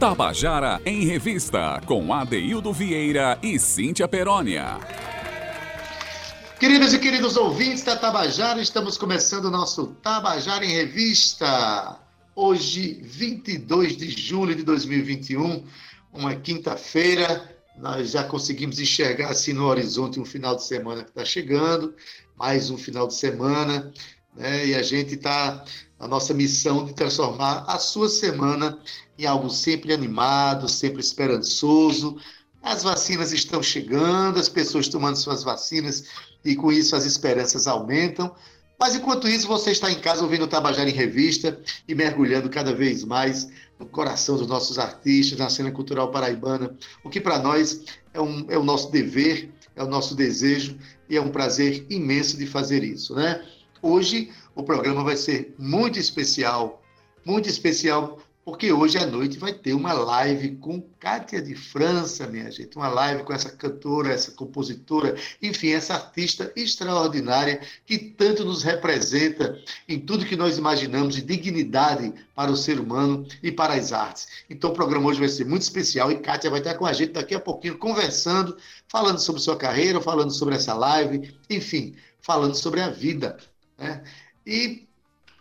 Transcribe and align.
Tabajara 0.00 0.80
em 0.86 1.04
Revista, 1.04 1.78
com 1.84 2.10
Adeildo 2.14 2.72
Vieira 2.72 3.38
e 3.42 3.58
Cíntia 3.58 4.08
Perónia. 4.08 4.78
Queridos 6.58 6.94
e 6.94 6.98
queridos 6.98 7.36
ouvintes 7.36 7.84
da 7.84 7.94
Tabajara, 7.94 8.62
estamos 8.62 8.96
começando 8.96 9.44
o 9.44 9.50
nosso 9.50 9.88
Tabajara 10.02 10.64
em 10.64 10.70
Revista. 10.70 11.98
Hoje, 12.34 12.98
22 13.02 13.94
de 13.98 14.08
julho 14.08 14.54
de 14.54 14.62
2021, 14.62 15.66
uma 16.14 16.34
quinta-feira, 16.34 17.54
nós 17.76 18.12
já 18.12 18.24
conseguimos 18.24 18.80
enxergar 18.80 19.28
assim 19.28 19.52
no 19.52 19.66
horizonte 19.66 20.18
um 20.18 20.24
final 20.24 20.56
de 20.56 20.64
semana 20.64 21.04
que 21.04 21.10
está 21.10 21.26
chegando, 21.26 21.94
mais 22.38 22.70
um 22.70 22.78
final 22.78 23.06
de 23.06 23.16
semana, 23.16 23.92
né? 24.36 24.66
e 24.66 24.74
a 24.74 24.82
gente 24.82 25.14
está 25.14 25.64
na 25.98 26.08
nossa 26.08 26.32
missão 26.32 26.84
de 26.84 26.94
transformar 26.94 27.64
a 27.66 27.78
sua 27.78 28.08
semana 28.08 28.78
em 29.18 29.26
algo 29.26 29.50
sempre 29.50 29.92
animado, 29.92 30.68
sempre 30.68 31.00
esperançoso. 31.00 32.16
As 32.62 32.82
vacinas 32.82 33.32
estão 33.32 33.62
chegando, 33.62 34.38
as 34.38 34.48
pessoas 34.48 34.88
tomando 34.88 35.16
suas 35.16 35.42
vacinas 35.42 36.04
e 36.44 36.56
com 36.56 36.72
isso 36.72 36.96
as 36.96 37.04
esperanças 37.04 37.66
aumentam. 37.66 38.34
Mas 38.78 38.94
enquanto 38.94 39.28
isso, 39.28 39.46
você 39.46 39.72
está 39.72 39.92
em 39.92 40.00
casa 40.00 40.22
ouvindo 40.22 40.44
o 40.44 40.48
Tabajara 40.48 40.88
em 40.88 40.94
Revista 40.94 41.60
e 41.86 41.94
mergulhando 41.94 42.48
cada 42.48 42.72
vez 42.72 43.04
mais 43.04 43.46
no 43.78 43.84
coração 43.84 44.38
dos 44.38 44.46
nossos 44.46 44.78
artistas, 44.78 45.38
na 45.38 45.50
cena 45.50 45.70
cultural 45.70 46.10
paraibana, 46.10 46.74
o 47.04 47.10
que 47.10 47.20
para 47.20 47.38
nós 47.38 47.82
é, 48.14 48.20
um, 48.20 48.46
é 48.48 48.56
o 48.56 48.64
nosso 48.64 48.90
dever, 48.90 49.50
é 49.76 49.82
o 49.82 49.86
nosso 49.86 50.14
desejo 50.14 50.78
e 51.10 51.16
é 51.16 51.20
um 51.20 51.28
prazer 51.28 51.86
imenso 51.90 52.38
de 52.38 52.46
fazer 52.46 52.82
isso, 52.82 53.14
né? 53.14 53.44
Hoje 53.82 54.30
o 54.54 54.62
programa 54.62 55.02
vai 55.02 55.16
ser 55.16 55.54
muito 55.58 55.98
especial, 55.98 56.82
muito 57.24 57.48
especial 57.48 58.18
porque 58.44 58.72
hoje 58.72 58.98
à 58.98 59.06
noite 59.06 59.38
vai 59.38 59.52
ter 59.52 59.74
uma 59.74 59.92
live 59.92 60.56
com 60.56 60.82
Kátia 60.98 61.40
de 61.40 61.54
França, 61.54 62.26
minha 62.26 62.50
gente, 62.50 62.76
uma 62.76 62.88
live 62.88 63.22
com 63.22 63.32
essa 63.32 63.50
cantora, 63.50 64.12
essa 64.12 64.32
compositora, 64.32 65.14
enfim, 65.42 65.70
essa 65.70 65.94
artista 65.94 66.50
extraordinária 66.56 67.60
que 67.86 67.96
tanto 67.98 68.44
nos 68.44 68.62
representa 68.62 69.56
em 69.86 70.00
tudo 70.00 70.24
que 70.24 70.36
nós 70.36 70.58
imaginamos 70.58 71.14
de 71.14 71.22
dignidade 71.22 72.12
para 72.34 72.50
o 72.50 72.56
ser 72.56 72.80
humano 72.80 73.26
e 73.42 73.52
para 73.52 73.74
as 73.74 73.92
artes. 73.92 74.26
Então 74.48 74.70
o 74.70 74.74
programa 74.74 75.08
hoje 75.08 75.20
vai 75.20 75.28
ser 75.28 75.44
muito 75.44 75.62
especial 75.62 76.10
e 76.10 76.18
Kátia 76.18 76.50
vai 76.50 76.60
estar 76.60 76.74
com 76.74 76.86
a 76.86 76.92
gente 76.92 77.12
daqui 77.12 77.34
a 77.34 77.40
pouquinho 77.40 77.78
conversando, 77.78 78.56
falando 78.88 79.20
sobre 79.20 79.42
sua 79.42 79.56
carreira, 79.56 80.00
falando 80.00 80.32
sobre 80.32 80.54
essa 80.54 80.74
live, 80.74 81.34
enfim, 81.48 81.94
falando 82.20 82.54
sobre 82.54 82.80
a 82.80 82.88
vida. 82.88 83.36
Né? 83.80 84.04
E 84.46 84.86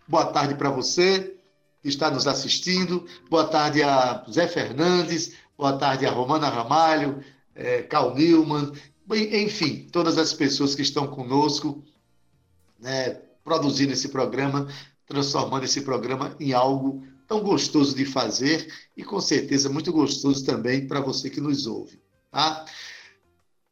boa 0.07 0.27
tarde 0.27 0.55
para 0.55 0.71
você 0.71 1.35
que 1.81 1.89
está 1.89 2.09
nos 2.09 2.25
assistindo. 2.25 3.05
Boa 3.29 3.45
tarde 3.45 3.83
a 3.83 4.25
Zé 4.31 4.47
Fernandes, 4.47 5.33
boa 5.57 5.77
tarde 5.77 6.05
a 6.05 6.11
Romana 6.11 6.49
Ramalho, 6.49 7.21
é, 7.53 7.83
Carl 7.83 8.15
Newman, 8.15 8.71
enfim, 9.11 9.87
todas 9.91 10.17
as 10.17 10.33
pessoas 10.33 10.73
que 10.73 10.81
estão 10.81 11.07
conosco, 11.07 11.83
né, 12.79 13.19
produzindo 13.43 13.91
esse 13.91 14.07
programa, 14.07 14.67
transformando 15.05 15.65
esse 15.65 15.81
programa 15.81 16.35
em 16.39 16.53
algo 16.53 17.05
tão 17.27 17.41
gostoso 17.41 17.95
de 17.95 18.05
fazer 18.05 18.71
e 18.95 19.03
com 19.03 19.19
certeza 19.19 19.69
muito 19.69 19.91
gostoso 19.91 20.45
também 20.45 20.87
para 20.87 21.01
você 21.01 21.29
que 21.29 21.41
nos 21.41 21.67
ouve. 21.67 22.01
Tá? 22.31 22.65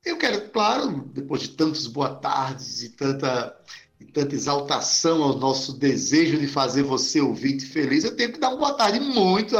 Eu 0.03 0.17
quero, 0.17 0.49
claro, 0.49 1.09
depois 1.13 1.41
de 1.41 1.49
tantos 1.49 1.87
boa 1.87 2.15
tardes 2.15 2.83
e 2.83 2.89
tanta 2.89 3.55
e 3.99 4.05
tanta 4.05 4.35
exaltação 4.35 5.23
ao 5.23 5.37
nosso 5.37 5.73
desejo 5.73 6.37
de 6.37 6.47
fazer 6.47 6.83
você 6.83 7.19
ouvinte 7.19 7.65
feliz, 7.65 8.03
eu 8.03 8.15
tenho 8.15 8.31
que 8.31 8.39
dar 8.39 8.49
uma 8.49 8.57
boa 8.57 8.73
tarde 8.73 8.99
muito 8.99 9.55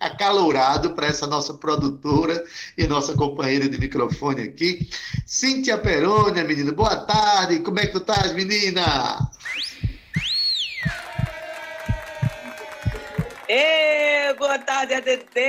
acalorado 0.00 0.94
para 0.94 1.06
essa 1.06 1.26
nossa 1.26 1.52
produtora 1.52 2.42
e 2.78 2.86
nossa 2.86 3.12
companheira 3.12 3.68
de 3.68 3.78
microfone 3.78 4.42
aqui, 4.42 4.88
Cíntia 5.26 5.76
Perônia, 5.76 6.44
menina. 6.44 6.72
Boa 6.72 6.96
tarde, 6.96 7.60
como 7.60 7.78
é 7.78 7.86
que 7.86 7.92
tu 7.92 7.98
estás, 7.98 8.32
menina? 8.32 9.18
Ei, 13.50 14.34
boa 14.34 14.58
tarde, 14.58 14.92
ADT! 14.92 15.40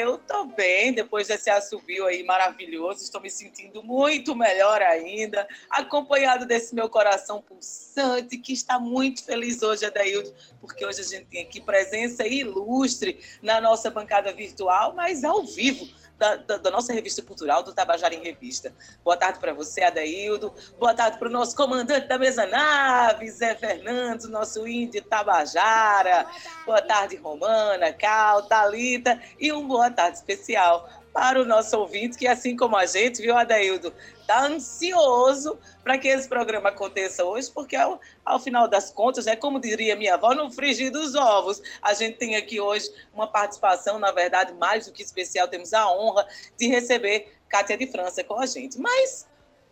Eu 0.00 0.16
tô 0.16 0.46
bem, 0.46 0.94
depois 0.94 1.28
desse 1.28 1.50
assobio 1.50 2.06
aí 2.06 2.22
maravilhoso, 2.22 3.02
estou 3.02 3.20
me 3.20 3.28
sentindo 3.30 3.82
muito 3.82 4.34
melhor 4.34 4.80
ainda, 4.80 5.46
acompanhado 5.68 6.46
desse 6.46 6.74
meu 6.74 6.88
coração 6.88 7.42
pulsante, 7.42 8.38
que 8.38 8.54
está 8.54 8.78
muito 8.78 9.22
feliz 9.22 9.62
hoje, 9.62 9.84
Adaildo, 9.84 10.34
porque 10.58 10.86
hoje 10.86 11.02
a 11.02 11.04
gente 11.04 11.26
tem 11.26 11.42
aqui 11.42 11.60
presença 11.60 12.26
ilustre 12.26 13.20
na 13.42 13.60
nossa 13.60 13.90
bancada 13.90 14.32
virtual, 14.32 14.94
mas 14.94 15.22
ao 15.22 15.44
vivo, 15.44 15.86
da, 16.18 16.36
da, 16.36 16.56
da, 16.56 16.70
nossa 16.70 16.92
revista 16.92 17.22
cultural, 17.22 17.62
do 17.62 17.72
Tabajara 17.72 18.14
em 18.14 18.22
Revista. 18.22 18.72
Boa 19.04 19.16
tarde 19.16 19.38
para 19.38 19.54
você, 19.54 19.82
Adaildo. 19.82 20.52
Boa 20.78 20.92
tarde 20.92 21.18
para 21.18 21.28
o 21.28 21.30
nosso 21.30 21.54
comandante 21.54 22.08
da 22.08 22.18
mesa 22.18 22.44
nave, 22.46 23.30
Zé 23.30 23.54
Fernandes, 23.54 24.28
nosso 24.28 24.66
índio 24.66 25.02
Tabajara. 25.02 26.26
Boa 26.66 26.82
tarde, 26.82 27.16
Romana, 27.16 27.92
Cal, 27.92 28.42
Talita 28.42 29.20
e 29.38 29.52
um 29.52 29.66
boa 29.68 29.90
tarde 29.90 30.18
especial 30.18 30.88
para 31.18 31.42
o 31.42 31.44
nosso 31.44 31.76
ouvinte, 31.76 32.16
que 32.16 32.28
assim 32.28 32.54
como 32.54 32.76
a 32.76 32.86
gente, 32.86 33.20
viu, 33.20 33.36
Adaildo, 33.36 33.92
está 34.20 34.46
ansioso 34.46 35.58
para 35.82 35.98
que 35.98 36.06
esse 36.06 36.28
programa 36.28 36.68
aconteça 36.68 37.24
hoje, 37.24 37.50
porque 37.50 37.74
ao, 37.74 38.00
ao, 38.24 38.38
final 38.38 38.68
das 38.68 38.92
contas, 38.92 39.26
é 39.26 39.34
como 39.34 39.58
diria 39.58 39.96
minha 39.96 40.14
avó, 40.14 40.32
no 40.32 40.48
frigir 40.48 40.92
dos 40.92 41.16
ovos. 41.16 41.60
A 41.82 41.92
gente 41.92 42.18
tem 42.18 42.36
aqui 42.36 42.60
hoje 42.60 42.88
uma 43.12 43.26
participação, 43.26 43.98
na 43.98 44.12
verdade, 44.12 44.52
mais 44.52 44.86
do 44.86 44.92
que 44.92 45.02
especial, 45.02 45.48
temos 45.48 45.74
a 45.74 45.90
honra 45.90 46.24
de 46.56 46.68
receber 46.68 47.32
Cátia 47.48 47.76
de 47.76 47.88
França 47.88 48.22
com 48.22 48.38
a 48.38 48.46
gente. 48.46 48.78
Mas 48.78 49.26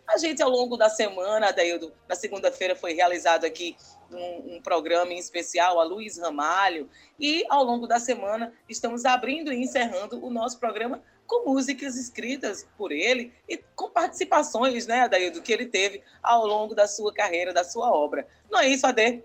a 0.05 0.17
gente, 0.17 0.43
ao 0.43 0.49
longo 0.49 0.75
da 0.75 0.89
semana, 0.89 1.47
Adaildo, 1.47 1.93
na 2.09 2.15
segunda-feira 2.15 2.75
foi 2.75 2.93
realizado 2.93 3.45
aqui 3.45 3.77
um, 4.11 4.55
um, 4.55 4.61
programa 4.61 5.13
em 5.13 5.17
especial, 5.17 5.79
a 5.79 5.83
Luiz 5.85 6.17
Ramalho, 6.17 6.89
e 7.17 7.45
ao 7.49 7.63
longo 7.63 7.87
da 7.87 8.01
semana 8.01 8.53
estamos 8.67 9.05
abrindo 9.05 9.53
e 9.53 9.57
encerrando 9.63 10.21
o 10.25 10.29
nosso 10.29 10.59
programa 10.59 11.01
com 11.27 11.51
músicas 11.51 11.95
escritas 11.97 12.65
por 12.77 12.91
ele 12.91 13.33
e 13.47 13.59
com 13.75 13.89
participações, 13.89 14.87
né, 14.87 15.01
Adaildo, 15.01 15.41
que 15.41 15.51
ele 15.51 15.65
teve 15.65 16.01
ao 16.23 16.47
longo 16.47 16.73
da 16.73 16.87
sua 16.87 17.13
carreira, 17.13 17.53
da 17.53 17.63
sua 17.63 17.91
obra. 17.91 18.25
Não 18.49 18.59
é 18.59 18.69
isso, 18.69 18.87
Ade? 18.87 19.21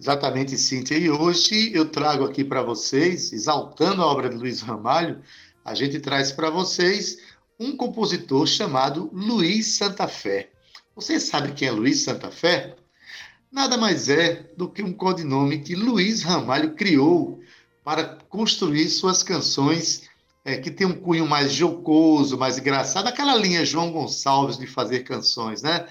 Exatamente, 0.00 0.56
Cíntia. 0.56 0.96
E 0.96 1.10
hoje 1.10 1.72
eu 1.74 1.90
trago 1.90 2.24
aqui 2.24 2.42
para 2.42 2.62
vocês, 2.62 3.32
exaltando 3.32 4.02
a 4.02 4.06
obra 4.06 4.30
de 4.30 4.36
Luiz 4.36 4.60
Ramalho, 4.60 5.22
a 5.64 5.74
gente 5.74 6.00
traz 6.00 6.32
para 6.32 6.50
vocês 6.50 7.18
um 7.58 7.76
compositor 7.76 8.46
chamado 8.46 9.10
Luiz 9.12 9.76
Santa 9.76 10.08
Fé. 10.08 10.50
Você 10.94 11.20
sabe 11.20 11.52
quem 11.52 11.68
é 11.68 11.70
Luiz 11.70 12.02
Santa 12.02 12.30
Fé? 12.30 12.74
Nada 13.50 13.76
mais 13.76 14.08
é 14.08 14.50
do 14.56 14.68
que 14.68 14.82
um 14.82 14.92
codinome 14.92 15.60
que 15.60 15.74
Luiz 15.74 16.22
Ramalho 16.22 16.74
criou 16.74 17.40
para 17.84 18.18
construir 18.28 18.88
suas 18.88 19.22
canções 19.22 20.08
é, 20.44 20.56
que 20.56 20.70
tem 20.70 20.86
um 20.86 20.98
cunho 20.98 21.26
mais 21.26 21.52
jocoso, 21.52 22.36
mais 22.36 22.58
engraçado, 22.58 23.06
aquela 23.06 23.36
linha 23.36 23.64
João 23.64 23.92
Gonçalves 23.92 24.58
de 24.58 24.66
fazer 24.66 25.00
canções, 25.00 25.62
né? 25.62 25.86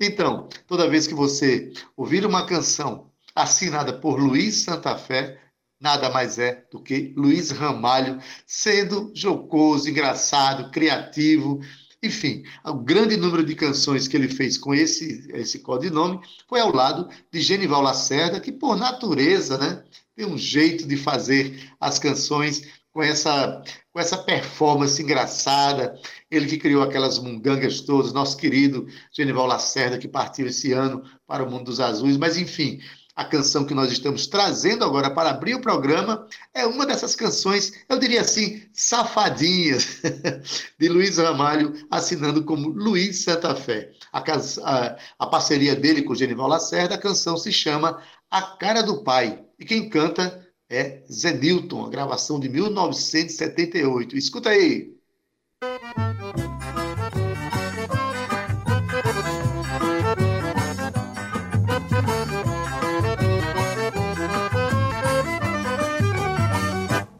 Então, 0.00 0.48
toda 0.66 0.88
vez 0.88 1.06
que 1.06 1.14
você 1.14 1.72
ouvir 1.96 2.24
uma 2.24 2.46
canção 2.46 3.10
assinada 3.34 3.92
por 3.92 4.18
Luiz 4.18 4.56
Santa 4.56 4.96
Fé, 4.96 5.38
nada 5.80 6.10
mais 6.10 6.38
é 6.38 6.64
do 6.70 6.82
que 6.82 7.12
Luiz 7.16 7.50
Ramalho 7.50 8.18
sendo 8.46 9.10
jocoso, 9.14 9.88
engraçado, 9.88 10.70
criativo, 10.70 11.60
enfim, 12.02 12.44
o 12.64 12.74
grande 12.74 13.16
número 13.16 13.44
de 13.44 13.54
canções 13.54 14.08
que 14.08 14.16
ele 14.16 14.28
fez 14.28 14.56
com 14.56 14.74
esse, 14.74 15.28
esse 15.34 15.58
codinome 15.58 16.18
foi 16.48 16.60
ao 16.60 16.72
lado 16.72 17.08
de 17.30 17.40
Genival 17.40 17.82
Lacerda, 17.82 18.40
que 18.40 18.50
por 18.50 18.76
natureza, 18.76 19.58
né, 19.58 19.84
tem 20.16 20.26
um 20.26 20.38
jeito 20.38 20.86
de 20.86 20.96
fazer 20.96 21.70
as 21.78 21.98
canções 21.98 22.62
com 22.92 23.02
essa, 23.02 23.62
com 23.92 24.00
essa 24.00 24.18
performance 24.18 25.02
engraçada. 25.02 25.98
Ele 26.30 26.46
que 26.46 26.58
criou 26.58 26.82
aquelas 26.82 27.18
mungangas 27.18 27.80
todas, 27.80 28.12
nosso 28.12 28.36
querido 28.36 28.86
Genival 29.12 29.46
Lacerda, 29.46 29.98
que 29.98 30.08
partiu 30.08 30.46
esse 30.46 30.72
ano 30.72 31.02
para 31.26 31.44
o 31.44 31.50
mundo 31.50 31.64
dos 31.64 31.80
azuis. 31.80 32.16
Mas, 32.16 32.36
enfim, 32.36 32.80
a 33.14 33.24
canção 33.24 33.64
que 33.64 33.74
nós 33.74 33.92
estamos 33.92 34.26
trazendo 34.26 34.84
agora 34.84 35.10
para 35.10 35.30
abrir 35.30 35.54
o 35.54 35.60
programa 35.60 36.26
é 36.54 36.64
uma 36.64 36.86
dessas 36.86 37.14
canções, 37.14 37.72
eu 37.88 37.98
diria 37.98 38.22
assim, 38.22 38.62
safadinhas, 38.72 40.00
de 40.78 40.88
Luiz 40.88 41.18
Ramalho, 41.18 41.74
assinando 41.90 42.44
como 42.44 42.68
Luiz 42.68 43.22
Santa 43.22 43.54
Fé. 43.54 43.90
A, 44.12 44.20
a, 44.20 44.96
a 45.18 45.26
parceria 45.26 45.76
dele 45.76 46.02
com 46.02 46.12
o 46.12 46.16
Genival 46.16 46.48
Lacerda, 46.48 46.94
a 46.94 46.98
canção 46.98 47.36
se 47.36 47.52
chama 47.52 48.02
A 48.30 48.42
Cara 48.42 48.82
do 48.82 49.02
Pai. 49.04 49.44
E 49.58 49.64
quem 49.64 49.88
canta 49.90 50.49
é 50.70 51.02
Zenilton, 51.10 51.84
a 51.84 51.90
gravação 51.90 52.38
de 52.38 52.48
1978. 52.48 54.16
Escuta 54.16 54.50
aí. 54.50 54.94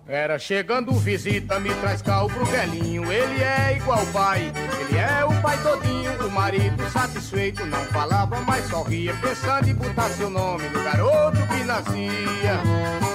Era 0.06 0.38
chegando 0.38 0.92
visita, 0.92 1.58
me 1.58 1.74
traz 1.76 2.02
cá 2.02 2.22
o 2.22 2.28
Bruguelinho. 2.28 3.10
Ele 3.10 3.42
é 3.42 3.76
igual 3.76 4.06
pai, 4.12 4.52
ele 4.80 4.98
é 4.98 5.24
o 5.24 5.42
pai 5.42 5.60
todinho. 5.62 6.26
O 6.26 6.30
marido 6.30 6.88
satisfeito, 6.90 7.66
não 7.66 7.84
falava, 7.86 8.40
mas 8.42 8.66
sorria. 8.66 9.12
Pensando 9.16 9.68
em 9.68 9.74
botar 9.74 10.08
seu 10.10 10.30
nome 10.30 10.68
no 10.68 10.84
garoto 10.84 11.38
que 11.48 11.64
nascia. 11.64 13.09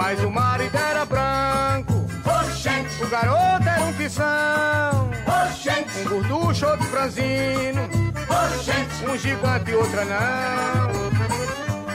Mas 0.00 0.18
o 0.24 0.30
marido 0.30 0.74
era 0.78 1.04
branco. 1.04 2.06
Oxente. 2.24 3.04
O 3.04 3.06
garoto 3.06 3.68
era 3.68 3.84
um 3.84 3.92
tição. 3.92 5.10
Oxente. 5.26 5.98
Um 5.98 6.08
gorducho, 6.08 6.66
outro 6.66 6.86
franzino. 6.86 7.82
Oxente. 8.26 9.04
Um 9.04 9.18
gigante 9.18 9.70
e 9.70 9.74
outra 9.74 10.06
não. 10.06 10.88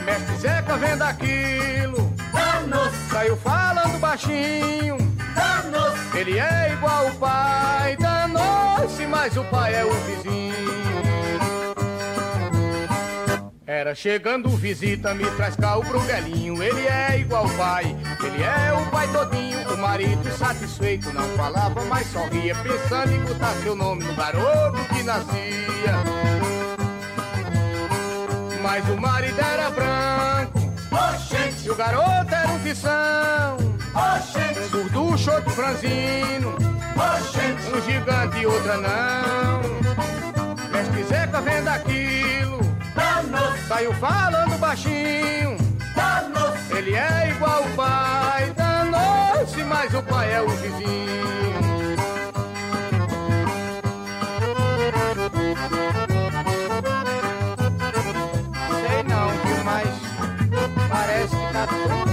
Mestre 0.05 0.37
Zeca 0.37 0.77
vendo 0.77 1.01
aquilo. 1.01 2.13
Danos. 2.31 2.93
Saiu 3.09 3.35
falando 3.37 3.99
baixinho. 3.99 4.97
Danos. 5.33 6.13
Ele 6.13 6.37
é 6.37 6.73
igual 6.73 7.07
o 7.07 7.15
pai. 7.15 7.97
Danou-se, 7.97 9.07
mas 9.07 9.35
o 9.35 9.43
pai 9.45 9.73
é 9.73 9.83
o 9.83 9.91
vizinho. 9.91 11.14
Era 13.67 13.95
chegando 13.95 14.47
visita, 14.49 15.15
me 15.15 15.25
traz 15.31 15.55
cá 15.55 15.75
o 15.77 15.83
Bruguelinho. 15.83 16.61
Ele 16.61 16.85
é 16.85 17.19
igual 17.19 17.47
o 17.47 17.57
pai, 17.57 17.97
ele 18.23 18.43
é 18.43 18.71
o 18.73 18.91
pai 18.91 19.07
todinho. 19.11 19.73
O 19.73 19.77
marido 19.77 20.29
satisfeito 20.37 21.11
não 21.11 21.27
falava, 21.29 21.83
mas 21.85 22.05
sorria, 22.07 22.53
pensando 22.55 23.11
em 23.11 23.19
botar 23.21 23.53
seu 23.63 23.75
nome 23.75 24.03
no 24.03 24.13
garoto 24.15 24.77
que 24.93 25.01
nascia. 25.01 26.03
Mas 28.61 28.87
o 28.87 28.97
marido 29.01 29.39
era 29.39 29.71
branco, 29.71 30.59
Oxente. 30.91 31.65
e 31.65 31.71
o 31.71 31.75
garoto 31.75 32.35
era 32.35 32.47
um 32.49 32.59
tição. 32.59 33.57
Oxente. 33.95 34.59
Um 34.59 34.69
gorducho, 34.69 35.31
outro 35.31 35.49
franzino, 35.49 36.55
Oxente. 36.95 37.75
um 37.75 37.81
gigante 37.81 38.37
e 38.37 38.45
outra 38.45 38.77
não. 38.77 39.75
Mestre 40.71 41.03
Zeca 41.03 41.41
vendo 41.41 41.67
Saiu 43.67 43.93
falando 43.93 44.57
baixinho. 44.59 45.57
Ele 46.77 46.93
é 46.93 47.31
igual 47.31 47.63
o 47.63 47.75
pai. 47.75 48.53
Danou-se, 48.53 49.63
mas 49.63 49.93
o 49.93 50.03
pai 50.03 50.33
é 50.33 50.41
o 50.41 50.49
vizinho. 50.49 51.25
Sei 58.81 59.03
não, 59.03 59.29
viu, 59.29 59.63
mas 59.63 59.87
parece 60.89 61.35
que 61.35 61.53
tá 61.53 61.67
tudo. 61.67 62.05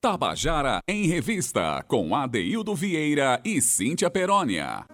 Tabajara 0.00 0.80
em 0.86 1.06
Revista, 1.06 1.82
com 1.88 2.14
Adeildo 2.14 2.74
Vieira 2.74 3.40
e 3.44 3.60
Cíntia 3.60 4.10
Perónia. 4.10 4.84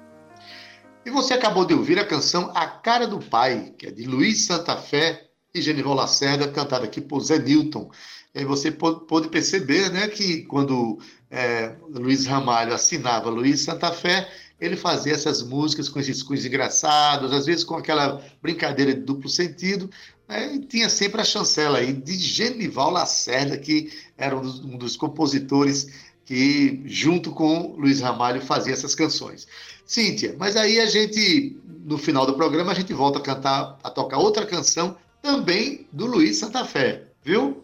E 1.04 1.10
você 1.10 1.34
acabou 1.34 1.64
de 1.64 1.74
ouvir 1.74 1.98
a 1.98 2.06
canção 2.06 2.52
A 2.54 2.66
Cara 2.66 3.08
do 3.08 3.18
Pai, 3.18 3.74
que 3.76 3.86
é 3.86 3.90
de 3.90 4.04
Luiz 4.04 4.46
Santa 4.46 4.76
Fé 4.76 5.26
e 5.52 5.60
Genival 5.60 5.94
Lacerda, 5.94 6.46
cantada 6.46 6.84
aqui 6.84 7.00
por 7.00 7.20
Zé 7.20 7.40
Newton. 7.40 7.90
E 8.32 8.44
você 8.44 8.70
pôde 8.70 9.28
perceber 9.28 9.90
né, 9.90 10.06
que 10.06 10.42
quando 10.42 10.98
é, 11.28 11.74
Luiz 11.90 12.24
Ramalho 12.24 12.72
assinava 12.72 13.28
Luiz 13.28 13.62
Santa 13.62 13.90
Fé, 13.90 14.30
ele 14.60 14.76
fazia 14.76 15.12
essas 15.12 15.42
músicas 15.42 15.88
com 15.88 15.98
esses 15.98 16.22
cunhos 16.22 16.46
engraçados, 16.46 17.32
às 17.32 17.46
vezes 17.46 17.64
com 17.64 17.74
aquela 17.74 18.22
brincadeira 18.40 18.94
de 18.94 19.00
duplo 19.00 19.28
sentido, 19.28 19.90
né, 20.28 20.54
e 20.54 20.60
tinha 20.60 20.88
sempre 20.88 21.20
a 21.20 21.24
chancela 21.24 21.78
aí 21.78 21.92
de 21.92 22.14
Genival 22.14 22.92
Lacerda, 22.92 23.58
que 23.58 23.92
era 24.16 24.36
um 24.36 24.40
dos, 24.40 24.60
um 24.60 24.78
dos 24.78 24.96
compositores 24.96 26.11
que, 26.24 26.82
junto 26.84 27.32
com 27.32 27.74
Luiz 27.76 28.00
Ramalho, 28.00 28.40
fazia 28.40 28.72
essas 28.72 28.94
canções. 28.94 29.46
Cíntia, 29.84 30.34
mas 30.38 30.56
aí 30.56 30.80
a 30.80 30.86
gente, 30.86 31.56
no 31.84 31.98
final 31.98 32.24
do 32.24 32.34
programa, 32.34 32.72
a 32.72 32.74
gente 32.74 32.92
volta 32.92 33.18
a 33.18 33.22
cantar, 33.22 33.78
a 33.82 33.90
tocar 33.90 34.18
outra 34.18 34.46
canção 34.46 34.96
também 35.20 35.86
do 35.92 36.06
Luiz 36.06 36.38
Santa 36.38 36.64
Fé, 36.64 37.04
viu? 37.22 37.62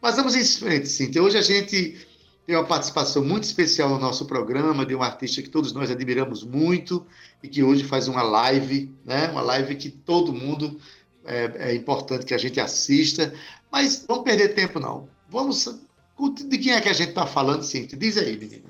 Mas 0.00 0.16
vamos 0.16 0.34
em 0.34 0.44
frente, 0.44 0.88
Cíntia. 0.88 1.22
Hoje 1.22 1.36
a 1.36 1.42
gente 1.42 2.06
tem 2.46 2.56
uma 2.56 2.64
participação 2.64 3.24
muito 3.24 3.44
especial 3.44 3.88
no 3.90 3.98
nosso 3.98 4.24
programa 4.24 4.84
de 4.84 4.94
um 4.94 5.02
artista 5.02 5.42
que 5.42 5.48
todos 5.48 5.72
nós 5.72 5.90
admiramos 5.90 6.42
muito 6.42 7.06
e 7.42 7.48
que 7.48 7.62
hoje 7.62 7.84
faz 7.84 8.08
uma 8.08 8.22
live, 8.22 8.92
né? 9.04 9.28
Uma 9.28 9.42
live 9.42 9.76
que 9.76 9.90
todo 9.90 10.32
mundo 10.32 10.80
é, 11.24 11.70
é 11.70 11.74
importante 11.74 12.26
que 12.26 12.34
a 12.34 12.38
gente 12.38 12.58
assista. 12.58 13.32
Mas 13.70 14.04
vamos 14.08 14.24
perder 14.24 14.54
tempo 14.54 14.80
não. 14.80 15.08
Vamos 15.28 15.78
de 16.28 16.58
quem 16.58 16.72
é 16.72 16.80
que 16.80 16.88
a 16.88 16.92
gente 16.92 17.10
está 17.10 17.26
falando, 17.26 17.62
Cíntia? 17.62 17.96
Diz 17.96 18.16
aí, 18.18 18.36
menina. 18.36 18.68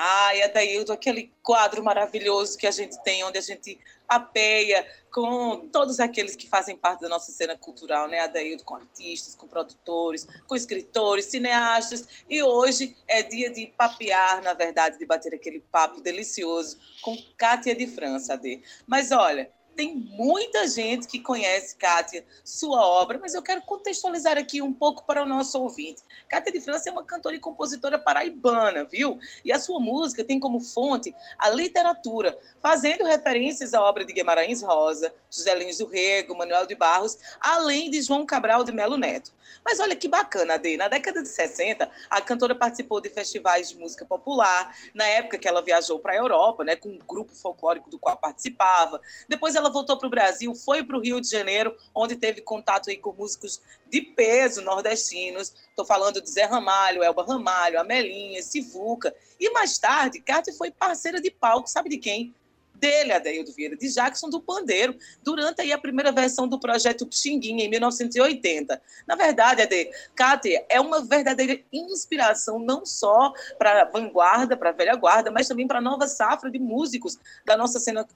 Ai, 0.00 0.42
Adaildo, 0.42 0.92
aquele 0.92 1.32
quadro 1.42 1.82
maravilhoso 1.82 2.56
que 2.56 2.68
a 2.68 2.70
gente 2.70 2.96
tem, 3.02 3.24
onde 3.24 3.36
a 3.36 3.40
gente 3.40 3.80
apeia 4.08 4.86
com 5.12 5.68
todos 5.72 5.98
aqueles 5.98 6.36
que 6.36 6.48
fazem 6.48 6.76
parte 6.76 7.00
da 7.00 7.08
nossa 7.08 7.32
cena 7.32 7.58
cultural, 7.58 8.06
né, 8.06 8.20
Adaildo? 8.20 8.62
Com 8.62 8.76
artistas, 8.76 9.34
com 9.34 9.48
produtores, 9.48 10.26
com 10.46 10.54
escritores, 10.54 11.24
cineastas. 11.24 12.06
E 12.30 12.40
hoje 12.40 12.96
é 13.08 13.24
dia 13.24 13.50
de 13.50 13.66
papear, 13.76 14.40
na 14.40 14.54
verdade, 14.54 14.98
de 14.98 15.04
bater 15.04 15.34
aquele 15.34 15.58
papo 15.58 16.00
delicioso 16.00 16.78
com 17.02 17.16
Kátia 17.36 17.74
de 17.74 17.88
França, 17.88 18.34
Ade. 18.34 18.62
Mas 18.86 19.10
olha, 19.10 19.50
tem 19.78 19.94
muita 19.94 20.66
gente 20.66 21.06
que 21.06 21.20
conhece 21.20 21.76
Kátia, 21.76 22.24
sua 22.42 22.84
obra, 22.84 23.16
mas 23.16 23.32
eu 23.32 23.40
quero 23.40 23.62
contextualizar 23.62 24.36
aqui 24.36 24.60
um 24.60 24.72
pouco 24.72 25.04
para 25.04 25.22
o 25.22 25.24
nosso 25.24 25.56
ouvinte. 25.62 26.02
Kátia 26.28 26.50
de 26.50 26.60
França 26.60 26.88
é 26.88 26.92
uma 26.92 27.04
cantora 27.04 27.36
e 27.36 27.38
compositora 27.38 27.96
paraibana, 27.96 28.82
viu? 28.82 29.20
E 29.44 29.52
a 29.52 29.58
sua 29.60 29.78
música 29.78 30.24
tem 30.24 30.40
como 30.40 30.58
fonte 30.58 31.14
a 31.38 31.48
literatura, 31.50 32.36
fazendo 32.60 33.04
referências 33.04 33.72
à 33.72 33.80
obra 33.80 34.04
de 34.04 34.12
Guimarães 34.12 34.62
Rosa, 34.62 35.14
José 35.30 35.54
Lins 35.54 35.78
do 35.78 35.86
Rego, 35.86 36.36
Manuel 36.36 36.66
de 36.66 36.74
Barros, 36.74 37.16
além 37.40 37.88
de 37.88 38.02
João 38.02 38.26
Cabral 38.26 38.64
de 38.64 38.72
Melo 38.72 38.96
Neto. 38.96 39.30
Mas 39.64 39.80
olha 39.80 39.96
que 39.96 40.08
bacana, 40.08 40.54
Ade. 40.54 40.76
Na 40.76 40.88
década 40.88 41.22
de 41.22 41.28
60, 41.28 41.90
a 42.10 42.20
cantora 42.20 42.54
participou 42.54 43.00
de 43.00 43.08
festivais 43.08 43.70
de 43.70 43.78
música 43.78 44.04
popular, 44.04 44.74
na 44.94 45.04
época 45.04 45.38
que 45.38 45.46
ela 45.46 45.62
viajou 45.62 45.98
para 45.98 46.12
a 46.12 46.16
Europa, 46.16 46.64
né, 46.64 46.76
com 46.76 46.88
um 46.88 46.98
grupo 46.98 47.34
folclórico 47.34 47.90
do 47.90 47.98
qual 47.98 48.16
participava. 48.16 49.00
Depois 49.28 49.54
ela 49.54 49.67
voltou 49.70 49.96
para 49.96 50.06
o 50.06 50.10
Brasil, 50.10 50.54
foi 50.54 50.82
para 50.82 50.96
o 50.96 51.00
Rio 51.00 51.20
de 51.20 51.28
Janeiro, 51.28 51.76
onde 51.94 52.16
teve 52.16 52.40
contato 52.40 52.90
aí 52.90 52.96
com 52.96 53.12
músicos 53.12 53.60
de 53.88 54.00
peso 54.00 54.62
nordestinos. 54.62 55.54
Estou 55.70 55.84
falando 55.84 56.20
de 56.20 56.30
Zé 56.30 56.44
Ramalho, 56.44 57.02
Elba 57.02 57.24
Ramalho, 57.24 57.80
Amelinha, 57.80 58.42
Sivuca. 58.42 59.14
E 59.38 59.50
mais 59.50 59.78
tarde, 59.78 60.20
Cátia 60.20 60.52
foi 60.52 60.70
parceira 60.70 61.20
de 61.20 61.30
palco, 61.30 61.68
sabe 61.68 61.88
de 61.88 61.98
quem? 61.98 62.34
dele, 62.78 63.12
Adeildo 63.12 63.52
Vieira, 63.52 63.76
de 63.76 63.88
Jackson 63.92 64.30
do 64.30 64.40
Pandeiro, 64.40 64.96
durante 65.22 65.60
aí 65.60 65.72
a 65.72 65.78
primeira 65.78 66.12
versão 66.12 66.48
do 66.48 66.58
projeto 66.58 67.06
Xinguinha, 67.10 67.64
em 67.64 67.68
1980. 67.68 68.80
Na 69.06 69.16
verdade, 69.16 69.62
Ade, 69.62 69.90
Kátia 70.14 70.64
é 70.68 70.80
uma 70.80 71.04
verdadeira 71.04 71.60
inspiração, 71.72 72.58
não 72.58 72.86
só 72.86 73.32
para 73.58 73.82
a 73.82 73.84
vanguarda, 73.84 74.56
para 74.56 74.70
a 74.70 74.72
velha 74.72 74.94
guarda, 74.94 75.30
mas 75.30 75.48
também 75.48 75.66
para 75.66 75.78
a 75.78 75.82
nova 75.82 76.06
safra 76.06 76.50
de 76.50 76.58
músicos 76.58 77.18
da 77.44 77.56
nossa 77.56 77.78
cena 77.78 78.06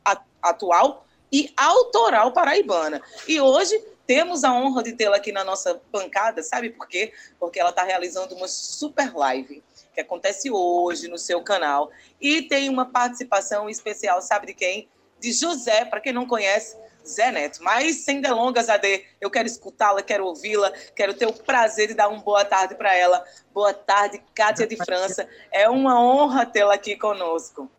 atual 0.41 1.07
e 1.33 1.53
autoral 1.57 2.33
paraibana. 2.33 3.01
E 3.27 3.41
hoje 3.41 3.79
temos 4.07 4.45
a 4.45 4.53
honra 4.53 4.83
de 4.83 4.93
tê-la 4.93 5.17
aqui 5.17 5.33
na 5.33 5.43
nossa 5.43 5.81
bancada, 5.91 6.43
sabe 6.43 6.71
por 6.71 6.87
quê? 6.87 7.13
Porque 7.39 7.59
ela 7.59 7.71
está 7.71 7.83
realizando 7.83 8.35
uma 8.35 8.47
super 8.47 9.15
live 9.15 9.63
que 9.95 10.01
acontece 10.01 10.51
hoje 10.51 11.09
no 11.09 11.19
seu 11.19 11.43
canal. 11.43 11.91
E 12.21 12.43
tem 12.43 12.69
uma 12.69 12.87
participação 12.87 13.69
especial, 13.69 14.21
sabe 14.21 14.49
de 14.49 14.55
quem? 14.55 14.89
De 15.19 15.33
José, 15.33 15.85
para 15.85 16.01
quem 16.01 16.13
não 16.13 16.27
conhece, 16.27 16.77
Zé 17.07 17.31
Neto. 17.31 17.63
Mas 17.63 17.97
sem 18.05 18.21
delongas, 18.21 18.69
AD, 18.69 19.05
eu 19.21 19.31
quero 19.31 19.47
escutá-la, 19.47 20.03
quero 20.03 20.27
ouvi-la, 20.27 20.71
quero 20.97 21.15
ter 21.15 21.27
o 21.27 21.33
prazer 21.33 21.89
de 21.89 21.95
dar 21.95 22.09
uma 22.09 22.23
boa 22.23 22.45
tarde 22.45 22.75
para 22.75 22.95
ela. 22.95 23.25
Boa 23.53 23.73
tarde, 23.73 24.23
Kátia 24.35 24.67
de 24.67 24.77
França. 24.77 25.29
É 25.51 25.69
uma 25.69 26.01
honra 26.01 26.47
tê-la 26.47 26.75
aqui 26.75 26.97
conosco. 26.97 27.71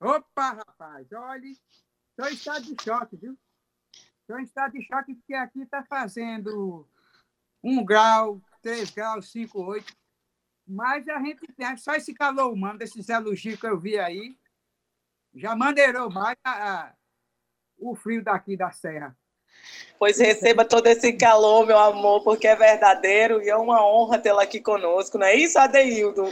Opa, 0.00 0.50
rapaz, 0.50 1.06
olha, 1.12 1.46
estou 2.16 2.28
em 2.30 2.34
estado 2.34 2.64
de 2.64 2.82
choque, 2.82 3.16
viu? 3.16 3.38
Estou 4.22 4.40
em 4.40 4.44
estado 4.44 4.72
de 4.72 4.82
choque 4.82 5.14
porque 5.14 5.34
aqui 5.34 5.60
está 5.60 5.84
fazendo 5.84 6.88
um 7.62 7.84
grau, 7.84 8.40
três 8.62 8.90
graus, 8.90 9.30
cinco, 9.30 9.62
oito. 9.62 9.94
Mas 10.66 11.06
a 11.08 11.20
gente 11.20 11.46
tem 11.52 11.76
só 11.76 11.94
esse 11.94 12.14
calor 12.14 12.52
humano, 12.52 12.78
desses 12.78 13.08
elogios 13.08 13.60
que 13.60 13.66
eu 13.66 13.78
vi 13.78 13.98
aí, 13.98 14.36
já 15.34 15.54
maneirou 15.54 16.10
mais 16.10 16.36
a, 16.42 16.86
a, 16.86 16.94
o 17.78 17.94
frio 17.94 18.24
daqui 18.24 18.56
da 18.56 18.72
serra. 18.72 19.16
Pois 19.98 20.18
receba 20.18 20.64
todo 20.64 20.86
esse 20.86 21.12
calor, 21.12 21.66
meu 21.66 21.78
amor, 21.78 22.24
porque 22.24 22.46
é 22.46 22.56
verdadeiro 22.56 23.42
e 23.42 23.48
é 23.48 23.56
uma 23.56 23.86
honra 23.86 24.18
tê-la 24.18 24.42
aqui 24.42 24.60
conosco, 24.60 25.18
não 25.18 25.26
é 25.26 25.34
isso, 25.34 25.58
Adeildo? 25.58 26.24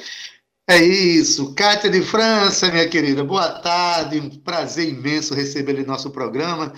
É 0.67 0.79
isso. 0.79 1.55
Cátia 1.55 1.91
de 1.91 2.01
França, 2.03 2.71
minha 2.71 2.89
querida, 2.89 3.23
boa 3.23 3.61
tarde. 3.61 4.19
Um 4.19 4.31
prazer 4.31 4.89
imenso 4.89 5.35
recebê-la 5.35 5.81
em 5.81 5.85
nosso 5.87 6.11
programa. 6.11 6.73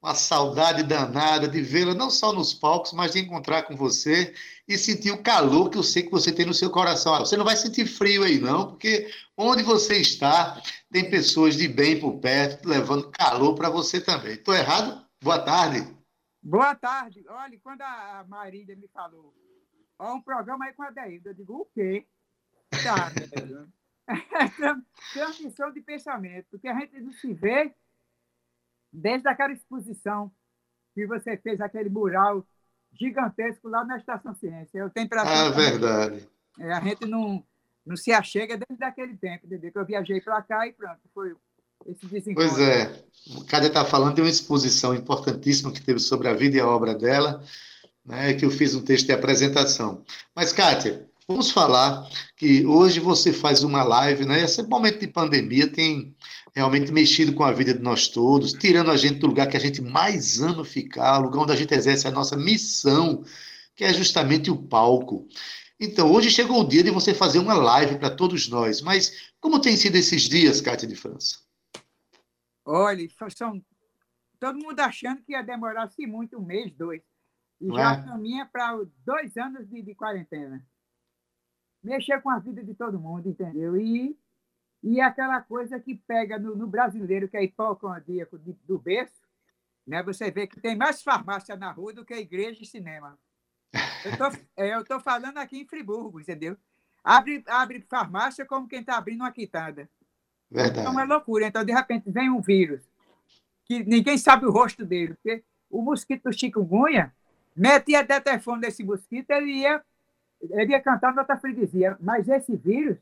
uma 0.00 0.14
saudade 0.14 0.82
danada 0.84 1.48
de 1.48 1.60
vê-la 1.60 1.94
não 1.94 2.10
só 2.10 2.32
nos 2.32 2.54
palcos, 2.54 2.92
mas 2.92 3.12
de 3.12 3.20
encontrar 3.20 3.64
com 3.64 3.76
você 3.76 4.34
e 4.66 4.78
sentir 4.78 5.10
o 5.12 5.22
calor 5.22 5.70
que 5.70 5.78
eu 5.78 5.82
sei 5.82 6.02
que 6.04 6.10
você 6.10 6.32
tem 6.32 6.46
no 6.46 6.54
seu 6.54 6.70
coração. 6.70 7.18
Você 7.18 7.36
não 7.36 7.44
vai 7.44 7.56
sentir 7.56 7.86
frio 7.86 8.22
aí, 8.24 8.40
não, 8.40 8.68
porque 8.68 9.10
onde 9.36 9.62
você 9.62 9.96
está, 9.98 10.60
tem 10.90 11.10
pessoas 11.10 11.56
de 11.56 11.66
bem 11.68 11.98
por 11.98 12.18
perto, 12.20 12.68
levando 12.68 13.10
calor 13.10 13.54
para 13.54 13.70
você 13.70 14.00
também. 14.00 14.34
Estou 14.34 14.54
errado? 14.54 15.04
Boa 15.22 15.38
tarde. 15.40 15.86
Boa 16.42 16.74
tarde. 16.74 17.24
Olha, 17.28 17.58
quando 17.62 17.82
a 17.82 18.24
Marília 18.28 18.76
me 18.76 18.88
falou, 18.88 19.34
ó, 19.98 20.14
um 20.14 20.20
programa 20.20 20.64
aí 20.64 20.72
com 20.74 20.82
a 20.82 20.90
Deilda, 20.90 21.30
eu 21.30 21.34
digo, 21.34 21.54
o 21.60 21.66
quê? 21.74 22.06
Tá, 22.82 23.12
Transmissão 25.12 25.72
de 25.72 25.80
pensamento, 25.80 26.46
porque 26.50 26.68
a 26.68 26.74
gente 26.74 27.00
não 27.00 27.12
se 27.12 27.32
vê 27.32 27.74
desde 28.92 29.28
aquela 29.28 29.52
exposição 29.52 30.30
que 30.94 31.06
você 31.06 31.36
fez, 31.36 31.60
aquele 31.60 31.88
mural 31.88 32.46
gigantesco 32.92 33.68
lá 33.68 33.84
na 33.84 33.96
Estação 33.96 34.34
Ciência. 34.34 34.78
Eu 34.78 34.90
tenho 34.90 35.08
para 35.08 35.22
Ah, 35.22 35.50
verdade. 35.50 36.28
É, 36.58 36.72
a 36.72 36.80
gente 36.80 37.06
não, 37.06 37.44
não 37.86 37.96
se 37.96 38.12
achega 38.12 38.58
desde 38.58 38.84
aquele 38.84 39.16
tempo, 39.16 39.46
entendeu? 39.46 39.72
Que 39.72 39.78
eu 39.78 39.86
viajei 39.86 40.20
para 40.20 40.42
cá 40.42 40.66
e 40.66 40.72
pronto, 40.72 41.00
foi 41.14 41.34
esse 41.86 42.06
desencontro. 42.06 42.50
Pois 42.50 42.60
é. 42.60 43.04
O 43.36 43.44
Cádia 43.46 43.68
está 43.68 43.84
falando 43.84 44.16
de 44.16 44.20
uma 44.20 44.30
exposição 44.30 44.94
importantíssima 44.94 45.72
que 45.72 45.82
teve 45.82 45.98
sobre 45.98 46.28
a 46.28 46.34
vida 46.34 46.56
e 46.56 46.60
a 46.60 46.66
obra 46.66 46.94
dela, 46.94 47.42
né, 48.04 48.34
que 48.34 48.44
eu 48.44 48.50
fiz 48.50 48.74
um 48.74 48.84
texto 48.84 49.06
de 49.06 49.12
apresentação. 49.12 50.04
Mas, 50.34 50.52
Kátia, 50.52 51.08
vamos 51.26 51.50
falar 51.50 52.08
que 52.36 52.64
hoje 52.66 53.00
você 53.00 53.32
faz 53.32 53.62
uma 53.62 53.82
live, 53.82 54.24
né? 54.24 54.42
Esse 54.42 54.62
momento 54.62 55.00
de 55.00 55.06
pandemia 55.06 55.70
tem 55.70 56.14
realmente 56.54 56.92
mexido 56.92 57.32
com 57.32 57.44
a 57.44 57.52
vida 57.52 57.74
de 57.74 57.80
nós 57.80 58.08
todos, 58.08 58.52
tirando 58.52 58.90
a 58.90 58.96
gente 58.96 59.18
do 59.18 59.26
lugar 59.26 59.48
que 59.48 59.56
a 59.56 59.60
gente 59.60 59.80
mais 59.80 60.40
ama 60.40 60.64
ficar, 60.64 61.18
lugar 61.18 61.40
onde 61.40 61.52
a 61.52 61.56
gente 61.56 61.74
exerce 61.74 62.06
a 62.06 62.10
nossa 62.10 62.36
missão, 62.36 63.24
que 63.74 63.84
é 63.84 63.92
justamente 63.92 64.50
o 64.50 64.56
palco. 64.56 65.26
Então, 65.80 66.12
hoje 66.12 66.30
chegou 66.30 66.60
o 66.60 66.68
dia 66.68 66.82
de 66.82 66.90
você 66.90 67.12
fazer 67.12 67.38
uma 67.38 67.54
live 67.54 67.98
para 67.98 68.14
todos 68.14 68.48
nós, 68.48 68.80
mas 68.80 69.32
como 69.40 69.60
tem 69.60 69.76
sido 69.76 69.96
esses 69.96 70.22
dias, 70.22 70.60
Cátia 70.60 70.86
de 70.86 70.94
França? 70.94 71.38
Olha, 72.64 73.04
são 73.36 73.60
todo 74.38 74.58
mundo 74.58 74.78
achando 74.80 75.22
que 75.22 75.32
ia 75.32 75.42
demorar-se 75.42 76.06
muito, 76.06 76.38
um 76.38 76.44
mês, 76.44 76.72
dois. 76.76 77.02
E 77.60 77.66
Não 77.66 77.76
já 77.76 77.94
é? 77.94 78.02
caminha 78.02 78.46
para 78.46 78.80
dois 79.04 79.36
anos 79.36 79.68
de, 79.68 79.82
de 79.82 79.94
quarentena. 79.94 80.64
Mexer 81.82 82.20
com 82.22 82.30
a 82.30 82.38
vida 82.38 82.62
de 82.62 82.74
todo 82.74 82.98
mundo, 82.98 83.28
entendeu? 83.28 83.76
E 83.76 84.16
e 84.82 85.00
aquela 85.00 85.40
coisa 85.40 85.78
que 85.78 85.94
pega 85.94 86.38
no, 86.38 86.56
no 86.56 86.66
brasileiro, 86.66 87.28
que 87.28 87.36
é 87.36 87.44
hipocondríaco 87.44 88.36
do 88.36 88.78
berço, 88.78 89.22
né? 89.86 90.02
você 90.02 90.30
vê 90.30 90.46
que 90.46 90.60
tem 90.60 90.74
mais 90.74 91.02
farmácia 91.02 91.54
na 91.56 91.70
rua 91.70 91.92
do 91.92 92.04
que 92.04 92.14
igreja 92.14 92.62
e 92.62 92.66
cinema. 92.66 93.16
Eu 94.56 94.80
estou 94.80 94.96
é, 94.96 95.00
falando 95.00 95.38
aqui 95.38 95.60
em 95.60 95.66
Friburgo, 95.66 96.20
entendeu? 96.20 96.56
Abre, 97.02 97.42
abre 97.46 97.80
farmácia 97.88 98.44
como 98.44 98.68
quem 98.68 98.80
está 98.80 98.96
abrindo 98.96 99.20
uma 99.20 99.30
quitada. 99.30 99.88
Verdade. 100.50 100.80
Então 100.80 101.00
é 101.00 101.04
loucura. 101.04 101.46
Então, 101.46 101.64
de 101.64 101.72
repente, 101.72 102.10
vem 102.10 102.28
um 102.28 102.40
vírus 102.40 102.82
que 103.64 103.82
ninguém 103.84 104.18
sabe 104.18 104.46
o 104.46 104.50
rosto 104.50 104.84
dele. 104.84 105.14
Porque 105.14 105.42
o 105.70 105.80
mosquito 105.80 106.32
chikungunya 106.32 107.14
metia 107.56 108.04
detefone 108.04 108.60
nesse 108.60 108.84
mosquito, 108.84 109.30
ele 109.30 109.52
ia, 109.52 109.82
ele 110.50 110.72
ia 110.72 110.80
cantar 110.80 111.14
nota 111.14 111.36
freguesia. 111.36 111.96
Mas 112.00 112.28
esse 112.28 112.56
vírus 112.56 112.98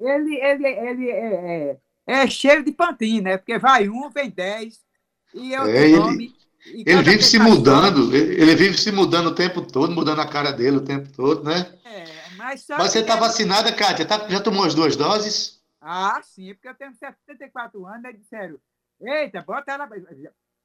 ele, 0.00 0.36
ele, 0.36 0.66
ele 0.66 1.10
é, 1.10 1.70
é, 2.06 2.22
é 2.22 2.26
cheio 2.26 2.64
de 2.64 2.72
pantin, 2.72 3.20
né? 3.20 3.36
Porque 3.36 3.58
vai 3.58 3.88
um, 3.88 4.08
vem 4.10 4.30
dez, 4.30 4.80
e 5.34 5.54
é, 5.54 5.56
é 5.56 5.96
nome. 5.96 6.36
Ele, 6.66 6.84
ele 6.86 7.02
vive 7.02 7.22
se 7.22 7.38
mudando, 7.38 8.14
ele, 8.14 8.40
ele 8.40 8.54
vive 8.54 8.76
se 8.76 8.92
mudando 8.92 9.28
o 9.28 9.34
tempo 9.34 9.62
todo, 9.62 9.92
mudando 9.92 10.20
a 10.20 10.28
cara 10.28 10.52
dele 10.52 10.76
o 10.76 10.84
tempo 10.84 11.08
todo, 11.12 11.42
né? 11.42 11.72
É, 11.84 12.04
mas, 12.36 12.66
mas 12.68 12.92
você 12.92 13.00
está 13.00 13.16
vacinada, 13.16 13.72
Kátia? 13.72 14.06
Tá, 14.06 14.28
já 14.28 14.40
tomou 14.40 14.64
as 14.64 14.74
duas 14.74 14.94
doses? 14.94 15.62
Ah, 15.80 16.20
sim, 16.22 16.54
porque 16.54 16.68
eu 16.68 16.74
tenho 16.74 16.94
74 16.94 17.86
anos, 17.86 18.04
aí 18.04 18.12
disseram, 18.16 18.58
eita, 19.00 19.42
bota 19.42 19.72
ela. 19.72 19.88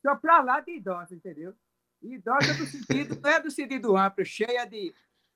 Só 0.02 0.16
para 0.16 0.42
lá 0.42 0.60
de 0.60 0.76
idosa, 0.76 1.16
entendeu? 1.16 1.54
Idosa 2.02 2.54
do 2.56 2.66
sentido, 2.66 3.20
não 3.22 3.30
é 3.30 3.40
do 3.40 3.52
sentido 3.52 3.96
amplo, 3.96 4.26
cheia 4.26 4.66
de, 4.66 4.94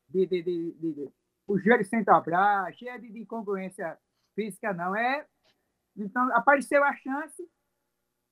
de, 0.09 0.25
de, 0.25 0.43
de, 0.43 0.71
de 0.73 1.11
o 1.47 1.57
joelho 1.57 1.85
sem 1.85 2.03
dobrar, 2.03 2.73
cheia 2.73 2.99
de, 2.99 3.09
de 3.09 3.19
incongruência 3.19 3.97
física, 4.35 4.73
não. 4.73 4.95
É, 4.95 5.25
então, 5.95 6.35
apareceu 6.35 6.83
a 6.83 6.95
chance, 6.95 7.49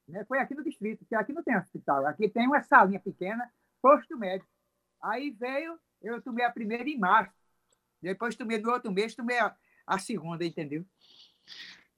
né, 0.07 0.23
foi 0.25 0.39
aqui 0.39 0.53
no 0.53 0.63
distrito, 0.63 0.99
porque 0.99 1.15
aqui 1.15 1.33
não 1.33 1.43
tem 1.43 1.57
hospital, 1.57 2.05
aqui 2.05 2.29
tem 2.29 2.47
uma 2.47 2.61
salinha 2.61 2.99
pequena, 2.99 3.49
posto 3.81 4.17
médico. 4.17 4.49
Aí 5.01 5.31
veio, 5.31 5.79
eu 6.01 6.21
tomei 6.21 6.45
a 6.45 6.51
primeira 6.51 6.87
em 6.87 6.97
março, 6.97 7.33
depois 8.01 8.35
tomei 8.35 8.59
no 8.59 8.71
outro 8.71 8.91
mês, 8.91 9.15
tomei 9.15 9.39
a, 9.39 9.55
a 9.87 9.97
segunda, 9.97 10.45
entendeu? 10.45 10.85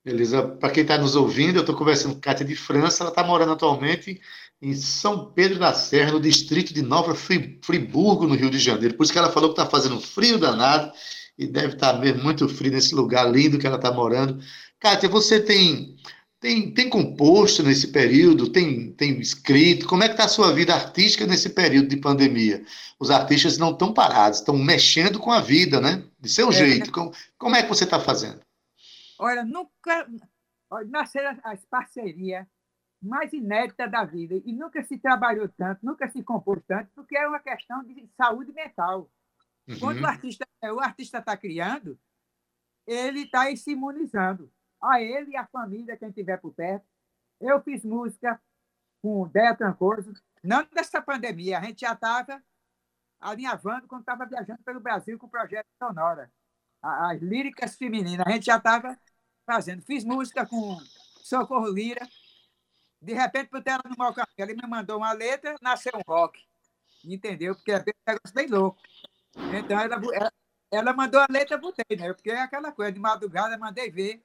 Beleza. 0.04 0.56
Para 0.56 0.72
quem 0.72 0.84
está 0.84 0.98
nos 0.98 1.18
ouvindo, 1.18 1.58
eu 1.58 1.62
estou 1.62 1.76
conversando 1.76 2.16
com 2.16 2.22
Cátia 2.22 2.46
de 2.46 2.56
França, 2.56 3.04
ela 3.04 3.10
está 3.10 3.26
morando 3.26 3.52
atualmente 3.52 4.22
em 4.62 4.74
São 4.74 5.32
Pedro 5.32 5.60
da 5.60 5.74
Serra, 5.74 6.12
no 6.12 6.20
distrito 6.20 6.74
de 6.74 6.82
Nova 6.82 7.14
Friburgo, 7.14 8.26
no 8.26 8.36
Rio 8.36 8.50
de 8.50 8.58
Janeiro. 8.58 8.96
Por 8.96 9.04
isso 9.04 9.14
que 9.14 9.20
ela 9.20 9.32
falou 9.32 9.54
que 9.54 9.60
está 9.60 9.70
fazendo 9.70 10.00
frio 10.02 10.38
danado 10.38 10.92
e 11.38 11.46
deve 11.46 11.74
estar 11.74 11.94
tá 11.94 12.00
mesmo 12.00 12.24
muito 12.24 12.48
frio 12.50 12.72
nesse 12.72 12.96
lugar 12.96 13.30
lindo 13.32 13.60
que 13.60 13.68
ela 13.68 13.76
está 13.76 13.92
morando. 13.92 14.44
Kátia, 14.80 15.08
você 15.08 15.40
tem, 15.40 15.96
tem, 16.40 16.72
tem 16.74 16.90
composto 16.90 17.62
nesse 17.62 17.88
período, 17.90 18.50
tem, 18.50 18.92
tem 18.94 19.20
escrito? 19.20 19.88
Como 19.88 20.04
é 20.04 20.08
que 20.08 20.14
está 20.14 20.26
a 20.26 20.30
sua 20.30 20.52
vida 20.52 20.74
artística 20.74 21.28
nesse 21.28 21.50
período 21.50 21.90
de 21.90 21.98
pandemia? 21.98 22.64
Os 23.00 23.12
artistas 23.12 23.60
não 23.60 23.72
estão 23.72 23.94
parados, 23.94 24.40
estão 24.40 24.58
mexendo 24.58 25.20
com 25.20 25.32
a 25.32 25.40
vida, 25.40 25.80
né? 25.80 26.04
De 26.20 26.30
seu 26.30 26.50
é, 26.50 26.54
jeito. 26.54 26.92
Como, 26.92 27.12
como 27.38 27.56
é 27.56 27.62
que 27.62 27.70
você 27.70 27.84
está 27.84 28.00
fazendo? 28.00 28.42
Olha, 29.20 29.46
nunca 29.46 30.08
nasceram 30.90 31.38
as 31.44 31.64
parcerias 31.66 32.46
mais 33.01 33.32
inédita 33.34 33.88
da 33.88 34.04
vida. 34.04 34.36
E 34.46 34.54
nunca 34.54 34.84
se 34.84 34.98
trabalhou 34.98 35.48
tanto, 35.50 35.86
nunca 35.86 36.10
se 36.10 36.24
compôs 36.24 36.62
tanto, 36.68 36.89
porque 36.96 37.18
é 37.18 37.27
uma 37.27 37.39
questão 37.39 37.84
de 37.84 38.10
saúde 38.16 38.51
mental. 38.54 39.10
Uhum. 39.68 39.80
Quando 39.80 40.01
o 40.01 40.08
artista 40.08 40.48
o 40.63 40.80
artista 40.80 41.20
está 41.20 41.38
criando, 41.38 42.00
ele 42.86 43.24
está 43.24 43.56
se 43.56 43.72
imunizando. 43.72 44.51
A 44.82 45.01
ele 45.01 45.32
e 45.32 45.38
a 45.38 45.48
família, 45.48 45.98
quem 45.98 46.10
estiver 46.10 46.38
por 46.38 46.54
perto. 46.54 46.86
Eu 47.39 47.62
fiz 47.62 47.84
música 47.84 48.39
com 49.01 49.22
o 49.22 49.27
Déia 49.27 49.56
Trancoso, 49.56 50.13
não 50.44 50.66
dessa 50.74 51.01
pandemia, 51.01 51.60
a 51.60 51.63
gente 51.63 51.82
já 51.82 51.94
estava 51.94 52.42
alinhavando 53.20 53.88
quando 53.88 54.01
estava 54.01 54.25
viajando 54.25 54.62
pelo 54.63 54.80
Brasil 54.80 55.18
com 55.18 55.27
o 55.27 55.30
projeto 55.30 55.68
Sonora. 55.77 56.32
As 56.82 57.22
líricas 57.22 57.75
femininas, 57.75 58.25
a 58.25 58.32
gente 58.32 58.46
já 58.46 58.58
estava 58.58 58.98
fazendo. 59.46 59.82
Fiz 59.82 60.04
música 60.04 60.46
com 60.46 60.77
Socorro 61.24 61.70
Lira, 61.70 62.08
de 63.01 63.13
repente, 63.13 63.50
botei 63.51 63.74
ela 63.74 63.84
no 63.86 63.96
mau 63.98 64.13
caminho. 64.13 64.34
Ele 64.38 64.56
me 64.56 64.68
mandou 64.68 64.98
uma 64.98 65.12
letra, 65.13 65.56
nasceu 65.62 65.92
um 65.96 66.12
rock. 66.12 66.39
Entendeu? 67.04 67.56
Porque 67.56 67.72
é 67.72 67.77
um 67.77 67.84
negócio 68.08 68.34
bem 68.34 68.48
louco. 68.48 68.82
Então, 69.54 69.80
ela, 69.80 69.96
ela, 70.13 70.34
ela 70.72 70.94
mandou 70.94 71.22
a 71.22 71.27
letra, 71.30 71.58
botei, 71.58 71.98
né? 71.98 72.13
Porque 72.13 72.32
é 72.32 72.42
aquela 72.42 72.72
coisa, 72.72 72.92
de 72.92 73.00
madrugada, 73.00 73.58
mandei 73.58 73.92
ver. 73.92 74.24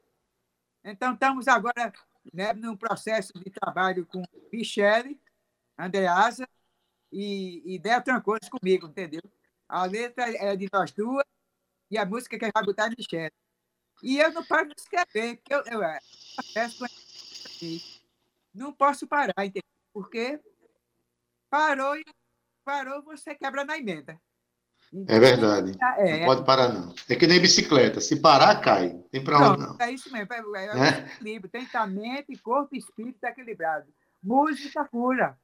Então, 0.84 1.12
estamos 1.12 1.46
agora 1.48 1.92
né, 2.32 2.52
num 2.54 2.76
processo 2.76 3.32
de 3.34 3.50
trabalho 3.50 4.06
com 4.06 4.22
Michele, 4.52 5.20
Andreasa 5.78 6.48
e, 7.10 7.74
e 7.74 7.78
Del 7.78 8.02
Trancoso 8.02 8.50
comigo, 8.50 8.86
entendeu? 8.86 9.22
A 9.68 9.84
letra 9.84 10.24
é 10.28 10.56
de 10.56 10.68
nós 10.72 10.90
duas 10.92 11.24
e 11.90 11.98
a 11.98 12.06
música 12.06 12.38
que 12.38 12.50
vai 12.52 12.64
botar 12.64 12.86
é 12.86 12.90
Michele. 12.90 13.32
E 14.02 14.18
eu 14.18 14.32
não 14.32 14.44
paro 14.44 14.68
de 14.68 14.74
escrever, 14.76 15.36
porque 15.36 15.54
eu, 15.54 15.62
eu, 15.66 15.82
eu, 15.82 15.98
eu, 16.56 16.70
eu 17.60 17.91
não 18.54 18.72
posso 18.72 19.06
parar, 19.06 19.34
entendeu? 19.38 19.62
Porque 19.92 20.40
parou 21.50 21.96
e 21.96 22.04
parou, 22.64 23.02
você 23.02 23.34
quebra 23.34 23.64
na 23.64 23.78
emenda. 23.78 24.18
Então, 24.92 25.16
é 25.16 25.18
verdade. 25.18 25.72
É, 25.98 26.18
não 26.18 26.26
pode 26.26 26.44
parar, 26.44 26.68
não. 26.68 26.94
É 27.08 27.16
que 27.16 27.26
nem 27.26 27.40
bicicleta. 27.40 28.00
Se 28.00 28.20
parar, 28.20 28.60
cai. 28.60 28.90
Tem 29.10 29.24
para 29.24 29.52
onde, 29.52 29.62
não. 29.62 29.76
É 29.80 29.90
isso 29.90 30.12
mesmo. 30.12 30.32
É, 30.32 30.66
é, 30.66 30.88
é? 30.88 31.14
equilíbrio. 31.14 31.50
Tem 31.50 31.66
mente, 31.88 32.36
corpo 32.42 32.74
e 32.74 32.78
espírito 32.78 33.24
equilibrado. 33.24 33.86
Música 34.22 34.84
cura. 34.84 35.36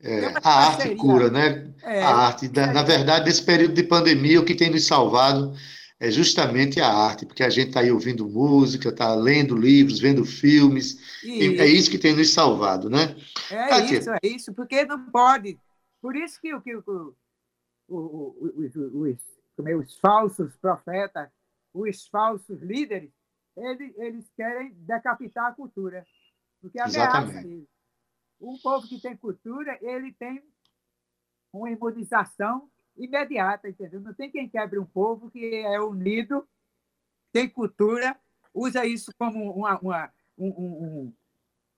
É, 0.00 0.26
a 0.44 0.66
arte 0.68 0.94
cura, 0.94 1.28
né? 1.28 1.74
É, 1.82 2.02
a 2.02 2.14
arte. 2.14 2.48
Na, 2.54 2.72
na 2.72 2.82
verdade, 2.84 3.24
nesse 3.24 3.42
período 3.42 3.74
de 3.74 3.82
pandemia, 3.82 4.40
o 4.40 4.44
que 4.44 4.54
tem 4.54 4.70
nos 4.70 4.86
salvado 4.86 5.52
é 6.00 6.10
justamente 6.10 6.80
a 6.80 6.88
arte, 6.88 7.26
porque 7.26 7.42
a 7.42 7.50
gente 7.50 7.68
está 7.68 7.80
aí 7.80 7.90
ouvindo 7.90 8.28
música, 8.28 8.88
está 8.88 9.14
lendo 9.14 9.56
livros, 9.56 9.98
vendo 9.98 10.24
filmes, 10.24 11.22
e, 11.24 11.58
é 11.58 11.66
isso 11.66 11.90
que 11.90 11.98
tem 11.98 12.14
nos 12.14 12.32
salvado, 12.32 12.88
né? 12.88 13.16
É 13.50 13.80
isso, 13.80 14.10
é 14.10 14.18
isso, 14.22 14.54
porque 14.54 14.84
não 14.84 15.10
pode. 15.10 15.58
Por 16.00 16.14
isso 16.14 16.40
que, 16.40 16.58
que 16.60 16.76
o, 16.76 17.14
o, 17.88 18.52
os, 18.56 18.76
os, 18.76 19.18
é, 19.66 19.74
os 19.74 19.98
falsos 19.98 20.54
profetas, 20.56 21.28
os 21.74 22.06
falsos 22.06 22.60
líderes, 22.62 23.10
eles, 23.56 23.92
eles 23.98 24.30
querem 24.36 24.72
decapitar 24.74 25.46
a 25.46 25.52
cultura. 25.52 26.06
Porque 26.60 26.78
ameaça 26.80 27.40
isso. 27.40 27.66
um 28.40 28.56
povo 28.58 28.86
que 28.86 29.00
tem 29.00 29.16
cultura, 29.16 29.76
ele 29.80 30.12
tem 30.12 30.42
uma 31.52 31.70
imunização 31.70 32.70
imediata, 32.98 33.68
entendeu? 33.68 34.00
Não 34.00 34.12
tem 34.12 34.30
quem 34.30 34.48
quebre 34.48 34.78
um 34.78 34.84
povo 34.84 35.30
que 35.30 35.54
é 35.54 35.80
unido, 35.80 36.46
tem 37.32 37.48
cultura, 37.48 38.18
usa 38.52 38.84
isso 38.84 39.12
como 39.18 39.52
uma, 39.52 39.78
uma 39.78 40.12
um, 40.36 40.48
um, 40.48 41.14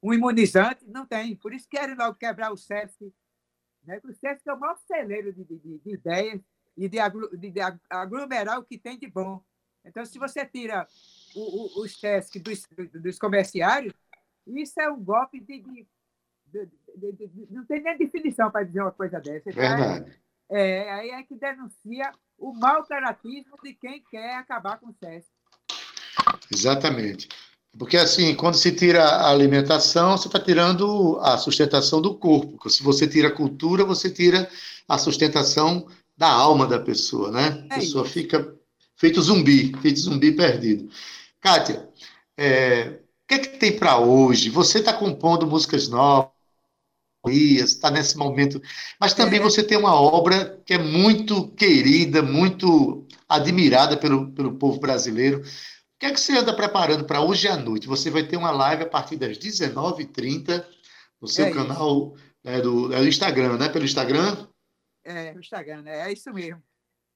um, 0.02 0.14
imunizante, 0.14 0.84
não 0.86 1.06
tem. 1.06 1.36
Por 1.36 1.52
isso 1.52 1.68
querem 1.68 1.94
logo 1.94 2.16
quebrar 2.16 2.52
o 2.52 2.56
SESC. 2.56 3.12
Né? 3.84 4.00
O 4.04 4.12
SESC 4.12 4.48
é 4.48 4.52
o 4.52 4.58
maior 4.58 4.76
celeiro 4.78 5.32
de, 5.32 5.44
de, 5.44 5.78
de 5.78 5.90
ideias 5.92 6.40
e 6.76 6.88
de, 6.88 6.98
aglu, 6.98 7.36
de, 7.36 7.50
de, 7.50 7.60
aglomerar 7.88 8.58
o 8.58 8.64
que 8.64 8.78
tem 8.78 8.98
de 8.98 9.06
bom. 9.06 9.42
Então, 9.84 10.04
se 10.04 10.18
você 10.18 10.44
tira 10.44 10.86
o, 11.34 11.40
o, 11.80 11.84
os 11.84 11.98
SESC 11.98 12.38
dos, 12.38 12.66
dos 12.94 13.18
comerciários, 13.18 13.94
isso 14.46 14.80
é 14.80 14.90
um 14.90 15.02
golpe 15.02 15.40
de, 15.40 15.60
de 15.60 15.86
não 17.50 17.64
tem 17.64 17.80
nem 17.80 17.96
definição 17.96 18.50
para 18.50 18.64
dizer 18.64 18.82
uma 18.82 18.90
coisa 18.90 19.20
dessa. 19.20 19.50
Verdade. 19.50 20.20
É, 20.50 20.92
aí 20.92 21.11
é 21.11 21.23
que 21.23 21.37
denuncia 21.37 22.12
o 22.37 22.52
mau 22.52 22.83
caratismo 22.85 23.57
de 23.62 23.75
quem 23.75 24.02
quer 24.11 24.37
acabar 24.37 24.78
com 24.78 24.88
o 24.88 24.95
SESC. 24.95 25.30
Exatamente. 26.52 27.28
Porque, 27.78 27.97
assim, 27.97 28.35
quando 28.35 28.57
se 28.57 28.73
tira 28.73 29.04
a 29.04 29.30
alimentação, 29.30 30.16
você 30.16 30.26
está 30.26 30.40
tirando 30.40 31.19
a 31.23 31.38
sustentação 31.38 32.00
do 32.00 32.16
corpo. 32.16 32.69
Se 32.69 32.83
você 32.83 33.07
tira 33.07 33.28
a 33.28 33.35
cultura, 33.35 33.85
você 33.85 34.11
tira 34.11 34.50
a 34.88 34.99
sustentação 34.99 35.87
da 36.16 36.28
alma 36.28 36.66
da 36.66 36.80
pessoa, 36.80 37.30
né? 37.30 37.66
É 37.71 37.75
a 37.75 37.78
pessoa 37.78 38.04
isso. 38.04 38.12
fica 38.12 38.54
feito 38.97 39.23
zumbi, 39.23 39.73
feito 39.80 40.00
zumbi 40.00 40.33
perdido. 40.33 40.90
Kátia, 41.40 41.88
é, 42.37 43.00
o 43.25 43.28
que 43.28 43.35
é 43.35 43.38
que 43.38 43.59
tem 43.59 43.78
para 43.78 43.99
hoje? 43.99 44.50
Você 44.50 44.80
está 44.80 44.92
compondo 44.92 45.47
músicas 45.47 45.88
novas, 45.88 46.30
está 47.26 47.90
nesse 47.90 48.16
momento, 48.16 48.60
mas 48.98 49.12
também 49.12 49.38
é. 49.40 49.42
você 49.42 49.62
tem 49.62 49.76
uma 49.76 49.94
obra 49.94 50.60
que 50.64 50.74
é 50.74 50.78
muito 50.78 51.48
querida, 51.48 52.22
muito 52.22 53.06
admirada 53.28 53.96
pelo, 53.96 54.32
pelo 54.32 54.54
povo 54.54 54.80
brasileiro 54.80 55.42
que 56.00 56.06
é 56.06 56.12
que 56.12 56.18
você 56.18 56.38
anda 56.38 56.56
preparando 56.56 57.04
para 57.04 57.20
hoje 57.20 57.46
à 57.46 57.56
noite? 57.56 57.86
Você 57.86 58.10
vai 58.10 58.26
ter 58.26 58.38
uma 58.38 58.50
live 58.50 58.84
a 58.84 58.88
partir 58.88 59.16
das 59.16 59.36
19h30 59.36 60.64
no 61.20 61.28
seu 61.28 61.44
é 61.44 61.52
canal 61.52 62.16
né, 62.42 62.58
do, 62.62 62.90
é 62.90 63.00
do 63.00 63.06
Instagram, 63.06 63.58
né? 63.58 63.68
Pelo 63.68 63.84
Instagram? 63.84 64.48
É, 65.04 65.34
o 65.34 65.40
Instagram, 65.40 65.82
né? 65.82 66.08
É 66.08 66.12
isso 66.12 66.32
mesmo. 66.32 66.62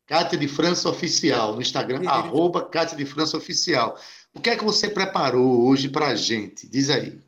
Cátia 0.06 0.36
de 0.36 0.46
França 0.46 0.90
Oficial, 0.90 1.54
no 1.54 1.62
Instagram, 1.62 2.00
Beleza. 2.00 2.14
arroba 2.14 2.68
Cátia 2.68 2.94
de 2.94 3.06
França 3.06 3.38
Oficial. 3.38 3.98
O 4.34 4.40
que 4.40 4.50
é 4.50 4.56
que 4.56 4.64
você 4.64 4.90
preparou 4.90 5.66
hoje 5.66 5.88
para 5.88 6.08
a 6.08 6.14
gente? 6.14 6.68
Diz 6.68 6.90
aí. 6.90 7.18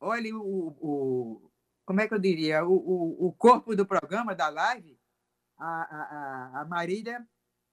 Olha, 0.00 0.34
o, 0.34 0.74
o, 0.80 1.47
como 1.88 2.02
é 2.02 2.06
que 2.06 2.12
eu 2.12 2.18
diria? 2.18 2.66
O, 2.66 2.74
o, 2.74 3.28
o 3.28 3.32
corpo 3.32 3.74
do 3.74 3.86
programa, 3.86 4.34
da 4.34 4.50
live, 4.50 5.00
a, 5.56 5.66
a, 5.66 6.60
a 6.60 6.64
Marília 6.66 7.26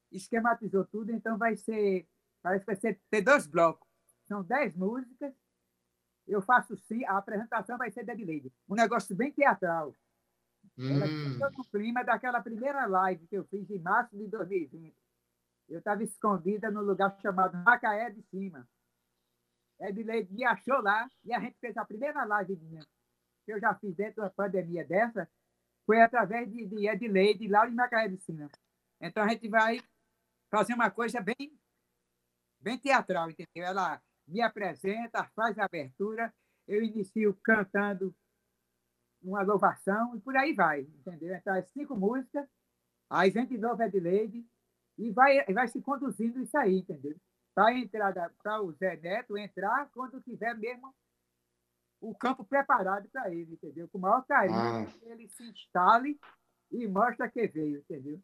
esquematizou 0.10 0.86
tudo, 0.86 1.12
então 1.12 1.38
vai 1.38 1.58
ser 1.58 2.08
Parece 2.42 2.64
que 2.64 2.72
vai 2.72 2.76
ser, 2.76 3.02
ter 3.10 3.22
dois 3.22 3.46
blocos. 3.46 3.90
São 4.28 4.42
dez 4.42 4.74
músicas. 4.74 5.34
Eu 6.26 6.42
faço 6.44 6.78
sim, 6.78 7.04
a 7.06 7.18
apresentação 7.18 7.76
vai 7.76 7.92
ser 7.92 8.06
da 8.06 8.14
Adelaide. 8.14 8.54
Um 8.70 8.76
negócio 8.76 9.14
bem 9.16 9.34
teatral. 9.34 9.94
Ela 10.78 11.08
hum. 11.08 11.52
no 11.58 11.66
clima 11.66 12.04
daquela 12.04 12.40
primeira 12.42 12.86
live 12.86 13.28
que 13.28 13.36
eu 13.36 13.44
fiz 13.46 13.70
em 13.70 13.80
março 13.80 14.16
de 14.16 14.28
2020. 14.28 14.96
Eu 15.68 15.80
estava 15.80 16.04
escondida 16.04 16.72
no 16.72 16.82
lugar 16.82 17.20
chamado 17.20 17.58
Macaé 17.64 18.12
de 18.12 18.22
Cima. 18.30 18.66
Edileide 19.80 20.32
me 20.32 20.46
achou 20.46 20.82
lá 20.82 21.10
e 21.26 21.34
a 21.34 21.40
gente 21.40 21.58
fez 21.60 21.76
a 21.76 21.84
primeira 21.84 22.24
live 22.26 22.56
minha, 22.58 22.86
que 23.46 23.54
eu 23.54 23.60
já 23.60 23.74
fiz 23.76 23.96
dentro 23.96 24.22
da 24.22 24.30
pandemia 24.30 24.84
dessa, 24.84 25.30
foi 25.86 26.02
através 26.02 26.52
de, 26.52 26.66
de 26.66 26.88
Edileide 26.88 27.48
lá 27.48 27.68
em 27.68 27.74
Macaé 27.74 28.08
de 28.08 28.18
Cima. 28.18 28.50
Então 29.00 29.24
a 29.24 29.28
gente 29.30 29.48
vai 29.48 29.80
fazer 30.50 30.74
uma 30.74 30.90
coisa 30.90 31.22
bem 31.22 31.58
bem 32.60 32.80
teatral, 32.80 33.30
entendeu? 33.30 33.64
Ela 33.64 34.02
me 34.28 34.42
apresenta, 34.42 35.24
faz 35.36 35.58
a 35.60 35.66
abertura, 35.66 36.34
eu 36.68 36.84
inicio 36.84 37.38
cantando 37.44 38.14
uma 39.22 39.44
louvação 39.44 40.16
e 40.16 40.20
por 40.20 40.36
aí 40.36 40.54
vai, 40.54 40.82
entendeu? 40.82 41.36
Então, 41.36 41.54
as 41.54 41.68
cinco 41.70 41.96
músicas, 41.96 42.48
aí 43.08 43.30
vem 43.30 43.46
de 43.46 43.58
novo 43.58 43.82
Edileide 43.84 44.44
e 44.98 45.12
vai, 45.12 45.46
vai 45.46 45.68
se 45.68 45.80
conduzindo 45.82 46.42
isso 46.42 46.58
aí, 46.58 46.80
entendeu? 46.80 47.16
Para 47.54 48.62
o 48.62 48.72
Zé 48.74 48.98
Neto 48.98 49.38
entrar 49.38 49.90
quando 49.92 50.22
tiver 50.22 50.56
mesmo 50.56 50.94
o 52.10 52.14
campo 52.14 52.44
preparado 52.44 53.08
para 53.12 53.32
ele, 53.32 53.54
entendeu? 53.54 53.88
Com 53.88 53.98
o 53.98 54.02
maior 54.02 54.24
carinho, 54.26 54.58
ah. 54.58 54.88
ele 55.08 55.28
se 55.28 55.44
instale 55.44 56.18
e 56.72 56.88
mostra 56.88 57.30
que 57.30 57.48
veio, 57.48 57.80
entendeu? 57.80 58.20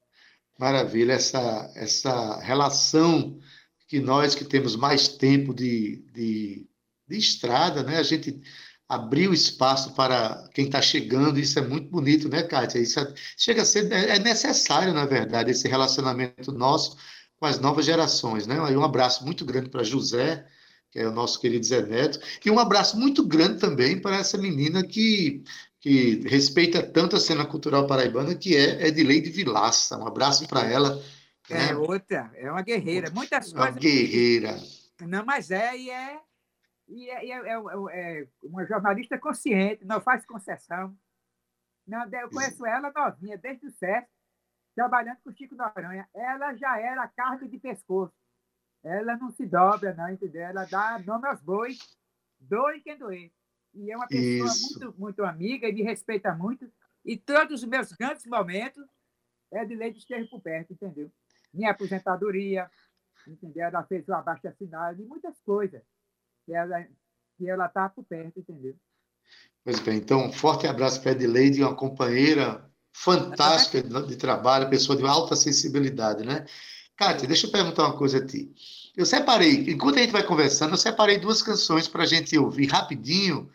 Maravilha, 0.60 1.14
essa, 1.14 1.72
essa 1.76 2.40
relação 2.42 3.40
que 3.88 4.00
nós 4.00 4.36
que 4.36 4.46
temos 4.46 4.76
mais 4.76 5.08
tempo 5.08 5.54
de, 5.54 6.06
de, 6.14 6.70
de 7.08 7.18
estrada, 7.18 7.82
né, 7.84 7.98
a 7.98 8.04
gente 8.04 8.40
abriu 8.88 9.34
espaço 9.34 9.96
para 9.96 10.48
quem 10.54 10.66
está 10.66 10.82
chegando, 10.82 11.40
isso 11.40 11.58
é 11.58 11.62
muito 11.62 11.90
bonito, 11.90 12.30
né, 12.30 12.44
Kátia? 12.44 12.80
Isso 12.80 13.00
é, 13.00 13.14
chega 13.38 13.64
a 13.64 13.66
ser, 13.66 13.92
é, 13.92 14.18
é 14.18 14.20
necessário, 14.20 14.94
na 14.94 15.06
verdade, 15.06 15.52
esse 15.52 15.68
relacionamento 15.68 16.52
nosso 16.52 16.98
com 17.38 17.48
as 17.48 17.60
novas 17.60 17.86
gerações, 17.86 18.46
né? 18.46 18.62
Um 18.62 18.84
abraço 18.84 19.26
muito 19.26 19.44
grande 19.44 19.70
para 19.70 19.82
José, 19.82 20.46
que 20.92 21.00
é 21.00 21.08
o 21.08 21.12
nosso 21.12 21.40
querido 21.40 21.66
Zé 21.66 21.82
Neto, 21.82 22.20
e 22.46 22.52
um 22.52 22.60
abraço 22.60 23.00
muito 23.00 23.26
grande 23.26 23.60
também 23.60 24.00
para 24.00 24.18
essa 24.18 24.38
menina 24.38 24.86
que, 24.86 25.44
que 25.80 26.22
respeita 26.28 26.84
tanto 26.84 27.16
a 27.16 27.20
cena 27.20 27.46
cultural 27.46 27.88
paraibana, 27.88 28.36
que 28.36 28.56
é 28.56 28.88
Edileide 28.88 29.30
Vilaça. 29.30 29.98
Um 29.98 30.06
abraço 30.06 30.46
para 30.48 30.70
ela 30.70 31.02
é, 31.50 31.72
é 31.72 31.76
outra, 31.76 32.32
é 32.36 32.52
uma 32.52 32.62
guerreira. 32.62 33.10
Muitas 33.12 33.52
uma 33.52 33.64
coisas. 33.64 33.82
guerreira. 33.82 34.58
Não, 35.02 35.26
mas 35.26 35.50
é, 35.50 35.78
e 35.78 35.90
é, 35.90 36.20
e 36.88 37.10
é, 37.10 37.26
e 37.26 37.32
é, 37.32 37.38
é, 37.38 38.22
é, 38.22 38.28
uma 38.44 38.66
jornalista 38.66 39.18
consciente, 39.18 39.86
não 39.86 40.00
faz 40.00 40.26
concessão. 40.26 40.96
Não, 41.88 42.08
eu 42.10 42.30
conheço 42.30 42.66
ela 42.66 42.92
novinha, 42.96 43.38
desde 43.38 43.66
o 43.66 43.72
SESC, 43.72 44.08
trabalhando 44.76 45.18
com 45.24 45.30
o 45.30 45.36
Chico 45.36 45.56
Noronha. 45.56 46.08
Ela 46.14 46.54
já 46.56 46.80
era 46.80 47.08
carne 47.08 47.50
de 47.50 47.58
pescoço. 47.58 48.14
Ela 48.84 49.16
não 49.18 49.32
se 49.32 49.46
dobra, 49.46 49.94
não, 49.94 50.10
entendeu? 50.10 50.42
Ela 50.42 50.66
dá 50.66 51.00
nome 51.06 51.28
aos 51.28 51.42
bois, 51.42 51.78
doe 52.40 52.82
quem 52.82 52.98
doer. 52.98 53.32
E 53.74 53.92
é 53.92 53.96
uma 53.96 54.08
pessoa 54.08 54.52
muito, 54.62 55.00
muito 55.00 55.24
amiga 55.24 55.68
e 55.68 55.74
me 55.74 55.84
respeita 55.84 56.34
muito. 56.34 56.70
E 57.06 57.16
todos 57.18 57.62
os 57.62 57.68
meus 57.68 57.92
grandes 57.94 58.26
momentos 58.26 58.86
é 59.52 59.64
de 59.66 59.76
leite 59.76 60.00
esteve 60.00 60.28
por 60.28 60.42
perto, 60.42 60.74
entendeu? 60.74 61.12
minha 61.54 61.72
aposentadoria, 61.72 62.70
entendeu? 63.28 63.66
Ela 63.66 63.84
fez 63.84 64.08
o 64.08 64.14
abaixo 64.14 64.48
assinado 64.48 65.02
e 65.02 65.06
muitas 65.06 65.40
coisas 65.42 65.82
que 66.46 66.54
ela 66.54 66.86
que 67.38 67.50
ela 67.50 67.66
está 67.66 67.90
por 67.90 68.04
perto, 68.04 68.40
entendeu? 68.40 68.76
Pois 69.64 69.80
bem, 69.80 69.98
então, 69.98 70.28
um 70.28 70.32
forte 70.32 70.68
abraço 70.68 71.02
para 71.02 71.12
a 71.12 71.14
Edileide, 71.14 71.64
uma 71.64 71.76
companheira 71.76 72.70
fantástica 72.94 73.82
de 73.82 74.16
trabalho, 74.16 74.70
pessoa 74.70 74.98
de 74.98 75.06
alta 75.06 75.36
sensibilidade, 75.36 76.24
né? 76.24 76.46
Kátia, 77.02 77.28
deixa 77.28 77.48
eu 77.48 77.52
perguntar 77.52 77.86
uma 77.86 77.98
coisa 77.98 78.20
a 78.20 78.26
ti. 78.26 78.52
Eu 78.96 79.08
separei, 79.08 79.66
enquanto 79.70 79.98
a 79.98 80.02
gente 80.02 80.12
vai 80.12 80.22
conversando, 80.22 80.74
eu 80.74 80.78
separei 80.78 81.18
duas 81.18 81.42
canções 81.42 81.88
para 81.88 82.04
a 82.04 82.06
gente 82.06 82.38
ouvir 82.38 82.68
rapidinho, 82.68 83.50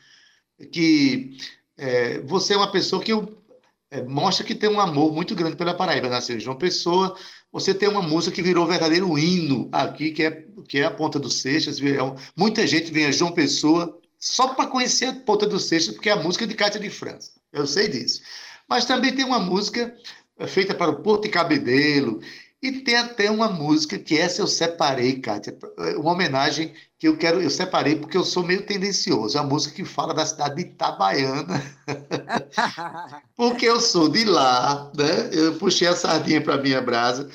que 0.73 1.37
é, 1.79 2.19
você 2.23 2.55
é 2.55 2.57
uma 2.57 2.73
pessoa 2.73 3.01
que 3.01 3.13
eu, 3.13 3.41
é, 3.89 4.03
mostra 4.03 4.45
que 4.45 4.53
tem 4.53 4.69
um 4.69 4.81
amor 4.81 5.13
muito 5.13 5.33
grande 5.37 5.55
pela 5.55 5.75
Paraíba, 5.75 6.09
nasceu 6.09 6.37
em 6.37 6.41
João 6.41 6.57
Pessoa, 6.57 7.17
você 7.53 7.73
tem 7.73 7.89
uma 7.89 8.03
música 8.03 8.35
que 8.35 8.43
virou 8.43 8.67
verdadeiro 8.67 9.17
hino 9.17 9.69
aqui, 9.71 10.11
que 10.11 10.25
é, 10.25 10.45
que 10.69 10.79
é 10.79 10.85
a 10.85 10.91
Ponta 10.91 11.17
do 11.17 11.31
Seixas. 11.31 11.81
É 11.81 11.99
muita 12.35 12.67
gente 12.67 12.91
vem 12.91 13.07
a 13.07 13.13
João 13.13 13.31
Pessoa 13.31 13.97
só 14.19 14.49
para 14.55 14.67
conhecer 14.67 15.05
a 15.05 15.15
Ponta 15.15 15.47
do 15.47 15.61
Seixas, 15.61 15.95
porque 15.95 16.09
é 16.09 16.13
a 16.13 16.23
música 16.23 16.49
de 16.49 16.55
Cátia 16.55 16.81
de 16.81 16.91
França. 16.91 17.31
Eu 17.53 17.65
sei 17.65 17.87
disso. 17.87 18.23
Mas 18.69 18.87
também 18.87 19.15
tem 19.15 19.25
uma 19.25 19.39
música 19.39 19.95
é, 20.37 20.49
feita 20.49 20.75
para 20.75 20.91
o 20.91 21.01
Porto 21.01 21.27
e 21.27 21.31
Cabedelo, 21.31 22.21
e 22.63 22.73
tem 22.73 22.97
até 22.97 23.31
uma 23.31 23.49
música 23.49 23.99
que 23.99 24.17
essa 24.17 24.41
eu 24.41 24.47
separei, 24.47 25.21
Kátia, 25.21 25.57
uma 25.99 26.13
homenagem 26.13 26.73
que 26.99 27.07
eu 27.07 27.17
quero, 27.17 27.41
eu 27.41 27.51
separei 27.51 27.97
porque 27.97 28.17
eu 28.17 28.25
sou 28.25 28.43
meio 28.43 28.65
tendencioso. 28.65 29.37
É 29.37 29.41
a 29.41 29.45
música 29.45 29.75
que 29.75 29.85
fala 29.85 30.15
da 30.15 30.25
cidade 30.25 30.57
de 30.57 30.63
Itabaiana. 30.63 31.63
porque 33.37 33.67
eu 33.67 33.81
sou 33.81 34.09
de 34.09 34.25
lá, 34.25 34.91
né? 34.97 35.31
Eu 35.33 35.57
puxei 35.57 35.87
a 35.87 35.95
sardinha 35.95 36.41
para 36.41 36.57
minha 36.57 36.81
brasa. 36.81 37.29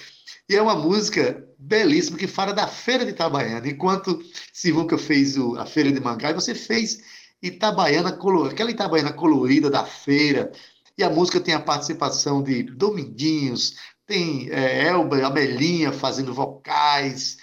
E 0.49 0.55
é 0.55 0.61
uma 0.61 0.75
música 0.75 1.47
belíssima 1.57 2.17
que 2.17 2.27
fala 2.27 2.51
da 2.51 2.67
Feira 2.67 3.05
de 3.05 3.11
Itabaiana. 3.11 3.67
Enquanto 3.69 4.19
Sivuca 4.51 4.97
fez 4.97 5.37
o, 5.37 5.55
a 5.55 5.65
Feira 5.65 5.91
de 5.91 5.99
Mangai, 5.99 6.33
você 6.33 6.55
fez 6.55 6.99
Itabaiana, 7.41 8.17
aquela 8.49 8.71
Itabaiana 8.71 9.13
colorida 9.13 9.69
da 9.69 9.85
feira. 9.85 10.51
E 10.97 11.03
a 11.03 11.09
música 11.09 11.39
tem 11.39 11.53
a 11.53 11.59
participação 11.59 12.43
de 12.43 12.63
Dominguinhos, 12.63 13.75
tem 14.11 14.49
é, 14.51 14.87
Elba, 14.87 15.25
Amelinha 15.25 15.93
fazendo 15.93 16.33
vocais, 16.33 17.37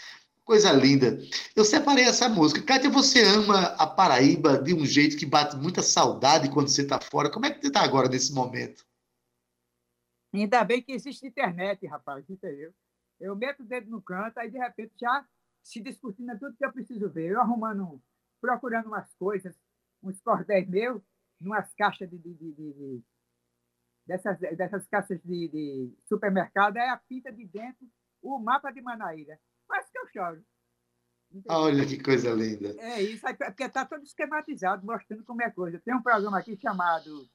Coisa 0.45 0.73
linda. 0.73 1.19
Eu 1.55 1.63
separei 1.63 2.05
essa 2.05 2.27
música. 2.27 2.63
Kátia, 2.63 2.89
você 2.89 3.23
ama 3.23 3.67
a 3.79 3.87
Paraíba 3.87 4.57
de 4.57 4.73
um 4.73 4.87
jeito 4.87 5.15
que 5.19 5.27
bate 5.27 5.55
muita 5.55 5.83
saudade 5.83 6.51
quando 6.51 6.69
você 6.69 6.81
está 6.81 6.99
fora. 6.99 7.31
Como 7.31 7.45
é 7.45 7.51
que 7.51 7.61
você 7.61 7.67
está 7.67 7.83
agora 7.85 8.09
nesse 8.09 8.33
momento? 8.33 8.83
Ainda 10.33 10.65
bem 10.65 10.81
que 10.81 10.93
existe 10.93 11.27
internet, 11.27 11.87
rapaz, 11.87 12.25
entendeu? 12.31 12.73
Eu 13.21 13.37
meto 13.37 13.63
o 13.63 13.67
dedo 13.67 13.91
no 13.91 14.01
canto, 14.01 14.39
aí 14.39 14.51
de 14.51 14.57
repente 14.57 14.95
já 14.99 15.23
se 15.63 15.83
discutindo 15.83 16.39
tudo 16.39 16.57
que 16.57 16.65
eu 16.65 16.73
preciso 16.73 17.11
ver. 17.11 17.33
Eu 17.33 17.43
arrumando, 17.43 18.01
procurando 18.41 18.87
umas 18.87 19.13
coisas, 19.17 19.55
uns 20.03 20.19
cordéis 20.23 20.67
meus, 20.67 21.03
numas 21.39 21.75
caixas 21.75 22.09
de, 22.09 22.17
de, 22.17 22.33
de, 22.33 22.53
de 22.55 23.03
dessas, 24.09 24.39
dessas 24.41 24.87
caixas 24.87 25.21
de, 25.23 25.49
de 25.49 25.93
supermercado, 26.07 26.79
aí 26.79 26.89
a 26.89 26.97
pinta 26.97 27.31
de 27.31 27.47
dentro 27.47 27.87
o 28.23 28.39
mapa 28.39 28.73
de 28.73 28.81
Manaíra. 28.81 29.39
Quase 29.67 29.93
que 29.93 29.99
eu 29.99 30.09
choro. 30.09 30.45
Entendeu? 31.31 31.59
Olha 31.59 31.87
que 31.87 32.03
coisa 32.03 32.31
linda. 32.33 32.75
É 32.81 33.03
isso, 33.03 33.25
porque 33.37 33.65
está 33.65 33.85
todo 33.85 34.03
esquematizado, 34.03 34.85
mostrando 34.85 35.23
como 35.25 35.43
é 35.43 35.51
coisa. 35.51 35.79
Tem 35.85 35.95
um 35.95 36.03
programa 36.03 36.39
aqui 36.39 36.57
chamado 36.57 37.29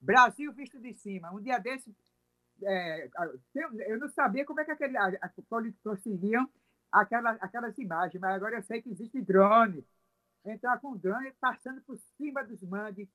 Brasil 0.00 0.52
Visto 0.52 0.80
de 0.80 0.92
Cima. 0.94 1.30
Um 1.32 1.40
dia 1.40 1.58
desse, 1.58 1.94
é, 2.64 3.08
eu 3.54 3.98
não 3.98 4.08
sabia 4.08 4.44
como 4.44 4.60
é 4.60 4.64
que 4.64 4.72
aquele, 4.72 4.98
conseguiam 5.82 6.50
aquelas, 6.90 7.40
aquelas 7.40 7.78
imagens, 7.78 8.20
mas 8.20 8.34
agora 8.34 8.56
eu 8.56 8.62
sei 8.62 8.82
que 8.82 8.90
existe 8.90 9.22
drone. 9.22 9.86
Entrar 10.44 10.78
com 10.80 10.96
drone 10.96 11.32
passando 11.40 11.80
por 11.82 11.98
cima 12.16 12.42
dos 12.44 12.60
mandes, 12.62 13.08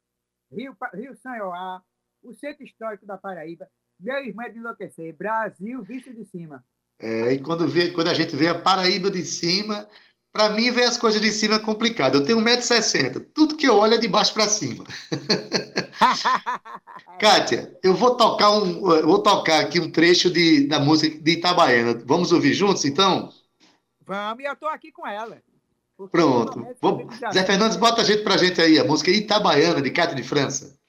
Rio, 0.49 0.75
Rio 0.93 1.15
São 1.17 1.35
Joá, 1.37 1.83
o 2.23 2.33
centro 2.33 2.63
histórico 2.63 3.05
da 3.05 3.17
Paraíba. 3.17 3.67
Meu 3.99 4.17
irmão 4.25 4.45
é 4.45 4.49
de 4.49 4.57
enlouquecer. 4.57 5.15
Brasil 5.15 5.81
visto 5.83 6.13
de 6.13 6.25
cima. 6.25 6.63
É, 6.99 7.33
e 7.33 7.39
quando, 7.39 7.67
vê, 7.67 7.91
quando 7.91 8.09
a 8.09 8.13
gente 8.13 8.35
vê 8.35 8.47
a 8.47 8.59
Paraíba 8.59 9.09
de 9.09 9.23
cima, 9.23 9.87
para 10.31 10.49
mim 10.51 10.71
ver 10.71 10.83
as 10.83 10.97
coisas 10.97 11.19
de 11.19 11.31
cima 11.31 11.55
é 11.55 11.59
complicado. 11.59 12.15
Eu 12.15 12.25
tenho 12.25 12.39
1,60m, 12.39 13.25
tudo 13.33 13.57
que 13.57 13.67
eu 13.67 13.75
olho 13.75 13.95
é 13.95 13.97
de 13.97 14.07
baixo 14.07 14.33
para 14.33 14.47
cima. 14.47 14.83
Kátia, 17.19 17.77
eu 17.83 17.93
vou 17.93 18.15
tocar 18.15 18.51
um, 18.51 18.81
vou 18.81 19.21
tocar 19.21 19.61
aqui 19.61 19.79
um 19.79 19.91
trecho 19.91 20.31
de, 20.31 20.67
da 20.67 20.79
música 20.79 21.19
de 21.19 21.31
Itabaiana. 21.31 22.01
Vamos 22.05 22.31
ouvir 22.31 22.53
juntos, 22.53 22.85
então? 22.85 23.31
Vamos, 24.05 24.43
e 24.43 24.47
eu 24.47 24.53
estou 24.53 24.69
aqui 24.69 24.91
com 24.91 25.05
ela. 25.05 25.41
Pronto. 26.11 26.65
Vamos. 26.81 27.15
Zé 27.31 27.43
Fernandes, 27.43 27.77
bota 27.77 28.01
a 28.01 28.05
gente 28.05 28.23
pra 28.23 28.37
gente 28.37 28.59
aí, 28.59 28.79
a 28.79 28.83
música 28.83 29.11
Itabaiana, 29.11 29.81
de 29.81 29.91
Cátia 29.91 30.15
de 30.15 30.23
França. 30.23 30.80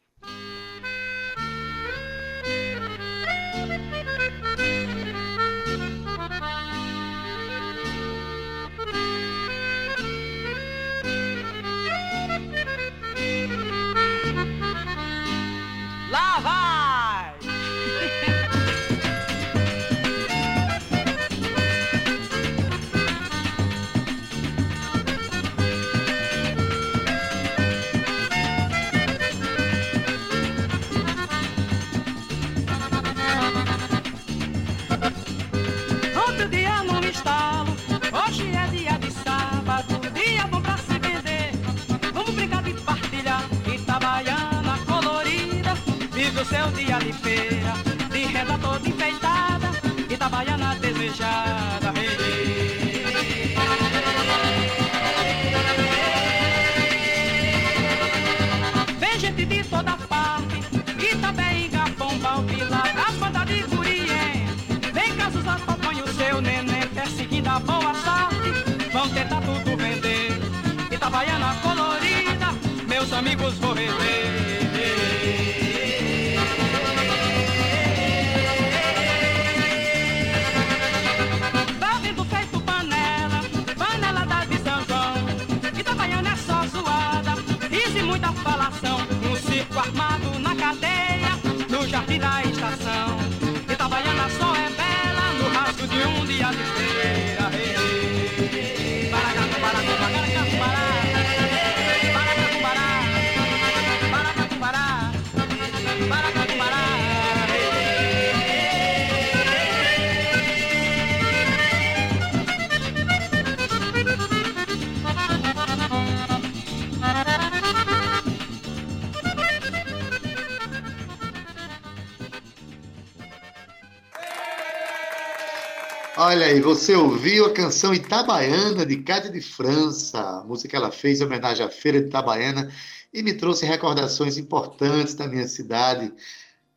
Olha 126.24 126.46
aí, 126.46 126.61
você 126.61 126.94
ouviu 126.94 127.46
a 127.46 127.52
canção 127.52 127.92
Itabaiana 127.92 128.87
de 128.87 128.98
Cátia 128.98 129.28
de 129.28 129.40
França, 129.40 130.20
a 130.20 130.44
música 130.44 130.68
que 130.68 130.76
ela 130.76 130.92
fez 130.92 131.20
em 131.20 131.24
homenagem 131.24 131.66
à 131.66 131.68
Feira 131.68 132.00
de 132.00 132.06
Itabaiana 132.06 132.72
e 133.12 133.24
me 133.24 133.35
trouxe 133.35 133.66
recordações 133.66 134.38
importantes 134.38 135.14
da 135.14 135.26
minha 135.26 135.48
cidade. 135.48 136.12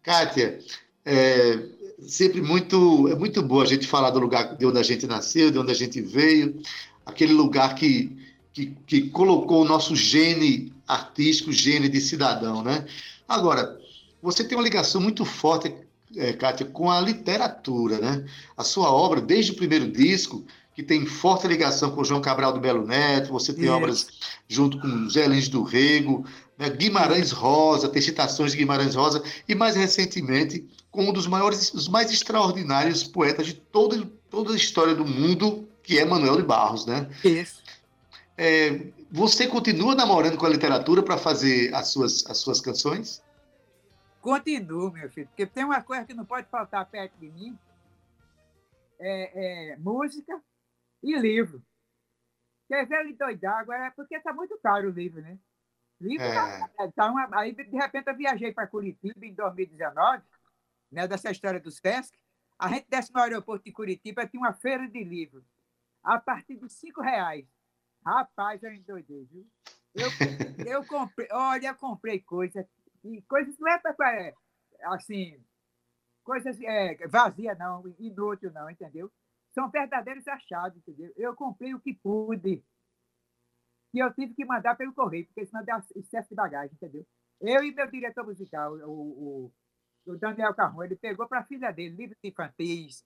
Cátia, 0.02 0.58
é 1.06 1.60
sempre 2.00 2.42
muito, 2.42 3.08
é 3.08 3.14
muito 3.14 3.44
boa 3.44 3.62
a 3.62 3.68
gente 3.68 3.86
falar 3.86 4.10
do 4.10 4.20
lugar 4.20 4.58
de 4.58 4.66
onde 4.66 4.80
a 4.80 4.84
gente 4.84 5.06
nasceu, 5.06 5.52
de 5.52 5.60
onde 5.60 5.72
a 5.72 5.76
gente 5.76 6.02
veio, 6.02 6.60
aquele 7.06 7.34
lugar 7.34 7.76
que, 7.76 8.18
que, 8.52 8.76
que 8.88 9.10
colocou 9.10 9.62
o 9.62 9.68
nosso 9.68 9.96
gene 9.96 10.74
artístico, 10.88 11.52
gene 11.52 11.88
de 11.88 12.02
cidadão, 12.02 12.64
né? 12.64 12.84
Agora, 13.28 13.80
você 14.24 14.44
tem 14.44 14.58
uma 14.58 14.64
ligação 14.64 15.00
muito 15.00 15.24
forte 15.24 15.72
é, 16.18 16.34
Kátia, 16.34 16.66
com 16.66 16.90
a 16.90 17.00
literatura, 17.02 18.00
né? 18.00 18.26
A 18.56 18.64
sua 18.64 18.92
obra, 18.92 19.22
desde 19.22 19.52
o 19.52 19.56
primeiro 19.56 19.90
disco, 19.92 20.46
que 20.76 20.84
tem 20.84 21.06
forte 21.06 21.48
ligação 21.48 21.92
com 21.92 22.04
João 22.04 22.22
Cabral 22.22 22.52
do 22.52 22.60
Belo 22.60 22.86
Neto, 22.86 23.32
você 23.32 23.54
tem 23.54 23.66
Isso. 23.66 23.74
obras 23.74 24.08
junto 24.48 24.80
com 24.80 25.10
Zé 25.10 25.28
Lins 25.28 25.48
do 25.48 25.64
Rego, 25.64 26.26
né? 26.58 26.70
Guimarães 26.70 27.32
Rosa, 27.32 27.88
tem 27.88 28.02
citações 28.02 28.52
de 28.52 28.58
Guimarães 28.58 28.96
Rosa, 28.96 29.24
e 29.48 29.56
mais 29.56 29.76
recentemente 29.76 30.68
com 30.92 31.10
um 31.10 31.14
dos 31.14 31.28
maiores, 31.28 31.74
os 31.74 31.88
mais 31.88 32.12
extraordinários 32.12 33.04
poetas 33.04 33.48
de 33.48 33.54
toda, 33.54 34.10
toda 34.30 34.54
a 34.54 34.56
história 34.56 34.96
do 34.96 35.06
mundo, 35.06 35.68
que 35.84 36.00
é 36.00 36.06
Manuel 36.06 36.38
de 36.38 36.44
Barros, 36.44 36.86
né? 36.86 37.10
Isso. 37.24 37.64
É, 38.38 38.82
você 39.12 39.48
continua 39.48 39.96
namorando 39.96 40.38
com 40.38 40.46
a 40.46 40.50
literatura 40.50 41.02
para 41.02 41.18
fazer 41.18 41.74
as 41.74 41.90
suas, 41.90 42.26
as 42.28 42.38
suas 42.38 42.60
canções? 42.60 43.22
Continuo, 44.26 44.92
meu 44.92 45.08
filho, 45.12 45.28
porque 45.28 45.46
tem 45.46 45.64
uma 45.64 45.84
coisa 45.84 46.04
que 46.04 46.16
não 46.16 46.26
pode 46.26 46.50
faltar 46.50 46.84
perto 46.90 47.16
de 47.20 47.30
mim: 47.30 47.56
é, 49.00 49.74
é 49.74 49.78
música 49.78 50.42
e 51.04 51.16
livro. 51.16 51.64
Quer 52.68 52.88
ver 52.88 53.02
ele 53.02 53.14
doidar 53.14 53.60
agora? 53.60 53.86
É 53.86 53.92
porque 53.92 54.16
está 54.16 54.34
muito 54.34 54.58
caro 54.58 54.90
o 54.90 54.92
livro, 54.92 55.22
né? 55.22 55.38
livro 56.02 56.26
tá, 56.26 56.72
é. 56.80 56.92
tá 56.92 57.12
uma, 57.12 57.30
aí, 57.40 57.54
de 57.54 57.70
repente, 57.70 58.08
eu 58.08 58.18
viajei 58.18 58.52
para 58.52 58.66
Curitiba 58.66 59.24
em 59.24 59.32
2019, 59.36 60.24
né, 60.92 61.08
dessa 61.08 61.30
história 61.30 61.60
dos 61.60 61.78
FESC. 61.78 62.18
A 62.58 62.68
gente 62.70 62.88
desce 62.90 63.14
no 63.14 63.20
aeroporto 63.20 63.66
de 63.66 63.72
Curitiba, 63.72 64.26
tinha 64.26 64.42
uma 64.42 64.54
feira 64.54 64.88
de 64.88 65.04
livros, 65.04 65.46
a 66.04 66.20
partir 66.20 66.56
de 66.56 66.68
cinco 66.68 67.00
reais. 67.00 67.46
Rapaz, 68.04 68.64
eu 68.64 68.74
endoidei, 68.74 69.28
viu? 69.32 69.48
Eu, 69.94 70.10
eu 70.66 70.84
comprei, 70.84 71.28
olha, 71.32 71.68
eu 71.68 71.76
comprei 71.76 72.20
coisa 72.20 72.68
e 73.06 73.22
coisas 73.24 73.58
não 73.58 73.68
é 73.70 73.80
para, 73.80 74.34
assim, 74.84 75.42
coisas 76.24 76.60
é, 76.62 77.08
vazia 77.08 77.56
não, 77.56 77.84
inútil 78.00 78.52
não, 78.52 78.70
entendeu? 78.70 79.12
são 79.56 79.72
verdadeiros 79.72 80.28
achados, 80.28 80.78
entendeu? 80.78 81.14
Eu 81.16 81.34
comprei 81.34 81.74
o 81.74 81.80
que 81.80 81.94
pude. 81.94 82.62
E 83.94 84.00
eu 84.00 84.14
tive 84.14 84.34
que 84.34 84.44
mandar 84.44 84.76
pelo 84.76 84.94
correio, 84.94 85.26
porque 85.28 85.46
senão 85.46 85.64
dá 85.64 85.82
excesso 85.96 86.28
de 86.28 86.36
bagagem, 86.36 86.76
entendeu? 86.76 87.08
Eu 87.40 87.64
e 87.64 87.74
meu 87.74 87.90
diretor 87.90 88.26
musical, 88.26 88.74
o, 88.74 89.52
o, 90.06 90.12
o 90.12 90.18
Daniel 90.18 90.54
Carrão, 90.54 90.84
ele 90.84 90.98
pegou 90.98 91.26
para 91.28 91.40
a 91.40 91.46
filha 91.46 91.72
dele 91.72 91.96
livros 91.96 92.20
infantis, 92.22 93.06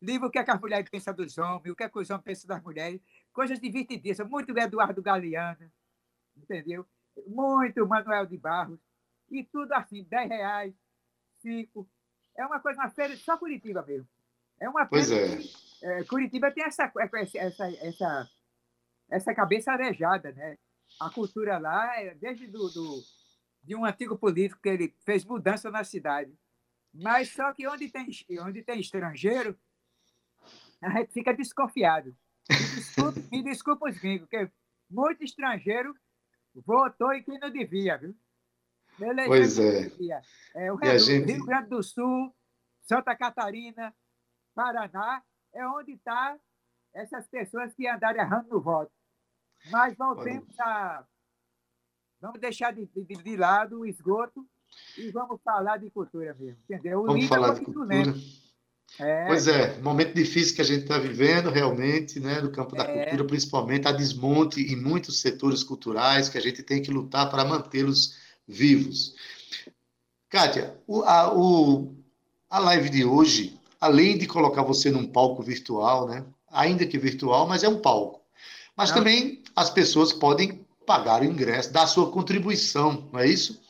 livro 0.00 0.28
o 0.28 0.30
que, 0.30 0.38
é 0.38 0.44
que 0.44 0.50
as 0.50 0.60
mulheres 0.60 0.88
pensam 0.88 1.14
dos 1.14 1.36
homens, 1.36 1.70
o 1.70 1.76
que, 1.76 1.84
é 1.84 1.88
que 1.90 1.98
os 1.98 2.08
homens 2.08 2.24
pensam 2.24 2.48
das 2.48 2.62
mulheres, 2.62 3.00
coisas 3.30 3.60
divertidíssimas, 3.60 4.30
muito 4.30 4.56
Eduardo 4.56 5.02
Galeano, 5.02 5.70
entendeu? 6.34 6.86
Muito 7.26 7.86
Manuel 7.86 8.24
de 8.24 8.38
Barros, 8.38 8.80
e 9.32 9.44
tudo 9.44 9.72
assim, 9.72 10.04
10 10.04 10.28
reais, 10.28 10.74
5. 11.40 11.88
É 12.36 12.46
uma 12.46 12.60
coisa, 12.60 12.80
uma 12.80 12.90
feira, 12.90 13.16
só 13.16 13.36
Curitiba 13.36 13.82
mesmo. 13.82 14.08
É 14.60 14.68
uma 14.68 14.86
Pois 14.86 15.10
é. 15.10 15.36
que, 15.36 15.50
é, 15.82 16.04
Curitiba 16.04 16.52
tem 16.52 16.64
essa, 16.64 16.92
essa, 16.98 17.66
essa, 17.82 18.30
essa 19.10 19.34
cabeça 19.34 19.72
arejada, 19.72 20.32
né? 20.32 20.56
A 21.00 21.10
cultura 21.10 21.58
lá, 21.58 21.98
é 22.00 22.14
desde 22.14 22.46
do, 22.46 22.68
do, 22.68 23.02
de 23.62 23.74
um 23.74 23.84
antigo 23.84 24.16
político 24.16 24.60
que 24.60 24.68
ele 24.68 24.94
fez 25.04 25.24
mudança 25.24 25.70
na 25.70 25.82
cidade. 25.82 26.38
Mas 26.92 27.32
só 27.32 27.52
que 27.54 27.66
onde 27.66 27.88
tem, 27.88 28.06
onde 28.40 28.62
tem 28.62 28.78
estrangeiro, 28.78 29.58
a 30.82 30.90
gente 30.98 31.12
fica 31.12 31.32
desconfiado. 31.32 32.14
Me 32.50 32.56
desculpe, 32.76 33.28
me 33.30 33.42
desculpe 33.42 33.88
os 33.88 33.98
gringos, 33.98 34.28
porque 34.28 34.50
muito 34.90 35.24
estrangeiro 35.24 35.94
votou 36.54 37.12
em 37.14 37.22
quem 37.22 37.38
não 37.38 37.50
devia, 37.50 37.96
viu? 37.96 38.14
Pois 39.26 39.58
é. 39.58 39.90
É, 40.54 40.72
o 40.72 40.78
gente- 40.98 41.32
Rio 41.32 41.44
Grande 41.44 41.68
do 41.70 41.82
Sul, 41.82 42.34
Santa 42.82 43.16
Catarina, 43.16 43.94
Paraná, 44.54 45.22
é 45.54 45.66
onde 45.66 45.92
estão 45.92 46.38
essas 46.94 47.26
pessoas 47.28 47.72
que 47.74 47.88
andaram 47.88 48.20
errando 48.20 48.48
no 48.50 48.60
voto. 48.60 48.92
Mas 49.70 49.96
voltemos 49.96 50.58
a. 50.60 51.04
Vamos 52.20 52.40
deixar 52.40 52.72
de, 52.72 52.86
de, 52.86 53.04
de 53.22 53.36
lado 53.36 53.80
o 53.80 53.86
esgoto 53.86 54.46
e 54.96 55.10
vamos 55.10 55.40
falar 55.42 55.78
de 55.78 55.90
cultura 55.90 56.34
mesmo, 56.38 56.60
entendeu? 56.68 57.00
O 57.00 57.06
Vamos 57.06 57.24
é 57.24 57.28
falar 57.28 57.54
de 57.54 57.60
cultura. 57.64 58.14
É, 59.00 59.26
Pois 59.26 59.48
é, 59.48 59.80
momento 59.80 60.14
difícil 60.14 60.54
que 60.54 60.60
a 60.60 60.64
gente 60.64 60.82
está 60.82 60.98
vivendo 60.98 61.48
realmente, 61.50 62.20
né, 62.20 62.40
do 62.42 62.52
campo 62.52 62.76
da 62.76 62.84
É. 62.84 63.04
cultura, 63.04 63.26
principalmente 63.26 63.88
a 63.88 63.92
desmonte 63.92 64.60
em 64.60 64.76
muitos 64.76 65.20
setores 65.20 65.64
culturais 65.64 66.28
que 66.28 66.36
a 66.36 66.40
gente 66.40 66.62
tem 66.62 66.82
que 66.82 66.90
lutar 66.90 67.30
para 67.30 67.44
mantê-los 67.44 68.18
vivos. 68.46 69.14
Kátia, 70.28 70.76
o- 70.86 71.02
a, 71.02 71.32
o- 71.34 71.94
a 72.50 72.58
live 72.58 72.88
de 72.88 73.04
hoje, 73.04 73.58
além 73.80 74.16
de 74.16 74.26
colocar 74.26 74.62
você 74.62 74.90
num 74.90 75.06
palco 75.06 75.42
virtual, 75.42 76.06
né, 76.08 76.24
ainda 76.50 76.86
que 76.86 76.98
virtual, 76.98 77.46
mas 77.46 77.62
é 77.62 77.68
um 77.68 77.78
palco. 77.80 78.20
Mas 78.76 78.90
Não. 78.90 78.98
também 78.98 79.42
as 79.54 79.70
pessoas 79.70 80.12
podem 80.12 80.64
pagar 80.86 81.22
o 81.22 81.24
ingresso, 81.24 81.72
dar 81.72 81.86
sua 81.86 82.10
contribuição, 82.10 83.08
não 83.12 83.20
é 83.20 83.26
isso? 83.28 83.60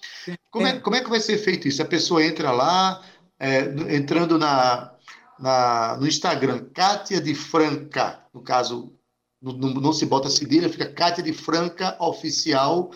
Como 0.50 0.66
é, 0.66 0.78
como 0.78 0.96
é 0.96 1.00
que 1.02 1.10
vai 1.10 1.20
ser 1.20 1.36
feito 1.38 1.66
isso? 1.66 1.82
A 1.82 1.86
pessoa 1.86 2.24
entra 2.24 2.52
lá, 2.52 3.02
é, 3.38 3.60
entrando 3.96 4.38
na, 4.38 4.92
na- 5.38 5.96
no 5.98 6.06
Instagram, 6.06 6.66
Kátia 6.72 7.20
de 7.20 7.34
Franca, 7.34 8.20
no 8.32 8.40
caso, 8.40 8.92
não, 9.40 9.52
não- 9.54 9.92
se 9.92 10.06
bota 10.06 10.30
cedilha, 10.30 10.68
fica 10.68 10.86
Kátia 10.86 11.22
de 11.24 11.32
Franca 11.32 11.96
Oficial. 12.00 12.92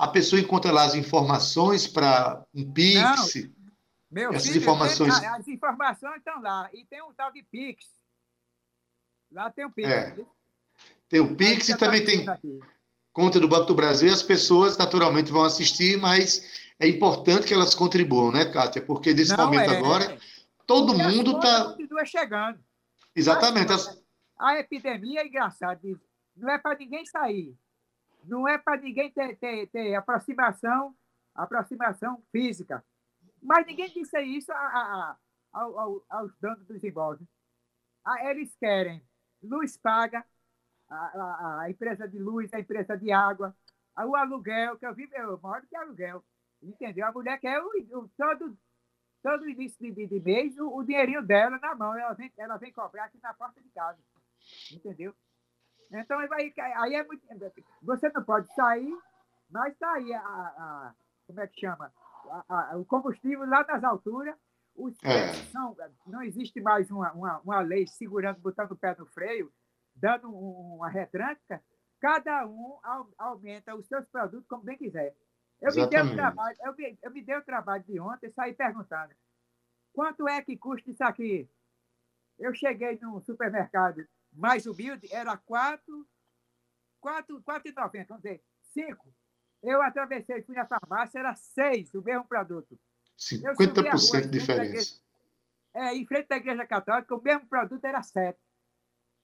A 0.00 0.08
pessoa 0.08 0.40
encontra 0.40 0.72
lá 0.72 0.84
as 0.84 0.94
informações 0.94 1.86
para 1.86 2.42
um 2.54 2.72
Pix. 2.72 3.34
Meu 4.10 4.32
Essas 4.32 4.48
filho, 4.48 4.62
informações- 4.62 5.20
tem- 5.20 5.28
as 5.28 5.46
informações 5.46 6.16
estão 6.16 6.40
lá. 6.40 6.70
E 6.72 6.86
tem 6.86 7.02
um 7.02 7.12
tal 7.12 7.30
de 7.30 7.42
Pix. 7.42 7.84
Lá 9.30 9.50
tem 9.50 9.66
o 9.66 9.70
Pix. 9.70 9.88
É? 9.88 10.16
Tem 11.08 11.20
o 11.20 11.36
Pix 11.36 11.68
e 11.68 11.76
também 11.76 12.00
tá 12.00 12.06
tem 12.10 12.28
aqui. 12.28 12.60
conta 13.12 13.38
do 13.38 13.46
Banco 13.46 13.66
do 13.66 13.74
Brasil 13.74 14.08
e 14.08 14.12
as 14.12 14.22
pessoas 14.22 14.78
naturalmente 14.78 15.30
vão 15.30 15.42
assistir, 15.44 15.98
mas 15.98 16.70
é 16.78 16.88
importante 16.88 17.46
que 17.46 17.52
elas 17.54 17.74
contribuam, 17.74 18.32
né, 18.32 18.46
Kátia? 18.46 18.80
Porque 18.80 19.12
nesse 19.12 19.36
Não, 19.36 19.44
momento 19.44 19.70
é. 19.70 19.76
agora, 19.76 20.18
todo 20.66 20.94
Porque 20.94 21.06
mundo 21.08 21.36
está. 21.36 21.64
continua 21.66 22.04
chegando. 22.06 22.58
Exatamente. 23.14 23.70
as- 23.72 24.00
A 24.38 24.58
epidemia 24.58 25.20
é 25.20 25.26
engraçada. 25.26 25.78
Não 26.34 26.48
é 26.48 26.56
para 26.58 26.78
ninguém 26.78 27.04
sair. 27.04 27.54
Não 28.24 28.46
é 28.48 28.58
para 28.58 28.80
ninguém 28.80 29.10
ter, 29.12 29.36
ter, 29.36 29.66
ter 29.68 29.94
aproximação, 29.94 30.94
aproximação 31.34 32.22
física. 32.32 32.84
Mas 33.42 33.66
ninguém 33.66 33.90
disse 33.90 34.20
isso 34.22 34.52
a, 34.52 34.56
a- 34.56 35.10
a- 35.12 35.16
ao- 35.52 35.78
ao- 35.78 36.04
aos 36.08 36.34
donos 36.40 36.66
dos 36.66 36.82
imóveis. 36.84 37.28
Ah, 38.04 38.24
Eles 38.30 38.54
querem 38.56 39.02
luz 39.42 39.76
paga, 39.76 40.24
a, 40.88 41.70
empresa 41.70 42.08
de 42.08 42.18
luz, 42.18 42.52
a 42.52 42.60
empresa 42.60 42.96
de 42.96 43.12
água, 43.12 43.56
o 43.96 44.16
aluguel, 44.16 44.78
que 44.78 44.86
eu 44.86 44.94
vivo, 44.94 45.14
eu 45.14 45.38
moro 45.42 45.66
de 45.66 45.76
aluguel. 45.76 46.24
Entendeu? 46.62 47.06
A 47.06 47.12
mulher 47.12 47.38
quer 47.40 47.60
o, 47.62 47.68
o- 48.00 48.08
todo, 48.16 48.58
todo 49.22 49.48
início 49.48 49.78
de, 49.80 49.92
de, 49.92 50.06
de 50.06 50.20
mês 50.20 50.58
o, 50.58 50.68
o 50.76 50.84
dinheirinho 50.84 51.22
dela 51.22 51.58
na 51.58 51.74
mão. 51.74 51.96
Ela 51.96 52.14
vem, 52.14 52.32
ela 52.38 52.56
vem 52.58 52.72
cobrar 52.72 53.04
aqui 53.04 53.18
na 53.22 53.34
porta 53.34 53.60
de 53.62 53.70
casa. 53.70 53.98
Entendeu? 54.72 55.14
Então, 55.92 56.18
aí, 56.18 56.52
aí 56.56 56.94
é 56.94 57.04
muito. 57.04 57.22
Você 57.82 58.08
não 58.10 58.22
pode 58.22 58.52
sair, 58.54 58.96
mas 59.50 59.72
está 59.72 59.92
aí 59.94 60.12
a, 60.14 60.20
a- 60.20 60.94
Como 61.26 61.40
é 61.40 61.46
que 61.46 61.60
chama? 61.60 61.92
A- 62.48 62.72
a- 62.72 62.76
o 62.76 62.84
combustível 62.84 63.46
lá 63.48 63.64
nas 63.64 63.82
alturas. 63.84 64.36
Os 64.76 64.96
É. 65.04 65.32
são, 65.50 65.76
não 66.06 66.22
existe 66.22 66.60
mais 66.60 66.90
uma, 66.90 67.12
uma, 67.12 67.38
uma 67.40 67.60
lei 67.60 67.86
segurando, 67.86 68.38
botando 68.40 68.70
o 68.70 68.76
pé 68.76 68.94
no 68.96 69.04
freio, 69.04 69.52
dando 69.96 70.28
um- 70.28 70.76
uma 70.76 70.88
retranca. 70.88 71.62
Cada 72.00 72.46
um 72.46 72.78
au- 72.82 73.12
aumenta 73.18 73.74
os 73.74 73.86
seus 73.86 74.06
produtos 74.06 74.46
como 74.46 74.62
bem 74.62 74.78
quiser. 74.78 75.14
Eu 75.60 75.74
me, 75.74 75.86
dei 75.86 76.00
o 76.00 76.14
trabalho, 76.14 76.56
eu, 76.64 76.74
me, 76.74 76.98
eu 77.02 77.10
me 77.10 77.20
dei 77.22 77.36
o 77.36 77.44
trabalho 77.44 77.82
de 77.84 78.00
ontem 78.00 78.30
sair 78.30 78.54
perguntando 78.54 79.12
quanto 79.92 80.26
é 80.26 80.40
que 80.40 80.56
custa 80.56 80.90
isso 80.90 81.04
aqui? 81.04 81.50
Eu 82.38 82.54
cheguei 82.54 82.98
num 83.02 83.20
supermercado 83.20 84.06
mais 84.40 84.66
humilde, 84.66 85.06
era 85.12 85.36
4, 85.36 86.08
4, 87.00 87.42
4,90, 87.42 88.06
vamos 88.08 88.22
dizer, 88.22 88.42
5. 88.72 89.14
Eu 89.62 89.82
atravessei, 89.82 90.42
fui 90.42 90.54
na 90.54 90.66
farmácia, 90.66 91.18
era 91.18 91.34
6 91.34 91.94
o 91.94 92.02
mesmo 92.02 92.24
produto. 92.24 92.78
subi 93.16 93.46
a 93.46 93.52
rua, 93.52 93.66
50% 93.66 94.20
de 94.22 94.38
diferença. 94.38 95.00
É, 95.72 95.94
em 95.94 96.06
frente 96.06 96.28
da 96.28 96.36
igreja 96.36 96.66
católica, 96.66 97.14
o 97.14 97.22
mesmo 97.22 97.46
produto 97.46 97.84
era 97.84 98.02
7. 98.02 98.38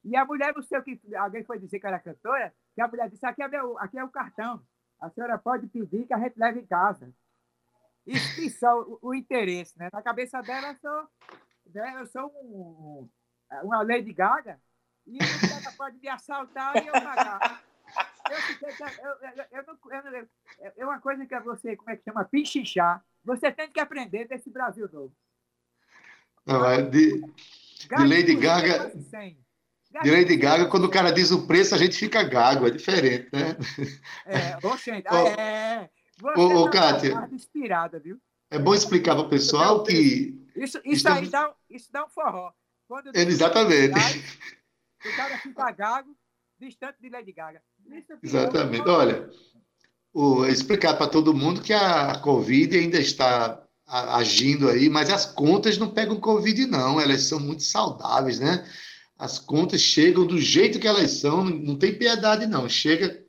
E 0.03 0.15
a 0.15 0.23
mulher, 0.23 0.53
não 0.55 0.61
sei 0.61 0.77
o 0.77 0.83
que, 0.83 0.99
alguém 1.15 1.43
foi 1.43 1.59
dizer 1.59 1.79
que 1.79 1.87
era 1.87 1.99
cantora, 1.99 2.53
que 2.73 2.81
a 2.81 2.87
mulher 2.87 3.09
disse, 3.09 3.25
aqui 3.25 3.41
é, 3.41 3.47
meu, 3.47 3.77
aqui 3.79 3.97
é 3.97 4.03
o 4.03 4.09
cartão, 4.09 4.63
a 5.01 5.09
senhora 5.09 5.37
pode 5.37 5.67
pedir 5.67 6.05
que 6.05 6.13
a 6.13 6.19
gente 6.19 6.37
leve 6.37 6.61
em 6.61 6.65
casa. 6.65 7.13
Isso, 8.05 8.41
isso 8.41 8.65
é 8.65 8.73
o, 8.73 8.99
o 9.01 9.13
interesse, 9.13 9.77
né? 9.77 9.89
Na 9.91 10.01
cabeça 10.01 10.41
dela, 10.41 10.69
eu 10.69 10.75
sou, 10.77 11.09
né, 11.73 11.95
eu 11.99 12.05
sou 12.05 12.27
um, 12.41 13.09
uma 13.63 13.81
Lady 13.83 14.13
Gaga, 14.13 14.61
e 15.07 15.17
pode 15.77 15.97
me 15.99 16.07
assaltar 16.09 16.75
e 16.83 16.87
eu 16.87 16.93
pagar. 16.93 17.63
Eu 18.29 18.37
fiquei, 18.41 18.69
eu, 18.69 19.11
eu, 19.21 19.45
eu, 19.51 19.63
não, 19.65 19.77
eu, 19.91 20.11
não- 20.11 20.27
é 20.77 20.85
uma 20.85 20.99
coisa 20.99 21.25
que 21.25 21.39
você, 21.39 21.75
como 21.77 21.89
é 21.89 21.95
que 21.95 22.03
chama? 22.03 22.25
Pinchichar. 22.25 23.03
Você 23.23 23.51
tem 23.51 23.69
que 23.71 23.79
aprender 23.79 24.27
desse 24.27 24.49
Brasil 24.49 24.89
novo. 24.91 25.13
Não, 26.45 26.65
é 26.69 26.81
de, 26.81 27.21
Gasto 27.87 28.07
Lady 28.09 28.33
por 28.35 28.41
Gaga- 28.41 28.77
quase 28.89 29.03
100. 29.09 29.37
de 30.03 30.11
Lady 30.11 30.35
Gaga, 30.37 30.65
quando 30.67 30.85
o 30.85 30.89
cara 30.91 31.11
diz 31.11 31.31
o 31.31 31.47
preço, 31.47 31.73
a 31.73 31.77
gente 31.77 31.97
fica 31.97 32.23
gago, 32.23 32.67
é 32.67 32.69
diferente, 32.69 33.29
né? 33.33 33.55
É, 34.25 34.57
ô, 34.65 34.75
gente, 34.77 35.07
Ô, 35.09 35.27
é. 35.27 35.89
Você 36.19 36.39
ô, 36.39 36.61
ô, 36.63 36.65
tá 36.69 36.71
Kátia. 36.93 37.29
inspirada, 37.31 37.99
viu? 37.99 38.19
É 38.49 38.57
bom 38.57 38.73
explicar 38.73 39.15
para 39.15 39.23
o 39.25 39.29
pessoal 39.29 39.83
que. 39.83 40.41
Isso, 40.55 40.77
isso 40.79 40.81
Estamos- 40.85 41.19
aí 41.19 41.29
dá, 41.29 41.53
isso 41.69 41.91
dá 41.91 42.05
um 42.05 42.09
forró. 42.09 42.51
Quando 42.87 43.11
Exatamente. 43.13 43.93
O 45.07 45.15
cara 45.15 45.37
fica 45.37 45.71
gago, 45.71 46.15
distante 46.59 46.97
de 47.01 47.09
Lady 47.09 47.31
Gaga. 47.31 47.61
Virou 47.85 48.03
Exatamente. 48.21 48.87
Olha, 48.87 49.29
o, 50.13 50.45
explicar 50.45 50.95
para 50.95 51.07
todo 51.07 51.33
mundo 51.33 51.61
que 51.61 51.73
a 51.73 52.19
Covid 52.19 52.77
ainda 52.77 52.99
está 52.99 53.63
agindo 53.85 54.69
aí, 54.69 54.89
mas 54.89 55.09
as 55.09 55.25
contas 55.25 55.77
não 55.77 55.89
pegam 55.89 56.19
Covid, 56.19 56.65
não. 56.65 56.99
Elas 56.99 57.23
são 57.23 57.39
muito 57.39 57.63
saudáveis, 57.63 58.39
né? 58.39 58.67
As 59.17 59.39
contas 59.39 59.81
chegam 59.81 60.25
do 60.25 60.39
jeito 60.39 60.79
que 60.79 60.87
elas 60.87 61.11
são, 61.11 61.43
não, 61.43 61.57
não 61.57 61.75
tem 61.75 61.97
piedade, 61.97 62.45
não. 62.45 62.67
Chega. 62.67 63.23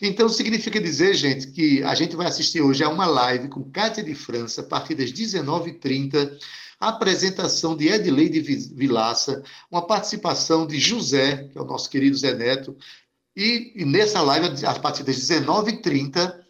Então, 0.00 0.28
significa 0.28 0.80
dizer, 0.80 1.14
gente, 1.14 1.48
que 1.48 1.82
a 1.82 1.94
gente 1.94 2.16
vai 2.16 2.26
assistir 2.26 2.62
hoje 2.62 2.82
a 2.82 2.88
uma 2.88 3.06
live 3.06 3.48
com 3.48 3.70
Cátia 3.70 4.02
de 4.02 4.14
França, 4.14 4.62
a 4.62 4.64
partir 4.64 4.94
das 4.94 5.12
19h30, 5.12 6.38
a 6.80 6.88
apresentação 6.88 7.76
de 7.76 7.88
Edileide 7.88 8.40
Vi- 8.40 8.74
Vilaça, 8.74 9.42
uma 9.70 9.86
participação 9.86 10.66
de 10.66 10.78
José, 10.80 11.48
que 11.52 11.58
é 11.58 11.60
o 11.60 11.64
nosso 11.66 11.90
querido 11.90 12.16
Zé 12.16 12.34
Neto, 12.34 12.76
e, 13.36 13.72
e 13.76 13.84
nessa 13.84 14.20
live, 14.22 14.64
a 14.66 14.78
partir 14.80 15.02
das 15.04 15.16
19h30, 15.16 16.40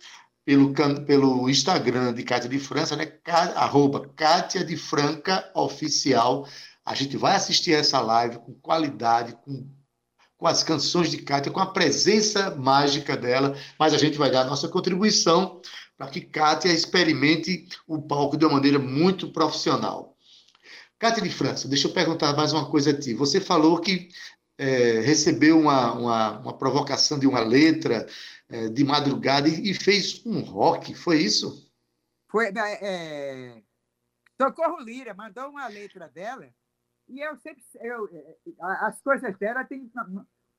pelo, 0.45 0.73
pelo 1.05 1.49
Instagram 1.51 2.15
de 2.15 2.23
Cátia 2.23 2.49
de 2.49 2.59
França, 2.59 2.97
né? 2.97 3.13
Arroba 3.57 4.09
Cátia 4.17 4.65
de 4.65 4.77
Franca 4.77 5.51
Oficial, 5.55 6.47
A 6.85 6.95
gente 6.95 7.17
vai 7.17 7.37
assistir 7.37 7.73
essa 7.75 8.01
live 8.01 8.39
com 8.39 8.55
qualidade, 8.55 9.37
com, 9.45 9.69
com 10.37 10.47
as 10.47 10.65
canções 10.65 11.11
de 11.11 11.19
Kátia, 11.19 11.53
com 11.53 11.61
a 11.61 11.67
presença 11.67 12.55
mágica 12.57 13.17
dela, 13.17 13.55
mas 13.79 13.93
a 13.93 13.99
gente 13.99 14.17
vai 14.17 14.31
dar 14.31 14.41
a 14.43 14.45
nossa 14.45 14.67
contribuição 14.69 15.61
para 15.97 16.09
que 16.09 16.21
Kátia 16.23 16.73
experimente 16.73 17.69
o 17.87 18.01
palco 18.01 18.37
de 18.37 18.45
uma 18.47 18.55
maneira 18.55 18.79
muito 18.79 19.31
profissional. 19.31 20.10
Kátia 21.01 21.23
de 21.23 21.31
França, 21.31 21.67
deixa 21.67 21.89
eu 21.89 21.95
perguntar 21.95 22.37
mais 22.37 22.53
uma 22.53 22.71
coisa 22.71 22.91
a 22.91 23.01
ti. 23.01 23.15
Você 23.15 23.41
falou 23.41 23.81
que 23.81 24.11
é, 24.59 25.01
recebeu 25.01 25.59
uma, 25.59 25.95
uma, 25.95 26.39
uma, 26.41 26.59
provocação 26.59 27.19
de 27.19 27.27
uma 27.27 27.41
letra 27.41 28.07
é, 28.51 28.69
de 28.69 28.85
madrugada 28.85 29.49
e, 29.49 29.71
e, 29.71 29.75
fez 29.75 30.21
um 30.27 30.41
rock, 30.41 30.95
foi 30.95 31.17
isso? 31.23 31.73
Foi. 32.29 32.53
É, 32.55 33.63
Socorro 34.39 34.79
Lira 34.81 35.15
mandou 35.15 35.49
uma 35.49 35.67
letra 35.69 36.07
dela 36.07 36.47
e 37.09 37.19
eu 37.21 37.35
sempre. 37.39 37.63
Eu, 37.81 38.07
as 38.61 39.01
coisas 39.01 39.35
dela 39.39 39.65
têm 39.65 39.91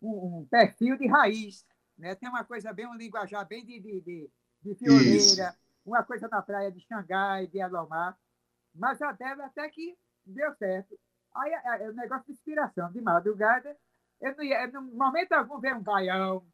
um, 0.02 0.40
um 0.40 0.48
perfil 0.50 0.98
de 0.98 1.06
raiz. 1.06 1.64
Né? 1.96 2.16
Tem 2.16 2.28
uma 2.28 2.44
coisa 2.44 2.74
bem, 2.74 2.88
um 2.88 2.96
linguajar 2.96 3.48
bem 3.48 3.64
de, 3.64 3.80
de, 3.80 4.02
de, 4.02 4.30
de 4.64 4.74
pioneira, 4.74 5.16
isso. 5.16 5.40
uma 5.86 6.02
coisa 6.02 6.28
na 6.28 6.42
praia 6.42 6.72
de 6.72 6.80
Xangai, 6.80 7.46
de 7.46 7.62
Alomar. 7.62 8.18
Mas 8.74 9.00
a 9.04 9.12
dela 9.12 9.46
até 9.46 9.70
que 9.70 9.96
deu 10.26 10.54
certo. 10.56 10.98
Aí 11.36 11.52
é, 11.52 11.90
o 11.90 11.94
negócio 11.94 12.26
de 12.26 12.34
inspiração, 12.34 12.92
de 12.92 13.02
madrugada, 13.02 13.76
eu 14.20 14.36
não 14.36 14.44
ia, 14.44 14.68
no 14.68 14.82
momento 14.82 15.32
algum 15.34 15.60
veio 15.60 15.78
um 15.78 15.84
baião, 15.84 16.46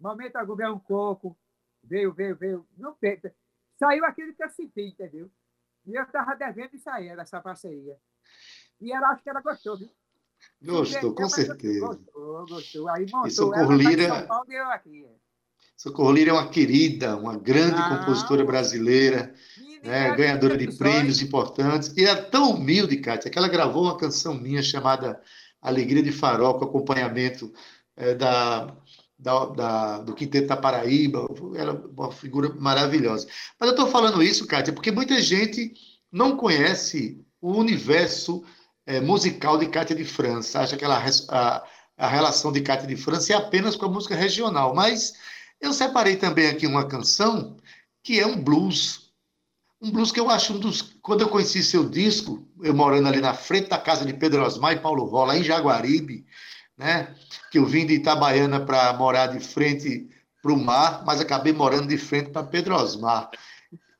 no 0.00 0.08
momento 0.08 0.36
algum 0.36 0.56
veio 0.56 0.74
um 0.74 0.78
coco, 0.78 1.36
veio, 1.82 2.12
veio, 2.12 2.36
veio. 2.36 2.68
Não 2.76 2.96
veio. 3.00 3.20
Saiu 3.78 4.04
aquilo 4.04 4.34
que 4.34 4.42
eu 4.42 4.50
senti, 4.50 4.82
entendeu? 4.82 5.30
E 5.84 5.94
eu 5.94 6.02
estava 6.02 6.34
devendo 6.34 6.74
isso 6.74 6.88
aí, 6.90 7.08
essa 7.08 7.40
parceria. 7.40 7.96
E 8.80 8.92
ela 8.92 9.10
acho 9.10 9.22
que 9.22 9.30
ela 9.30 9.40
gostou, 9.40 9.78
viu? 9.78 9.90
Gostou, 10.62 11.14
com 11.14 11.28
certeza. 11.28 11.86
Gostou, 11.86 12.46
gostou. 12.46 12.88
Aí 12.88 13.04
montou. 13.04 13.26
E 13.26 13.30
Socorro 13.30 13.72
Lira. 13.72 14.26
Socorro 15.76 16.12
Lira 16.12 16.30
é 16.30 16.32
uma 16.32 16.48
querida, 16.48 17.16
uma 17.16 17.36
grande 17.36 17.76
ah, 17.76 17.98
compositora 17.98 18.44
brasileira, 18.44 19.34
né, 19.84 20.14
ganhadora 20.16 20.56
de 20.56 20.74
prêmios 20.76 21.20
importantes. 21.20 21.92
E 21.96 22.04
é 22.04 22.14
tão 22.14 22.52
humilde, 22.52 22.96
Kátia, 22.96 23.30
que 23.30 23.38
ela 23.38 23.48
gravou 23.48 23.84
uma 23.84 23.96
canção 23.96 24.34
minha 24.34 24.62
chamada 24.62 25.20
Alegria 25.60 26.02
de 26.02 26.12
Farol, 26.12 26.58
com 26.58 26.64
acompanhamento 26.64 27.52
é, 27.96 28.14
da, 28.14 28.74
da, 29.18 29.44
da, 29.46 29.98
do 29.98 30.14
Quinteto 30.14 30.48
da 30.48 30.56
Paraíba, 30.56 31.26
era 31.54 31.72
uma 31.72 32.10
figura 32.10 32.54
maravilhosa. 32.58 33.26
Mas 33.58 33.68
eu 33.68 33.74
estou 33.74 33.88
falando 33.88 34.22
isso, 34.22 34.46
Kátia, 34.46 34.72
porque 34.72 34.90
muita 34.90 35.20
gente 35.20 35.74
não 36.10 36.36
conhece 36.36 37.20
o 37.40 37.52
universo 37.52 38.42
é, 38.86 39.00
musical 39.00 39.58
de 39.58 39.66
Cátia 39.66 39.94
de 39.94 40.04
França, 40.04 40.60
acha 40.60 40.76
que 40.76 40.84
ela, 40.84 41.02
a, 41.28 41.64
a 41.98 42.08
relação 42.08 42.50
de 42.52 42.60
Cátia 42.60 42.86
de 42.86 42.96
França 42.96 43.32
é 43.32 43.36
apenas 43.36 43.76
com 43.76 43.86
a 43.86 43.90
música 43.90 44.14
regional, 44.14 44.74
mas 44.74 45.14
eu 45.60 45.72
separei 45.72 46.16
também 46.16 46.48
aqui 46.48 46.66
uma 46.66 46.86
canção 46.86 47.56
que 48.02 48.20
é 48.20 48.26
um 48.26 48.40
blues, 48.40 49.12
um 49.80 49.90
blues 49.90 50.12
que 50.12 50.20
eu 50.20 50.30
acho 50.30 50.54
um 50.54 50.58
dos. 50.58 50.82
Quando 51.02 51.22
eu 51.22 51.28
conheci 51.28 51.62
seu 51.62 51.88
disco, 51.88 52.46
eu 52.62 52.74
morando 52.74 53.08
ali 53.08 53.20
na 53.20 53.34
frente 53.34 53.68
da 53.68 53.78
casa 53.78 54.04
de 54.04 54.14
Pedro 54.14 54.44
Osmar 54.44 54.72
e 54.72 54.80
Paulo 54.80 55.04
Rola, 55.04 55.36
em 55.36 55.42
Jaguaribe, 55.42 56.26
né? 56.76 57.14
Que 57.50 57.58
eu 57.58 57.66
vim 57.66 57.86
de 57.86 57.94
Itabaiana 57.94 58.64
para 58.64 58.92
morar 58.92 59.28
de 59.28 59.40
frente 59.40 60.08
para 60.42 60.52
o 60.52 60.58
mar, 60.58 61.04
mas 61.04 61.20
acabei 61.20 61.52
morando 61.52 61.88
de 61.88 61.98
frente 61.98 62.30
para 62.30 62.46
Pedro 62.46 62.76
Osmar. 62.76 63.30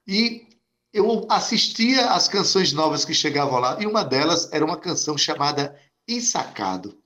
E 0.06 0.46
eu 0.92 1.26
assistia 1.28 2.12
às 2.12 2.28
canções 2.28 2.72
novas 2.72 3.04
que 3.04 3.12
chegavam 3.12 3.58
lá, 3.58 3.76
e 3.80 3.86
uma 3.86 4.04
delas 4.04 4.52
era 4.52 4.64
uma 4.64 4.76
canção 4.76 5.18
chamada 5.18 5.76
Ensacado. 6.08 6.96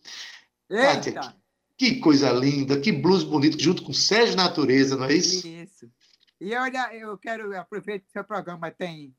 Eita! 0.69 1.13
Kátia, 1.13 1.40
que 1.81 1.99
coisa 1.99 2.31
linda, 2.31 2.79
que 2.79 2.93
blues 2.93 3.25
bonito, 3.25 3.59
junto 3.59 3.83
com 3.83 3.91
Sérgio 3.91 4.37
Natureza, 4.37 4.99
não 4.99 5.07
é 5.07 5.15
isso? 5.15 5.49
Isso. 5.49 5.91
E 6.39 6.55
olha, 6.55 6.95
eu 6.95 7.17
quero 7.17 7.59
aproveitar 7.59 8.05
que 8.05 8.13
seu 8.13 8.23
programa 8.23 8.71
tem 8.71 9.17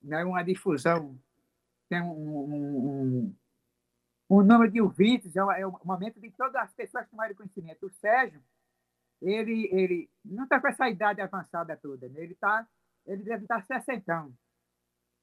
né, 0.00 0.24
uma 0.24 0.40
difusão, 0.44 1.18
tem 1.88 2.00
um, 2.00 2.12
um, 2.12 2.54
um, 2.86 3.36
um 4.30 4.42
número 4.44 4.70
de 4.70 4.80
ouvintes, 4.80 5.34
é, 5.34 5.40
é 5.40 5.66
o 5.66 5.80
momento 5.84 6.20
de 6.20 6.30
todas 6.30 6.54
as 6.54 6.72
pessoas 6.74 7.08
tomarem 7.10 7.34
conhecimento. 7.34 7.86
O 7.86 7.90
Sérgio, 7.90 8.40
ele, 9.20 9.68
ele 9.72 10.08
não 10.24 10.44
está 10.44 10.60
com 10.60 10.68
essa 10.68 10.88
idade 10.88 11.20
avançada 11.20 11.76
toda, 11.76 12.08
né? 12.08 12.22
ele, 12.22 12.36
tá, 12.36 12.64
ele 13.04 13.24
deve 13.24 13.46
estar 13.46 13.66
tá 13.66 13.80
60. 13.82 14.30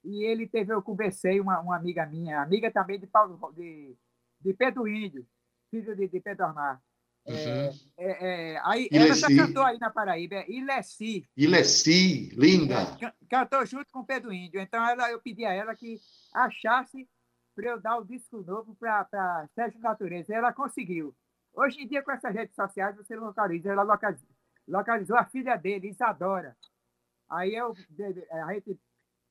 E 0.03 0.25
ele 0.25 0.49
teve, 0.49 0.73
eu 0.73 0.81
conversei, 0.81 1.39
uma, 1.39 1.61
uma 1.61 1.77
amiga 1.77 2.05
minha, 2.05 2.41
amiga 2.41 2.69
também 2.69 2.99
de, 2.99 3.07
Paulo, 3.07 3.53
de, 3.53 3.95
de 4.41 4.53
Pedro 4.53 4.85
Índio, 4.85 5.25
filho 5.73 5.95
de, 5.95 6.07
de 6.07 6.19
Pedro 6.19 6.45
Armar. 6.45 6.79
Uhum. 7.25 7.35
É, 7.35 7.71
é, 7.97 8.53
é, 8.53 8.61
aí, 8.63 8.89
ela 8.91 9.15
já 9.15 9.27
cantou 9.27 9.63
aí 9.63 9.79
na 9.79 9.89
Paraíba, 9.89 10.35
é 10.35 10.51
Ilessi. 10.51 11.27
Ilessi, 11.35 12.29
linda. 12.35 12.75
É, 13.01 13.11
cantou 13.29 13.65
junto 13.65 13.91
com 13.91 13.99
o 13.99 14.05
Pedro 14.05 14.31
Índio. 14.31 14.59
Então 14.59 14.87
ela, 14.87 15.09
eu 15.09 15.19
pedi 15.19 15.45
a 15.45 15.53
ela 15.53 15.73
que 15.73 15.99
achasse 16.33 17.09
para 17.55 17.65
eu 17.65 17.81
dar 17.81 17.97
o 17.97 18.05
disco 18.05 18.41
novo 18.41 18.75
para 18.75 19.47
Sérgio 19.55 19.79
Natureza. 19.79 20.35
Ela 20.35 20.53
conseguiu. 20.53 21.15
Hoje 21.53 21.81
em 21.81 21.87
dia, 21.87 22.03
com 22.03 22.11
essas 22.11 22.33
redes 22.33 22.55
sociais, 22.55 22.95
você 22.95 23.15
localiza. 23.15 23.71
Ela 23.71 23.83
localizou, 23.83 24.29
localizou 24.67 25.17
a 25.17 25.25
filha 25.25 25.55
dele, 25.55 25.89
Isadora. 25.89 26.55
Aí 27.29 27.55
eu, 27.55 27.73
a 28.31 28.53
gente 28.53 28.77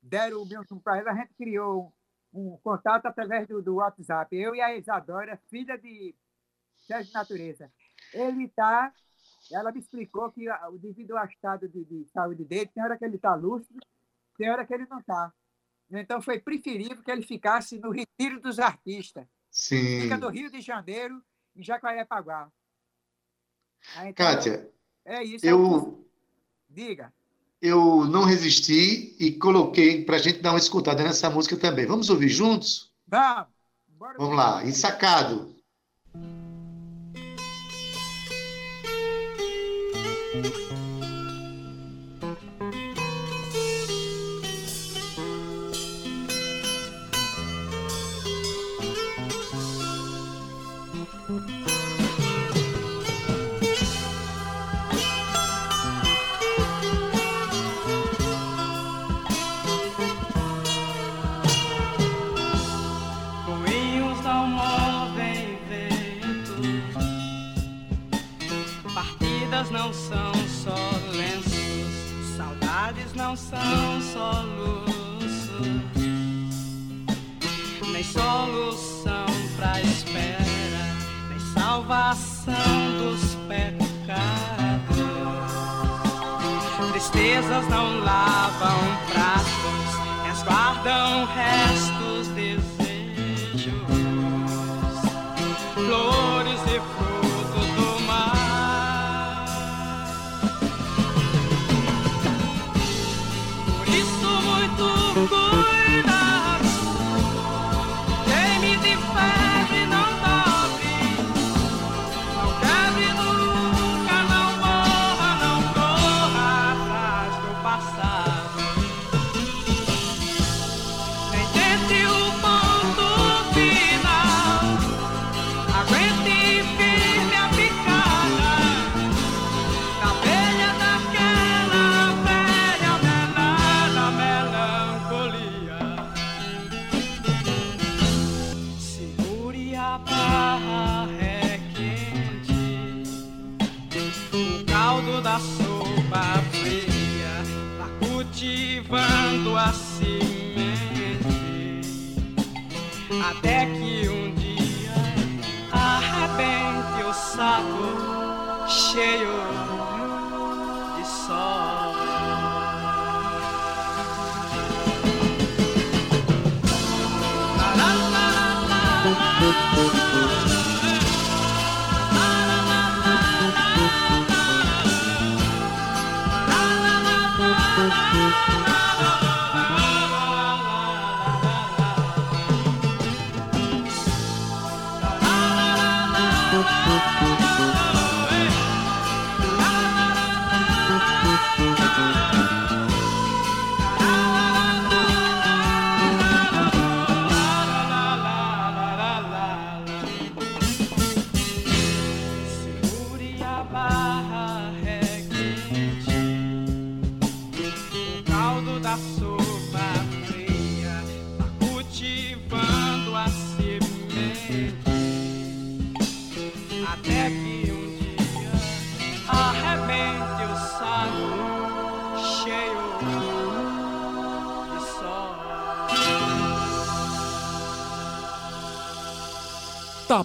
deram 0.00 0.42
o 0.42 0.46
meu 0.46 0.64
para 0.82 0.98
ela, 0.98 1.10
a 1.12 1.14
gente 1.14 1.34
criou 1.34 1.92
um 2.32 2.56
contato 2.62 3.06
através 3.06 3.46
do, 3.46 3.60
do 3.60 3.74
WhatsApp. 3.74 4.34
Eu 4.34 4.54
e 4.54 4.60
a 4.62 4.74
Isadora, 4.74 5.38
filha 5.50 5.76
de 5.76 6.14
Sérgio 6.86 7.12
Natureza 7.12 7.70
ele 8.12 8.44
está. 8.44 8.92
Ela 9.50 9.72
me 9.72 9.80
explicou 9.80 10.30
que, 10.30 10.46
devido 10.80 11.16
ao 11.16 11.26
estado 11.26 11.68
de, 11.68 11.84
de 11.84 12.06
saúde 12.12 12.44
dele, 12.44 12.70
tem 12.72 12.82
hora 12.82 12.96
que 12.96 13.04
ele 13.04 13.16
está 13.16 13.34
lúcido, 13.34 13.80
tem 14.36 14.50
hora 14.50 14.64
que 14.64 14.72
ele 14.72 14.86
não 14.88 15.00
está. 15.00 15.32
Então, 15.90 16.22
foi 16.22 16.38
preferível 16.38 17.02
que 17.02 17.10
ele 17.10 17.22
ficasse 17.22 17.78
no 17.78 17.90
Retiro 17.90 18.40
dos 18.40 18.58
Artistas. 18.58 19.26
Sim. 19.50 20.02
Fica 20.02 20.16
do 20.16 20.28
Rio 20.28 20.50
de 20.50 20.60
Janeiro, 20.60 21.22
em 21.54 21.62
Jacarepaguá. 21.62 22.50
Então, 23.96 24.12
Kátia, 24.14 24.70
é 25.04 25.22
isso. 25.22 25.44
Eu, 25.44 26.08
diga. 26.70 27.12
Eu 27.60 28.06
não 28.06 28.24
resisti 28.24 29.14
e 29.20 29.32
coloquei 29.32 30.04
para 30.04 30.16
a 30.16 30.18
gente 30.18 30.40
dar 30.40 30.52
uma 30.52 30.58
escutada 30.58 31.02
nessa 31.02 31.28
música 31.28 31.56
também. 31.58 31.84
Vamos 31.84 32.08
ouvir 32.08 32.28
juntos? 32.28 32.94
Vamos. 33.06 33.52
Vamos 33.98 34.36
lá, 34.36 34.64
ensacado. 34.64 35.51
thank 40.32 40.46
you 40.70 40.81
Lágrimas 69.62 69.70
não 69.70 69.92
são 69.92 70.32
só 70.48 70.74
lenços, 71.12 72.36
saudades 72.36 73.14
não 73.14 73.36
são 73.36 74.00
só 74.12 74.42
luxos, 74.42 75.68
nem 77.92 78.02
solução 78.02 79.26
pra 79.56 79.80
espera, 79.80 80.96
nem 81.28 81.38
salvação 81.54 82.54
dos 82.98 83.36
pecados. 83.46 83.72
Tristezas 86.92 87.68
não 87.68 88.00
lavam 88.00 88.80
pratos, 89.12 90.26
resguardam 90.26 91.26
restos. 91.26 92.01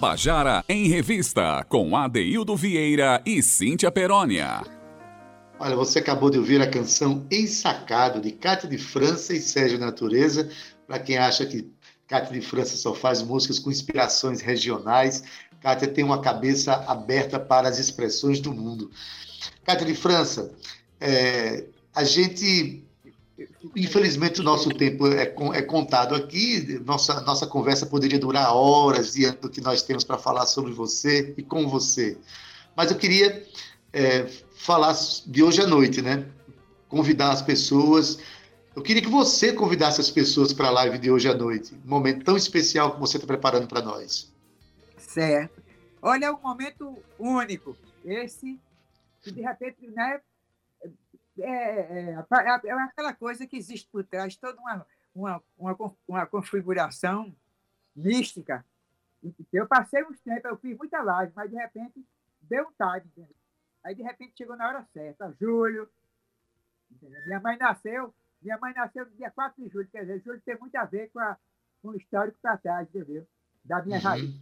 Tabajara 0.07 0.63
em 0.69 0.87
Revista, 0.87 1.65
com 1.67 1.97
Adeildo 1.97 2.55
Vieira 2.55 3.21
e 3.25 3.43
Cíntia 3.43 3.91
Perónia. 3.91 4.61
Olha, 5.59 5.75
você 5.75 5.99
acabou 5.99 6.29
de 6.29 6.37
ouvir 6.37 6.61
a 6.61 6.69
canção 6.69 7.27
Ensacado, 7.29 8.21
de 8.21 8.31
Cátia 8.31 8.69
de 8.69 8.77
França 8.77 9.33
e 9.33 9.41
Sérgio 9.41 9.77
Natureza. 9.77 10.49
Para 10.87 10.99
quem 10.99 11.17
acha 11.17 11.45
que 11.45 11.69
Cátia 12.07 12.39
de 12.39 12.39
França 12.39 12.77
só 12.77 12.93
faz 12.93 13.21
músicas 13.21 13.59
com 13.59 13.69
inspirações 13.69 14.39
regionais, 14.39 15.25
Cátia 15.59 15.89
tem 15.89 16.05
uma 16.05 16.21
cabeça 16.21 16.73
aberta 16.87 17.37
para 17.37 17.67
as 17.67 17.77
expressões 17.77 18.39
do 18.39 18.53
mundo. 18.53 18.89
Cátia 19.65 19.85
de 19.85 19.93
França, 19.93 20.55
é, 21.01 21.65
a 21.93 22.05
gente. 22.05 22.86
Infelizmente, 23.75 24.39
o 24.39 24.43
nosso 24.43 24.69
tempo 24.69 25.07
é, 25.07 25.33
é 25.53 25.61
contado 25.61 26.13
aqui. 26.13 26.79
Nossa, 26.85 27.21
nossa 27.21 27.47
conversa 27.47 27.85
poderia 27.85 28.19
durar 28.19 28.53
horas 28.53 29.13
diante 29.13 29.41
do 29.41 29.49
que 29.49 29.61
nós 29.61 29.81
temos 29.81 30.03
para 30.03 30.17
falar 30.17 30.45
sobre 30.45 30.71
você 30.71 31.33
e 31.37 31.41
com 31.41 31.67
você. 31.67 32.17
Mas 32.75 32.91
eu 32.91 32.97
queria 32.97 33.43
é, 33.91 34.27
falar 34.55 34.95
de 35.25 35.43
hoje 35.43 35.61
à 35.61 35.67
noite, 35.67 36.01
né? 36.01 36.27
Convidar 36.87 37.31
as 37.31 37.41
pessoas. 37.41 38.19
Eu 38.75 38.83
queria 38.83 39.01
que 39.01 39.09
você 39.09 39.51
convidasse 39.51 39.99
as 39.99 40.11
pessoas 40.11 40.53
para 40.53 40.67
a 40.67 40.71
live 40.71 40.99
de 40.99 41.09
hoje 41.09 41.27
à 41.27 41.33
noite. 41.33 41.73
Um 41.83 41.89
momento 41.89 42.23
tão 42.23 42.37
especial 42.37 42.93
que 42.93 42.99
você 42.99 43.17
está 43.17 43.25
preparando 43.25 43.67
para 43.67 43.81
nós. 43.81 44.31
Certo. 44.97 45.63
Olha, 45.99 46.25
é 46.25 46.31
um 46.31 46.39
momento 46.39 46.95
único. 47.17 47.75
Esse, 48.05 48.59
de 49.25 49.41
repente, 49.41 49.87
né? 49.87 50.21
É, 51.39 51.49
é, 51.49 52.15
é, 52.15 52.67
é 52.67 52.71
aquela 52.83 53.13
coisa 53.13 53.45
que 53.47 53.57
existe 53.57 53.87
por 53.89 54.03
trás, 54.03 54.35
toda 54.35 54.59
uma, 54.59 54.85
uma, 55.13 55.43
uma, 55.57 55.77
uma 56.07 56.25
configuração 56.25 57.35
mística. 57.95 58.65
Eu 59.51 59.67
passei 59.67 60.03
uns 60.03 60.19
tempos, 60.21 60.45
eu 60.51 60.57
fiz 60.57 60.77
muita 60.77 61.01
live, 61.01 61.33
mas 61.35 61.49
de 61.49 61.55
repente 61.55 62.05
deu 62.41 62.63
um 62.67 62.71
time. 62.71 63.05
entendeu? 63.07 63.35
Aí 63.83 63.95
de 63.95 64.03
repente 64.03 64.33
chegou 64.37 64.55
na 64.55 64.67
hora 64.67 64.87
certa, 64.93 65.33
julho. 65.39 65.89
entendeu? 66.91 67.25
Minha 67.25 67.39
mãe 67.39 67.57
nasceu, 67.57 68.13
minha 68.41 68.57
mãe 68.57 68.73
nasceu 68.73 69.05
no 69.05 69.11
dia 69.11 69.31
4 69.31 69.63
de 69.63 69.69
julho, 69.69 69.87
quer 69.87 70.01
dizer, 70.01 70.21
julho 70.21 70.41
tem 70.41 70.57
muito 70.57 70.75
a 70.75 70.85
ver 70.85 71.09
com, 71.11 71.19
a, 71.19 71.37
com 71.81 71.89
o 71.89 71.97
histórico 71.97 72.37
para 72.41 72.57
trás, 72.57 72.87
entendeu? 72.87 73.27
Da 73.63 73.81
minha 73.83 73.97
Uhum. 73.97 74.03
raiz. 74.03 74.35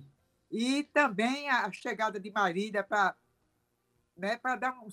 E 0.52 0.84
também 0.93 1.50
a 1.50 1.72
chegada 1.72 2.20
de 2.20 2.32
Marília 2.32 2.84
para 2.84 3.16
né, 4.16 4.38
para 4.38 4.56
dar 4.56 4.80
um 4.80 4.89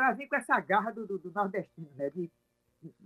para 0.00 0.12
vir 0.12 0.28
com 0.28 0.36
essa 0.36 0.58
garra 0.60 0.90
do, 0.92 1.06
do, 1.06 1.18
do 1.18 1.30
nordestino, 1.30 1.90
né? 1.94 2.08
De 2.08 2.30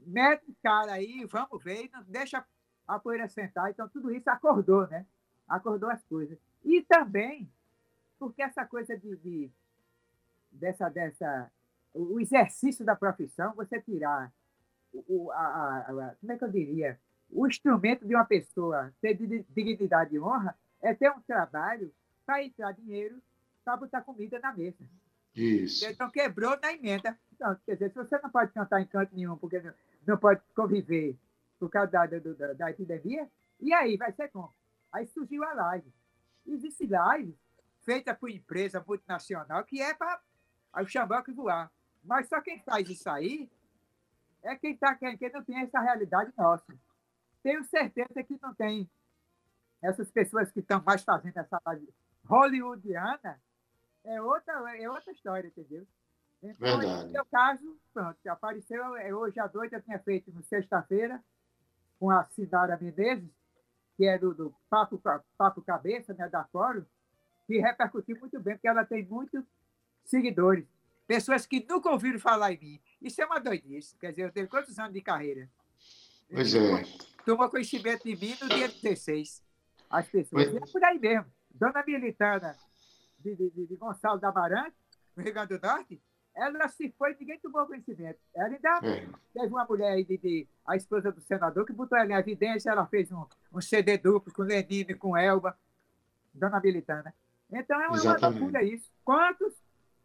mete 0.07 0.55
cara 0.63 0.93
aí, 0.93 1.25
vamos 1.25 1.61
ver, 1.61 1.91
não 1.93 2.05
deixa 2.05 2.45
a 2.87 3.01
poeira 3.01 3.29
sentar. 3.29 3.69
Então, 3.69 3.89
tudo 3.89 4.15
isso 4.15 4.31
acordou, 4.31 4.87
né? 4.87 5.05
Acordou 5.49 5.91
as 5.91 6.01
coisas. 6.05 6.39
E 6.65 6.83
também, 6.83 7.51
porque 8.17 8.41
essa 8.43 8.65
coisa 8.65 8.97
de, 8.97 9.17
de 9.17 9.51
dessa, 10.53 10.89
dessa, 10.89 11.51
o 11.93 12.21
exercício 12.21 12.85
da 12.85 12.95
profissão, 12.95 13.53
você 13.55 13.81
tirar 13.81 14.33
o, 14.93 15.33
a, 15.33 15.37
a- 15.37 15.79
a- 15.91 16.15
como 16.21 16.31
é 16.33 16.39
que 16.39 16.45
eu 16.45 16.51
diria? 16.53 17.01
O 17.29 17.45
instrumento 17.45 18.07
de 18.07 18.15
uma 18.15 18.25
pessoa 18.25 18.95
ter 19.01 19.15
di- 19.15 19.45
dignidade 19.51 20.15
e 20.15 20.21
honra 20.21 20.57
é 20.81 20.95
ter 20.95 21.11
um 21.11 21.21
trabalho 21.23 21.93
para 22.25 22.45
entrar 22.45 22.71
dinheiro 22.71 23.21
para 23.65 23.77
botar 23.77 24.03
comida 24.03 24.39
na 24.39 24.53
mesa. 24.53 24.85
Isso. 25.35 25.87
Então 25.87 26.11
quebrou 26.11 26.59
na 26.61 26.73
emenda. 26.73 27.19
Então, 27.33 27.57
quer 27.67 27.75
dizer, 27.75 27.91
se 27.91 27.97
você 27.97 28.19
não 28.19 28.31
pode 28.31 28.53
cantar 28.53 28.81
em 28.81 28.87
canto 28.87 29.15
nenhum, 29.15 29.37
porque 29.37 29.61
não, 29.61 29.75
não 30.07 30.17
pode 30.17 30.41
conviver 30.55 31.19
por 31.59 31.69
causa 31.69 31.91
da, 31.91 32.07
da, 32.07 32.53
da 32.53 32.71
epidemia, 32.71 33.29
e 33.61 33.73
aí 33.73 33.97
vai 33.97 34.13
ser 34.13 34.29
como? 34.29 34.55
Aí 34.93 35.07
surgiu 35.07 35.43
a 35.43 35.53
live. 35.53 35.93
Existe 36.47 36.87
live 36.87 37.37
feita 37.83 38.15
por 38.15 38.31
empresa 38.31 38.83
multinacional 38.87 39.65
que 39.65 39.81
é 39.81 39.95
para 39.95 40.21
o 40.77 40.87
xamboque 40.87 41.33
voar. 41.33 41.71
Mas 42.03 42.29
só 42.29 42.41
quem 42.41 42.61
faz 42.61 42.89
isso 42.89 43.09
aí 43.09 43.51
é 44.43 44.55
quem, 44.57 44.77
tá, 44.77 44.95
quem, 44.95 45.17
quem 45.17 45.33
não 45.33 45.43
tem 45.43 45.59
essa 45.61 45.81
realidade 45.81 46.33
nossa. 46.37 46.75
Tenho 47.43 47.65
certeza 47.65 48.23
que 48.23 48.39
não 48.41 48.55
tem 48.55 48.89
essas 49.83 50.11
pessoas 50.11 50.51
que 50.51 50.61
estão 50.61 50.83
mais 50.83 51.03
fazendo 51.03 51.37
essa 51.37 51.61
live 51.67 51.89
hollywoodiana, 52.25 53.41
é 54.05 54.21
outra, 54.21 54.77
é 54.77 54.89
outra 54.91 55.13
história, 55.13 55.49
entendeu? 55.49 55.87
Então, 56.43 56.79
Verdade. 56.79 57.07
no 57.07 57.13
meu 57.13 57.25
caso, 57.25 57.77
pronto, 57.93 58.19
apareceu 58.27 58.97
é, 58.97 59.15
hoje 59.15 59.41
à 59.41 59.51
noite, 59.53 59.75
eu 59.75 59.83
tinha 59.83 59.99
feito 59.99 60.31
na 60.33 60.43
sexta-feira 60.43 61.23
com 61.99 62.11
a 62.11 62.25
Sinara 62.25 62.79
Menezes, 62.79 63.31
que 63.97 64.05
é 64.05 64.19
do, 64.19 64.35
do 64.35 64.55
Papo, 64.69 65.01
Papo 65.39 65.63
Cabeça, 65.63 66.13
né, 66.13 66.29
da 66.29 66.45
Fórum, 66.45 66.85
que 67.47 67.59
repercutiu 67.59 68.19
muito 68.19 68.39
bem, 68.41 68.55
porque 68.55 68.69
ela 68.69 68.85
tem 68.85 69.05
muitos 69.05 69.43
seguidores, 70.05 70.67
pessoas 71.07 71.47
que 71.47 71.65
nunca 71.67 71.91
ouviram 71.91 72.19
falar 72.19 72.53
em 72.53 72.61
mim. 72.61 72.81
Isso 73.01 73.23
é 73.23 73.27
uma 73.27 73.41
doidice, 73.41 73.97
quer 73.97 74.11
dizer, 74.11 74.25
eu 74.25 74.33
tenho 74.33 74.49
quantos 74.49 74.79
anos 74.79 74.93
de 74.93 75.01
carreira? 75.01 75.49
Pois 76.31 76.55
é. 76.55 76.83
Tomou 77.25 77.49
conhecimento 77.49 78.05
de 78.05 78.17
mim 78.17 78.37
no 78.41 78.49
dia 78.49 78.69
16. 78.69 79.43
As 79.89 80.09
pessoas. 80.09 80.51
Pois- 80.51 80.57
é 80.57 80.73
por 80.73 80.85
aí 80.85 80.99
mesmo. 80.99 81.33
Dona 81.51 81.83
Militana 81.87 82.57
de, 83.25 83.51
de, 83.51 83.67
de- 83.67 83.77
Gonçalo 83.77 84.21
da 84.21 84.29
Amarante, 84.29 84.77
no 85.17 85.23
Rio 85.23 85.33
Grande 85.33 85.57
do 85.59 85.67
Norte, 85.67 86.01
ela 86.35 86.69
se 86.69 86.91
foi, 86.99 87.17
ninguém 87.19 87.39
tomou 87.39 87.65
conhecimento. 87.67 88.19
Ela 88.35 88.49
ainda 88.49 88.81
É. 88.83 89.07
teve 89.33 89.47
uma 89.55 89.65
mulher 89.65 89.93
aí, 89.93 90.05
de, 90.05 90.19
de- 90.19 90.49
a 90.67 90.77
esposa 90.77 91.11
do 91.13 91.21
senador, 91.21 91.65
que 91.65 91.73
botou 91.73 91.97
ela 91.97 92.11
em 92.13 92.15
evidência, 92.17 92.71
ela 92.71 92.87
fez 92.87 93.11
um, 93.13 93.25
um 93.53 93.61
CD 93.61 93.97
duplo 93.97 94.33
com 94.33 94.43
Lenine 94.43 94.95
com 94.95 95.17
Elba, 95.17 95.57
Dona 96.33 96.61
Militana. 96.61 97.15
Então 97.51 97.81
é 97.81 97.87
uma 97.87 97.97
Exatamente. 97.97 98.41
loucura 98.41 98.63
isso. 98.65 98.91
Quantos, 99.05 99.55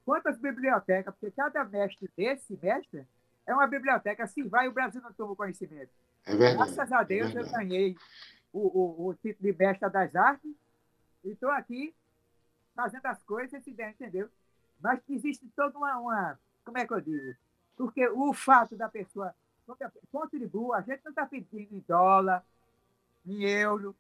quantas 0.06 0.38
bibliotecas? 0.38 1.14
Porque 1.16 1.32
cada 1.36 1.64
mestre 1.66 2.08
desse 2.16 2.58
mestre 2.62 3.08
é 3.48 3.54
uma 3.54 3.66
biblioteca. 3.66 4.28
Se 4.28 4.44
vai, 4.44 4.68
o 4.68 4.72
Brasil 4.72 5.02
não 5.02 5.12
toma 5.14 5.36
conhecimento. 5.36 5.90
É 6.26 6.36
verdade. 6.36 6.58
Graças 6.76 6.92
a 6.92 7.02
Deus 7.04 7.36
é 7.36 7.40
eu 7.42 7.50
ganhei 7.52 7.96
o, 8.54 8.60
o, 8.60 9.08
o 9.08 9.14
título 9.16 9.52
de 9.52 9.58
mestre 9.58 9.90
das 9.90 10.16
artes 10.16 10.52
e 11.24 11.32
estou 11.32 11.50
aqui 11.50 11.96
fazendo 12.80 13.06
as 13.08 13.22
coisas, 13.24 13.62
se 13.62 13.74
der, 13.74 13.92
entendeu? 13.92 14.30
Mas 14.80 15.02
existe 15.10 15.46
toda 15.54 15.78
uma, 15.78 15.98
uma. 16.00 16.40
Como 16.64 16.78
é 16.78 16.88
que 16.88 16.94
eu 16.94 17.02
digo? 17.02 17.36
Porque 17.76 18.08
o 18.08 18.34
fato 18.34 18.78
da 18.78 18.88
pessoa 18.88 19.36
contribua, 20.12 20.78
a 20.78 20.82
gente 20.82 21.04
não 21.04 21.12
está 21.12 21.26
pedindo 21.26 21.76
em 21.76 21.84
dólar, 21.86 22.44
em 23.26 23.44
euro, 23.44 23.94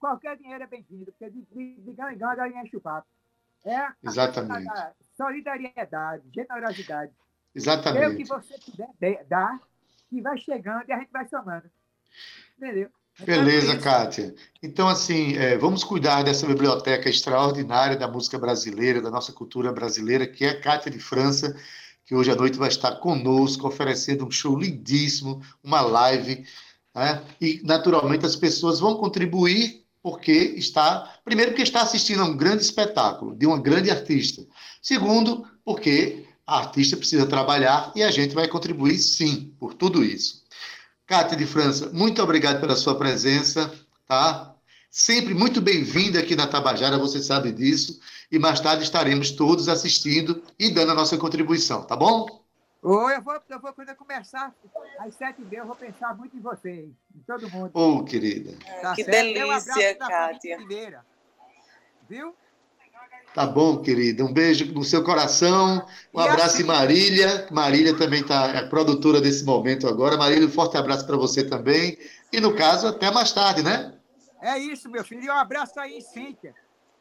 qualquer 0.00 0.36
dinheiro 0.36 0.64
é 0.64 0.66
bem-vindo, 0.66 1.06
porque 1.12 1.30
de, 1.30 1.42
de, 1.42 1.80
de 1.80 1.92
ganho 1.92 2.14
em 2.14 2.18
ganho 2.18 2.58
enche 2.58 2.76
o 2.76 2.80
papo. 2.80 3.06
É 3.64 3.76
a 3.76 3.94
Exatamente. 4.02 4.68
a 4.68 4.92
solidariedade, 5.16 6.24
generosidade. 6.34 7.12
Exatamente. 7.54 8.06
o 8.06 8.16
que 8.16 8.24
você 8.24 8.58
puder 8.58 9.24
dar, 9.24 9.60
que 10.10 10.20
vai 10.20 10.36
chegando 10.38 10.88
e 10.88 10.92
a 10.92 10.98
gente 10.98 11.10
vai 11.12 11.26
somando. 11.28 11.70
Entendeu? 12.58 12.90
Beleza, 13.22 13.78
Kátia. 13.78 14.34
Então, 14.60 14.88
assim, 14.88 15.36
é, 15.36 15.56
vamos 15.56 15.84
cuidar 15.84 16.22
dessa 16.24 16.46
biblioteca 16.46 17.08
extraordinária 17.08 17.96
da 17.96 18.08
música 18.08 18.36
brasileira, 18.38 19.00
da 19.00 19.10
nossa 19.10 19.32
cultura 19.32 19.72
brasileira, 19.72 20.26
que 20.26 20.44
é 20.44 20.50
a 20.50 20.60
Kátia 20.60 20.90
de 20.90 20.98
França, 20.98 21.56
que 22.04 22.14
hoje 22.14 22.32
à 22.32 22.34
noite 22.34 22.58
vai 22.58 22.68
estar 22.68 22.96
conosco, 22.96 23.68
oferecendo 23.68 24.26
um 24.26 24.30
show 24.30 24.58
lindíssimo, 24.58 25.40
uma 25.62 25.80
live. 25.80 26.44
Né? 26.92 27.22
E, 27.40 27.60
naturalmente, 27.62 28.26
as 28.26 28.34
pessoas 28.34 28.80
vão 28.80 28.96
contribuir 28.96 29.84
porque 30.02 30.32
está, 30.32 31.18
primeiro, 31.24 31.52
porque 31.52 31.62
está 31.62 31.82
assistindo 31.82 32.20
a 32.20 32.26
um 32.26 32.36
grande 32.36 32.62
espetáculo 32.62 33.34
de 33.34 33.46
uma 33.46 33.60
grande 33.60 33.90
artista. 33.90 34.44
Segundo, 34.82 35.46
porque 35.64 36.26
a 36.46 36.58
artista 36.58 36.96
precisa 36.96 37.24
trabalhar 37.26 37.90
e 37.96 38.02
a 38.02 38.10
gente 38.10 38.34
vai 38.34 38.48
contribuir 38.48 38.98
sim 38.98 39.54
por 39.58 39.72
tudo 39.72 40.04
isso. 40.04 40.43
Cátia 41.06 41.36
de 41.36 41.44
França, 41.44 41.90
muito 41.92 42.22
obrigado 42.22 42.60
pela 42.60 42.74
sua 42.74 42.96
presença, 42.96 43.70
tá? 44.06 44.54
Sempre 44.90 45.34
muito 45.34 45.60
bem-vinda 45.60 46.18
aqui 46.18 46.34
na 46.34 46.46
Tabajara, 46.46 46.96
você 46.96 47.22
sabe 47.22 47.52
disso. 47.52 48.00
E 48.32 48.38
mais 48.38 48.58
tarde 48.58 48.84
estaremos 48.84 49.30
todos 49.32 49.68
assistindo 49.68 50.42
e 50.58 50.70
dando 50.70 50.92
a 50.92 50.94
nossa 50.94 51.18
contribuição, 51.18 51.82
tá 51.82 51.94
bom? 51.94 52.42
Oi, 52.82 53.16
eu 53.16 53.22
vou, 53.22 53.34
eu 53.48 53.60
vou 53.60 53.72
quando 53.74 53.90
eu 53.90 53.96
começar, 53.96 54.54
às 54.98 55.14
sete 55.14 55.42
e 55.42 55.44
meia, 55.44 55.60
eu 55.60 55.66
vou 55.66 55.76
pensar 55.76 56.16
muito 56.16 56.36
em 56.36 56.40
vocês, 56.40 56.88
em 57.14 57.20
todo 57.26 57.50
mundo. 57.50 57.70
Ô, 57.74 57.96
oh, 57.96 58.04
querida. 58.04 58.56
Tá 58.80 58.94
que 58.94 59.04
certo? 59.04 59.34
delícia, 59.34 59.94
Kátia. 59.96 60.58
Viu? 62.08 62.34
Tá 63.34 63.44
bom, 63.44 63.78
querida. 63.78 64.24
Um 64.24 64.32
beijo 64.32 64.72
no 64.72 64.84
seu 64.84 65.02
coração. 65.02 65.84
Um 66.14 66.20
e 66.20 66.22
abraço 66.22 66.54
assim... 66.54 66.62
em 66.62 66.66
Marília. 66.66 67.48
Marília 67.50 67.96
também 67.96 68.22
tá, 68.22 68.46
é 68.54 68.62
produtora 68.68 69.20
desse 69.20 69.44
momento 69.44 69.88
agora. 69.88 70.16
Marília, 70.16 70.46
um 70.46 70.50
forte 70.50 70.76
abraço 70.76 71.04
para 71.04 71.16
você 71.16 71.42
também. 71.42 71.98
E 72.32 72.40
no 72.40 72.54
caso, 72.54 72.86
até 72.86 73.10
mais 73.10 73.32
tarde, 73.32 73.60
né? 73.60 73.92
É 74.40 74.56
isso, 74.56 74.88
meu 74.88 75.02
filho. 75.02 75.24
E 75.24 75.28
um 75.28 75.32
abraço 75.32 75.80
aí, 75.80 76.00
Cíntia. 76.00 76.54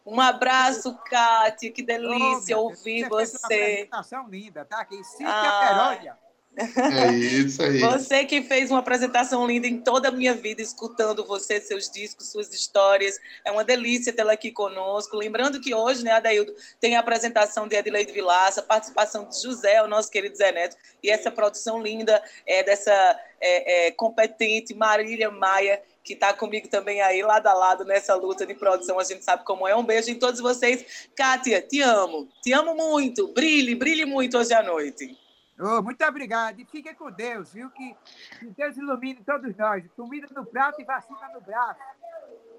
Um 0.04 0.20
abraço, 0.20 0.98
Kátia. 1.08 1.72
Que 1.72 1.84
delícia 1.84 2.58
oh, 2.58 2.64
ouvir 2.64 3.08
você. 3.08 3.38
você. 3.38 3.38
Uma 3.38 3.46
apresentação 3.46 4.28
linda, 4.28 4.66
tá? 4.66 4.82
Aqui, 4.82 5.04
Cíntia 5.04 5.30
ah. 5.30 5.68
Perónia. 5.68 6.18
É 6.56 7.12
isso 7.12 7.64
aí. 7.64 7.80
Você 7.80 8.26
que 8.26 8.44
fez 8.44 8.70
uma 8.70 8.80
apresentação 8.80 9.46
linda 9.48 9.68
em 9.68 9.80
toda 9.80 10.10
a 10.10 10.12
minha 10.12 10.34
vida, 10.34 10.62
escutando 10.62 11.26
você, 11.26 11.60
seus 11.60 11.90
discos, 11.90 12.32
suas 12.32 12.54
histórias. 12.54 13.20
É 13.44 13.52
uma 13.52 13.64
delícia 13.64 14.14
tê-la 14.14 14.34
aqui 14.34 14.52
conosco. 14.52 15.18
Lembrando 15.18 15.60
que 15.60 15.74
hoje, 15.74 16.04
né, 16.04 16.12
Adaildo, 16.12 16.54
tem 16.80 16.96
a 16.96 17.00
apresentação 17.00 17.68
de 17.68 17.76
Edileide 17.76 18.12
Vilaça, 18.12 18.62
participação 18.62 19.28
de 19.28 19.42
José, 19.42 19.82
o 19.82 19.88
nosso 19.88 20.12
querido 20.12 20.36
Zé 20.36 20.52
Neto, 20.52 20.78
e 21.02 21.10
essa 21.10 21.32
produção 21.32 21.82
linda 21.82 22.22
é 22.46 22.64
dessa 22.64 23.20
é, 23.42 23.88
é, 23.88 23.92
competente 23.92 24.76
Marília 24.76 25.32
Maia, 25.32 25.82
que 26.04 26.14
está 26.14 26.34
comigo 26.34 26.68
também 26.68 27.02
aí, 27.02 27.24
lado 27.24 27.48
a 27.48 27.54
lado, 27.54 27.84
nessa 27.84 28.14
luta 28.14 28.46
de 28.46 28.54
produção. 28.54 29.00
A 29.00 29.04
gente 29.04 29.24
sabe 29.24 29.44
como 29.44 29.68
é. 29.68 29.76
Um 29.76 29.84
beijo 29.84 30.12
em 30.12 30.20
todos 30.20 30.40
vocês. 30.40 31.08
Kátia, 31.16 31.62
te 31.62 31.82
amo. 31.82 32.28
Te 32.44 32.54
amo 32.54 32.76
muito. 32.76 33.30
Brilhe, 33.30 33.74
brilhe 33.74 34.06
muito 34.06 34.38
hoje 34.38 34.54
à 34.54 34.62
noite. 34.62 35.23
Oh, 35.60 35.82
muito 35.82 36.04
obrigado. 36.04 36.60
E 36.60 36.66
fiquem 36.66 36.96
com 36.96 37.12
Deus, 37.12 37.54
viu? 37.54 37.70
Que, 37.70 37.96
que 38.40 38.46
Deus 38.58 38.76
ilumine 38.78 39.22
todos 39.26 39.56
nós. 39.56 39.84
Comida 39.96 40.28
no 40.36 40.46
prato 40.46 40.82
e 40.82 40.84
vacina 40.84 41.30
no 41.34 41.42
braço. 41.42 41.80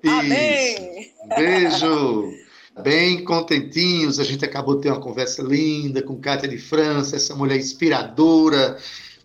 Isso. 0.02 0.14
Amém. 0.14 1.14
Beijo. 1.36 2.32
Bem 2.82 3.24
contentinhos, 3.24 4.18
a 4.18 4.24
gente 4.24 4.44
acabou 4.44 4.76
de 4.76 4.82
ter 4.82 4.90
uma 4.90 5.00
conversa 5.00 5.42
linda 5.42 6.02
com 6.02 6.20
Cátia 6.20 6.48
de 6.48 6.58
França, 6.58 7.14
essa 7.14 7.32
mulher 7.34 7.56
inspiradora, 7.56 8.76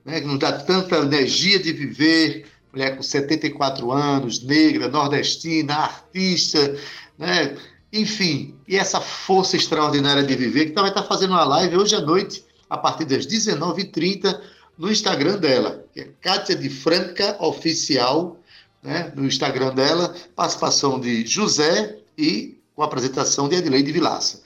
né, 0.05 0.21
que 0.21 0.27
nos 0.27 0.37
dá 0.37 0.51
tanta 0.51 0.97
energia 0.97 1.57
de 1.57 1.73
viver, 1.73 2.45
mulher 2.71 2.95
com 2.95 3.01
74 3.01 3.91
anos, 3.91 4.43
negra, 4.43 4.87
nordestina, 4.87 5.73
artista, 5.73 6.77
né? 7.17 7.57
enfim, 7.91 8.55
e 8.67 8.77
essa 8.77 9.01
força 9.01 9.55
extraordinária 9.55 10.21
de 10.21 10.35
viver, 10.35 10.67
que 10.67 10.73
vai 10.73 10.89
estar 10.89 11.03
fazendo 11.03 11.31
uma 11.31 11.43
live 11.43 11.75
hoje 11.75 11.95
à 11.95 12.01
noite, 12.01 12.45
a 12.69 12.77
partir 12.77 13.05
das 13.05 13.25
19h30, 13.25 14.39
no 14.77 14.91
Instagram 14.91 15.37
dela, 15.37 15.83
que 15.93 16.01
é 16.01 16.09
Kátia 16.21 16.55
de 16.55 16.69
Franca 16.69 17.35
Oficial, 17.43 18.37
né? 18.81 19.11
no 19.15 19.25
Instagram 19.25 19.73
dela, 19.73 20.15
participação 20.35 20.99
de 20.99 21.25
José 21.25 21.97
e 22.17 22.57
com 22.75 22.83
a 22.83 22.85
apresentação 22.85 23.49
de 23.49 23.55
Edileide 23.55 23.91
Vilaça. 23.91 24.41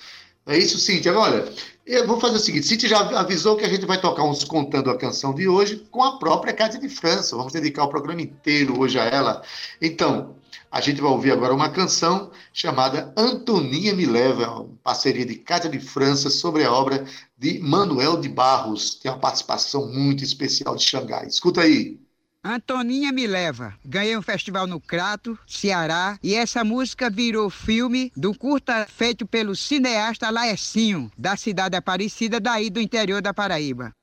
É 0.47 0.57
isso, 0.57 0.79
Cíntia. 0.79 1.17
Olha, 1.17 1.47
eu 1.85 2.07
vou 2.07 2.19
fazer 2.19 2.35
o 2.35 2.39
seguinte: 2.39 2.65
Cíntia 2.65 2.89
já 2.89 2.99
avisou 3.19 3.55
que 3.55 3.63
a 3.63 3.69
gente 3.69 3.85
vai 3.85 3.99
tocar 3.99 4.23
uns 4.23 4.43
contando 4.43 4.89
a 4.89 4.97
canção 4.97 5.33
de 5.33 5.47
hoje 5.47 5.85
com 5.91 6.03
a 6.03 6.17
própria 6.17 6.51
Cátia 6.51 6.79
de 6.79 6.89
França. 6.89 7.35
Vamos 7.35 7.53
dedicar 7.53 7.83
o 7.83 7.89
programa 7.89 8.21
inteiro 8.21 8.79
hoje 8.79 8.99
a 8.99 9.05
ela. 9.05 9.41
Então, 9.81 10.35
a 10.73 10.81
gente 10.81 10.99
vai 10.99 11.11
ouvir 11.11 11.31
agora 11.31 11.53
uma 11.53 11.69
canção 11.69 12.31
chamada 12.51 13.13
Antoninha 13.15 13.93
Me 13.93 14.07
Leva, 14.07 14.49
uma 14.61 14.75
parceria 14.83 15.23
de 15.23 15.35
Cátia 15.35 15.69
de 15.69 15.79
França 15.79 16.31
sobre 16.31 16.63
a 16.63 16.71
obra 16.73 17.05
de 17.37 17.59
Manuel 17.59 18.19
de 18.19 18.27
Barros. 18.27 18.95
Tem 18.95 19.11
uma 19.11 19.19
participação 19.19 19.87
muito 19.87 20.23
especial 20.23 20.75
de 20.75 20.83
Xangai. 20.83 21.27
Escuta 21.27 21.61
aí. 21.61 21.99
Antoninha 22.43 23.11
Me 23.11 23.27
Leva. 23.27 23.75
Ganhei 23.85 24.17
um 24.17 24.21
festival 24.23 24.65
no 24.65 24.79
Crato, 24.79 25.37
Ceará, 25.45 26.17
e 26.23 26.33
essa 26.33 26.63
música 26.63 27.07
virou 27.07 27.51
filme 27.51 28.11
do 28.17 28.35
curta 28.35 28.87
feito 28.89 29.27
pelo 29.27 29.55
cineasta 29.55 30.31
Laecinho, 30.31 31.11
da 31.15 31.37
cidade 31.37 31.77
Aparecida, 31.77 32.39
daí 32.39 32.71
do 32.71 32.81
interior 32.81 33.21
da 33.21 33.31
Paraíba. 33.31 33.93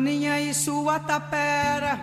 Antoninha 0.00 0.40
e 0.40 0.54
sua 0.54 0.98
tapera, 0.98 2.00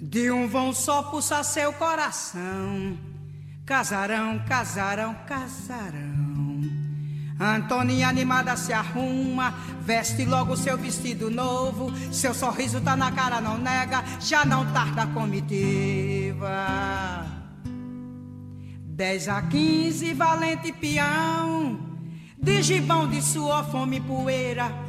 de 0.00 0.30
um 0.30 0.48
vão 0.48 0.72
só 0.72 1.02
pulsar 1.02 1.44
seu 1.44 1.74
coração. 1.74 2.96
Casarão, 3.66 4.38
casarão, 4.48 5.14
casarão. 5.26 6.62
Antoninha 7.38 8.08
animada 8.08 8.56
se 8.56 8.72
arruma, 8.72 9.52
veste 9.82 10.24
logo 10.24 10.56
seu 10.56 10.78
vestido 10.78 11.30
novo. 11.30 11.92
Seu 12.10 12.32
sorriso 12.32 12.80
tá 12.80 12.96
na 12.96 13.12
cara, 13.12 13.42
não 13.42 13.58
nega, 13.58 14.02
já 14.18 14.46
não 14.46 14.64
tarda 14.72 15.02
a 15.02 15.06
comitiva. 15.08 16.48
Dez 18.86 19.28
a 19.28 19.42
quinze, 19.42 20.14
valente 20.14 20.72
peão, 20.72 21.78
de 22.38 22.62
gibão 22.62 23.06
de 23.06 23.20
suor, 23.20 23.70
fome 23.70 23.98
e 23.98 24.00
poeira 24.00 24.88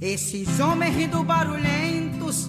esses 0.00 0.58
homens 0.60 0.96
rindo 0.96 1.22
barulhentos, 1.22 2.48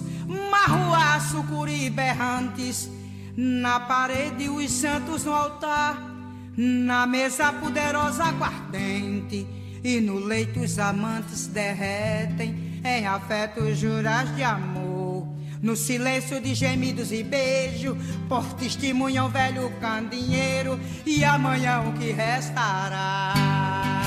marruaço, 0.50 1.42
curi 1.44 1.90
berrantes, 1.90 2.88
na 3.36 3.80
parede 3.80 4.48
os 4.48 4.70
santos 4.70 5.24
no 5.24 5.32
altar, 5.32 6.10
na 6.56 7.06
mesa 7.06 7.52
poderosa 7.52 8.24
aguardente, 8.24 9.46
e 9.84 10.00
no 10.00 10.18
leito 10.18 10.60
os 10.60 10.78
amantes 10.78 11.46
derretem 11.46 12.80
em 12.84 13.06
afetos 13.06 13.78
juras 13.78 14.34
de 14.34 14.42
amor. 14.42 15.28
No 15.60 15.76
silêncio 15.76 16.40
de 16.40 16.54
gemidos 16.54 17.12
e 17.12 17.22
beijo, 17.22 17.96
por 18.28 18.44
testemunham 18.54 19.28
velho 19.28 19.70
candinheiro, 19.80 20.80
e 21.06 21.24
amanhã 21.24 21.82
o 21.82 21.92
que 21.92 22.10
restará. 22.10 24.01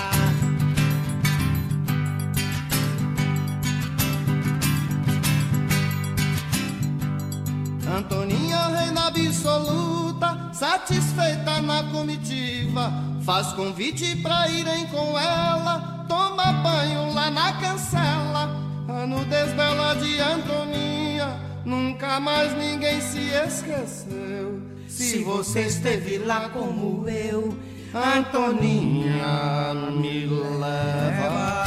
Satisfeita 10.57 11.61
na 11.61 11.83
comitiva, 11.83 12.91
faz 13.23 13.47
convite 13.47 14.15
pra 14.17 14.47
irem 14.47 14.87
com 14.87 15.19
ela, 15.19 16.05
toma 16.07 16.53
banho 16.53 17.13
lá 17.13 17.29
na 17.29 17.53
cancela. 17.59 18.63
A 18.87 19.05
nudez 19.05 19.51
bela 19.51 19.95
de 19.95 20.19
Antoninha, 20.21 21.37
nunca 21.65 22.21
mais 22.21 22.55
ninguém 22.57 23.01
se 23.01 23.19
esqueceu. 23.19 24.61
Se 24.87 25.23
você 25.23 25.63
esteve 25.63 26.19
lá 26.19 26.47
como 26.49 27.05
eu, 27.09 27.57
Antoninha 27.93 29.73
me 29.91 30.25
leva. 30.25 31.65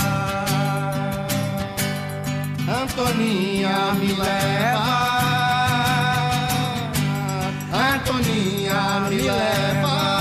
Antoninha 2.82 3.94
me 3.94 4.12
leva. 4.14 5.08
Antoninha 7.70 8.57
me 9.08 9.22
leva. 9.22 10.18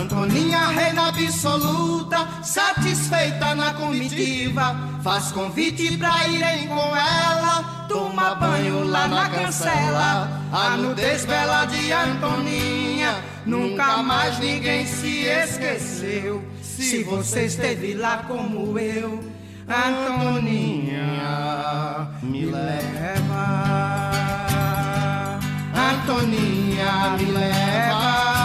Antoninha, 0.00 0.68
reina 0.68 1.08
absoluta, 1.08 2.28
satisfeita 2.42 3.54
na 3.54 3.72
comitiva, 3.74 4.76
faz 5.02 5.30
convite 5.32 5.96
pra 5.96 6.26
irem 6.28 6.66
com 6.68 6.96
ela, 6.96 7.86
toma 7.88 8.34
banho 8.34 8.84
lá 8.84 9.06
na 9.06 9.28
cancela. 9.28 10.28
A 10.52 10.76
nudez 10.76 11.24
bela 11.24 11.66
de 11.66 11.92
Antoninha, 11.92 13.22
nunca 13.46 13.98
mais 13.98 14.38
ninguém 14.38 14.86
se 14.86 15.24
esqueceu. 15.26 16.42
Se 16.62 17.02
você 17.04 17.44
esteve 17.44 17.94
lá 17.94 18.24
como 18.26 18.78
eu 18.78 19.37
Antoninha, 19.70 20.96
me 22.22 22.46
leva. 22.46 23.44
Antoninha, 25.74 27.16
me 27.18 27.24
leva. 27.26 28.37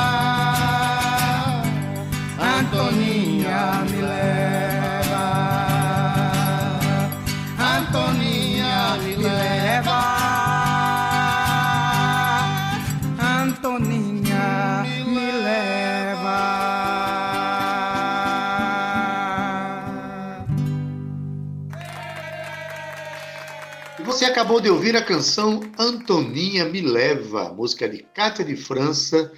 Você 24.13 24.25
acabou 24.25 24.61
de 24.61 24.69
ouvir 24.69 24.95
a 24.95 25.03
canção 25.03 25.59
Antoninha 25.75 26.65
Me 26.65 26.81
Leva, 26.81 27.51
música 27.51 27.89
de 27.89 28.03
Cátia 28.03 28.45
de 28.45 28.55
França, 28.55 29.33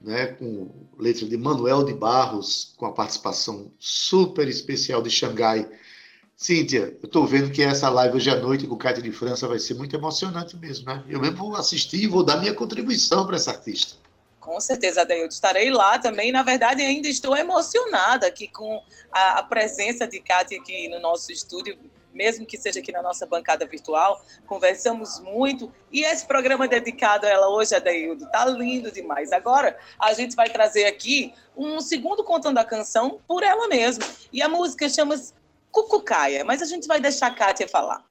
né, 0.00 0.26
com 0.26 0.70
letra 0.96 1.26
de 1.26 1.36
Manuel 1.36 1.82
de 1.82 1.92
Barros, 1.92 2.74
com 2.76 2.86
a 2.86 2.92
participação 2.92 3.72
super 3.76 4.46
especial 4.46 5.02
de 5.02 5.10
Xangai. 5.10 5.68
Cíntia, 6.36 6.96
eu 7.02 7.06
estou 7.06 7.26
vendo 7.26 7.50
que 7.50 7.60
essa 7.60 7.90
live 7.90 8.14
hoje 8.14 8.30
à 8.30 8.36
noite 8.36 8.68
com 8.68 8.76
Cátia 8.76 9.02
de 9.02 9.10
França 9.10 9.48
vai 9.48 9.58
ser 9.58 9.74
muito 9.74 9.96
emocionante 9.96 10.56
mesmo, 10.56 10.86
né? 10.86 11.02
Eu 11.08 11.18
mesmo 11.18 11.36
vou 11.36 11.56
assistir 11.56 12.04
e 12.04 12.06
vou 12.06 12.22
dar 12.22 12.36
minha 12.36 12.54
contribuição 12.54 13.26
para 13.26 13.34
essa 13.34 13.50
artista. 13.50 13.96
Com 14.38 14.60
certeza, 14.60 15.00
Adeildo. 15.00 15.34
Estarei 15.34 15.72
lá 15.72 15.98
também. 15.98 16.30
Na 16.30 16.44
verdade, 16.44 16.82
ainda 16.82 17.08
estou 17.08 17.36
emocionada 17.36 18.28
aqui 18.28 18.46
com 18.46 18.80
a, 19.10 19.40
a 19.40 19.42
presença 19.42 20.06
de 20.06 20.20
Cátia 20.20 20.60
aqui 20.60 20.86
no 20.88 21.00
nosso 21.00 21.32
estúdio 21.32 21.76
mesmo 22.14 22.46
que 22.46 22.56
seja 22.56 22.80
aqui 22.80 22.92
na 22.92 23.02
nossa 23.02 23.26
bancada 23.26 23.66
virtual, 23.66 24.24
conversamos 24.46 25.20
muito. 25.20 25.72
E 25.90 26.04
esse 26.04 26.26
programa 26.26 26.68
dedicado 26.68 27.26
a 27.26 27.28
ela 27.28 27.48
hoje, 27.48 27.74
Adeildo, 27.74 28.30
tá 28.30 28.46
lindo 28.46 28.90
demais. 28.90 29.32
Agora, 29.32 29.76
a 29.98 30.12
gente 30.14 30.36
vai 30.36 30.48
trazer 30.48 30.86
aqui 30.86 31.34
um 31.56 31.80
segundo 31.80 32.24
contando 32.24 32.58
a 32.58 32.64
canção 32.64 33.20
por 33.26 33.42
ela 33.42 33.68
mesma. 33.68 34.04
E 34.32 34.40
a 34.42 34.48
música 34.48 34.88
chama-se 34.88 35.34
Cucucaia, 35.70 36.44
mas 36.44 36.62
a 36.62 36.66
gente 36.66 36.86
vai 36.86 37.00
deixar 37.00 37.26
a 37.26 37.34
Kátia 37.34 37.68
falar. 37.68 38.04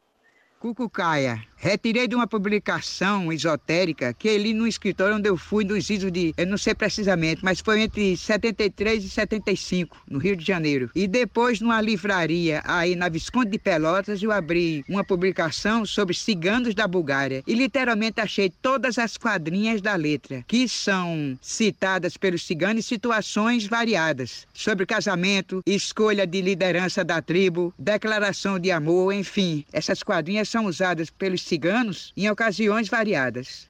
Cucucaia. 0.59 1.41
Retirei 1.64 2.09
de 2.09 2.14
uma 2.14 2.28
publicação 2.28 3.32
esotérica 3.32 4.14
que 4.14 4.38
li 4.38 4.53
no 4.53 4.68
escritório 4.68 5.16
onde 5.16 5.30
eu 5.30 5.38
fui 5.38 5.64
nos 5.64 5.89
idos 5.89 6.11
de, 6.11 6.34
eu 6.36 6.45
não 6.45 6.57
sei 6.57 6.76
precisamente, 6.76 7.39
mas 7.41 7.61
foi 7.61 7.80
entre 7.80 8.18
73 8.18 9.05
e 9.05 9.09
75, 9.09 10.03
no 10.09 10.20
Rio 10.20 10.36
de 10.36 10.45
Janeiro. 10.45 10.91
E 10.93 11.07
depois, 11.07 11.61
numa 11.61 11.80
livraria 11.80 12.61
aí 12.66 12.97
na 12.97 13.07
Visconde 13.07 13.51
de 13.51 13.57
Pelotas, 13.57 14.22
eu 14.22 14.30
abri 14.30 14.84
uma 14.89 15.05
publicação 15.05 15.86
sobre 15.86 16.14
ciganos 16.14 16.76
da 16.76 16.86
Bulgária. 16.86 17.41
E 17.47 17.53
literalmente 17.53 18.20
achei 18.20 18.49
todas 18.49 18.97
as 18.97 19.16
quadrinhas 19.16 19.82
da 19.82 19.95
letra, 19.95 20.43
que 20.45 20.68
são 20.68 21.39
citadas 21.41 22.18
pelos 22.18 22.45
ciganos 22.45 22.80
em 22.80 22.82
situações 22.82 23.66
variadas, 23.66 24.45
sobre 24.53 24.86
casamento, 24.86 25.61
escolha 25.66 26.28
de 26.28 26.41
liderança 26.41 27.05
da 27.05 27.22
tribo, 27.22 27.74
declaração 27.80 28.59
de 28.59 28.70
amor, 28.70 29.14
enfim. 29.14 29.64
Essas 29.72 30.03
quadrinhas 30.03 30.49
são 30.49 30.66
usadas 30.66 31.09
pelos 31.09 31.52
ciganos 31.53 32.11
em 32.17 32.27
ocasiões 32.31 32.89
variadas. 32.89 33.69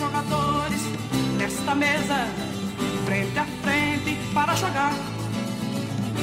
Jogadores 0.00 0.80
nesta 1.36 1.74
mesa, 1.74 2.26
frente 3.04 3.38
a 3.38 3.44
frente 3.62 4.16
para 4.32 4.54
jogar. 4.54 4.94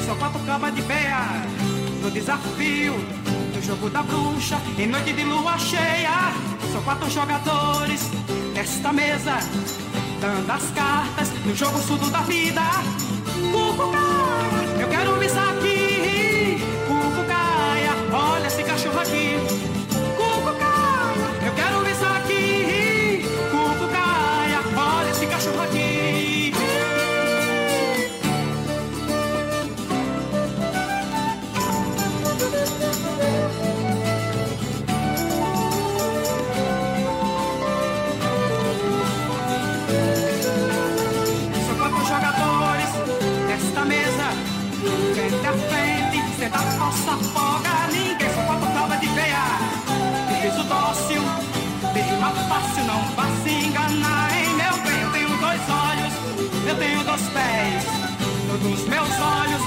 São 0.03 0.17
quatro 0.17 0.39
cabas 0.47 0.73
de 0.73 0.81
beia 0.81 1.45
no 2.01 2.09
desafio 2.09 2.95
do 3.53 3.61
jogo 3.61 3.87
da 3.91 4.01
bruxa 4.01 4.59
em 4.79 4.87
noite 4.87 5.13
de 5.13 5.23
lua 5.23 5.55
cheia. 5.59 6.33
São 6.71 6.81
quatro 6.81 7.07
jogadores 7.07 8.01
nesta 8.55 8.91
mesa, 8.91 9.37
dando 10.21 10.51
as 10.51 10.71
cartas 10.71 11.29
no 11.45 11.55
jogo 11.55 11.77
surdo 11.79 12.09
da 12.09 12.21
vida. 12.21 12.63
Cucucaia, 13.51 14.81
eu 14.81 14.89
quero 14.89 15.16
nossa 46.87 47.17
folga. 47.33 47.69
Ninguém 47.91 48.33
são 48.33 48.45
quatro 48.45 48.67
cabas 48.71 48.99
de 49.01 49.07
veia, 49.07 49.43
de 50.27 50.33
piso 50.41 50.63
dócil, 50.63 51.21
de 51.93 51.99
rima 51.99 52.31
fácil, 52.47 52.83
não 52.85 53.01
vá 53.15 53.25
se 53.43 53.51
enganar. 53.67 54.29
Em 54.33 54.49
meu 54.55 54.77
bem, 54.83 55.01
eu 55.01 55.11
tenho 55.11 55.37
dois 55.37 55.61
olhos, 55.69 56.13
eu 56.65 56.75
tenho 56.77 57.03
dois 57.03 57.21
pés. 57.35 57.83
Dos 58.63 58.87
meus 58.87 59.09
olhos, 59.19 59.61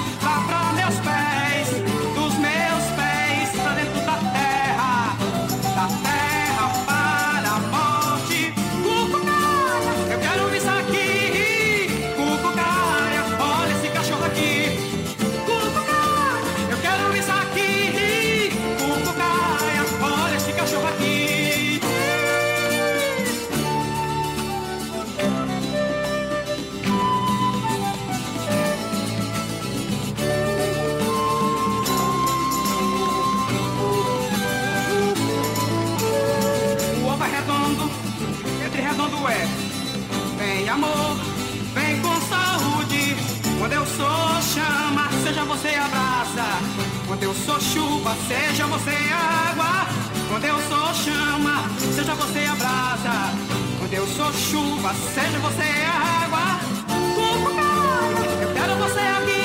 é. 39.28 39.46
Vem 40.38 40.68
amor, 40.68 41.16
vem 41.74 42.00
com 42.00 42.20
saúde. 42.28 43.16
Quando 43.58 43.72
eu 43.72 43.86
sou 43.86 44.42
chama, 44.54 45.08
seja 45.22 45.44
você 45.44 45.68
a 45.68 45.88
brasa. 45.88 46.46
Quando 47.06 47.22
eu 47.22 47.34
sou 47.34 47.60
chuva, 47.60 48.16
seja 48.28 48.66
você 48.66 48.96
água. 49.12 49.86
Quando 50.28 50.44
eu 50.44 50.58
sou 50.68 50.94
chama, 50.94 51.64
seja 51.94 52.14
você 52.14 52.44
a 52.46 52.54
brasa. 52.54 53.34
Quando 53.78 53.92
eu 53.92 54.06
sou 54.06 54.32
chuva, 54.32 54.94
seja 55.14 55.38
você 55.40 55.68
água. 56.24 56.60
Eu 58.42 58.54
quero 58.54 58.76
você 58.76 59.00
aqui. 59.00 59.39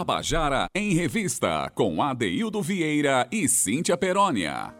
Tabajara 0.00 0.66
em 0.74 0.94
Revista, 0.94 1.70
com 1.74 2.02
Adeildo 2.02 2.62
Vieira 2.62 3.28
e 3.30 3.46
Cíntia 3.46 3.98
Perónia. 3.98 4.74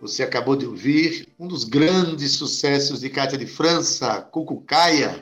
Você 0.00 0.22
acabou 0.22 0.54
de 0.54 0.64
ouvir 0.64 1.26
um 1.36 1.48
dos 1.48 1.64
grandes 1.64 2.30
sucessos 2.34 3.00
de 3.00 3.10
Cátia 3.10 3.36
de 3.36 3.44
França, 3.44 4.20
Cucucaia. 4.20 5.20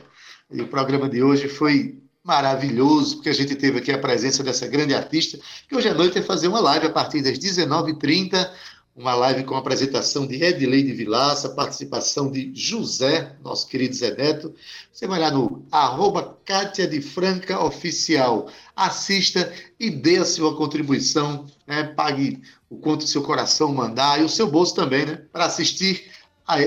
E 0.51 0.61
o 0.61 0.67
programa 0.67 1.09
de 1.09 1.23
hoje 1.23 1.49
foi 1.49 1.97
maravilhoso, 2.23 3.15
porque 3.15 3.29
a 3.29 3.33
gente 3.33 3.55
teve 3.55 3.79
aqui 3.79 3.91
a 3.91 3.97
presença 3.97 4.43
dessa 4.43 4.67
grande 4.67 4.93
artista, 4.93 5.39
que 5.67 5.75
hoje 5.75 5.89
à 5.89 5.95
noite 5.95 6.13
vai 6.13 6.23
fazer 6.23 6.47
uma 6.47 6.59
live 6.59 6.85
a 6.85 6.91
partir 6.91 7.23
das 7.23 7.39
19h30 7.39 8.47
uma 8.97 9.13
live 9.13 9.43
com 9.43 9.53
a 9.53 9.59
apresentação 9.59 10.25
de 10.25 10.43
Edley 10.43 10.81
de 10.81 10.91
Vilaça, 10.91 11.49
participação 11.49 12.31
de 12.31 12.51
José, 12.55 13.35
nosso 13.43 13.67
querido 13.67 13.93
Zé 13.93 14.15
Neto. 14.15 14.55
Você 14.91 15.05
vai 15.05 15.19
lá 15.19 15.29
no 15.29 15.63
arroba 15.71 16.35
Cátia 16.43 16.87
de 16.87 16.99
Franca 16.99 17.63
Oficial. 17.63 18.49
Assista 18.75 19.53
e 19.79 19.91
dê 19.91 20.17
a 20.17 20.25
sua 20.25 20.57
contribuição, 20.57 21.45
né? 21.67 21.83
pague 21.83 22.41
o 22.71 22.77
quanto 22.77 23.01
o 23.01 23.07
seu 23.07 23.21
coração 23.21 23.71
mandar 23.71 24.19
e 24.19 24.23
o 24.23 24.29
seu 24.29 24.47
bolso 24.47 24.73
também, 24.73 25.05
né? 25.05 25.21
Para 25.31 25.45
assistir 25.45 26.09
a 26.47 26.57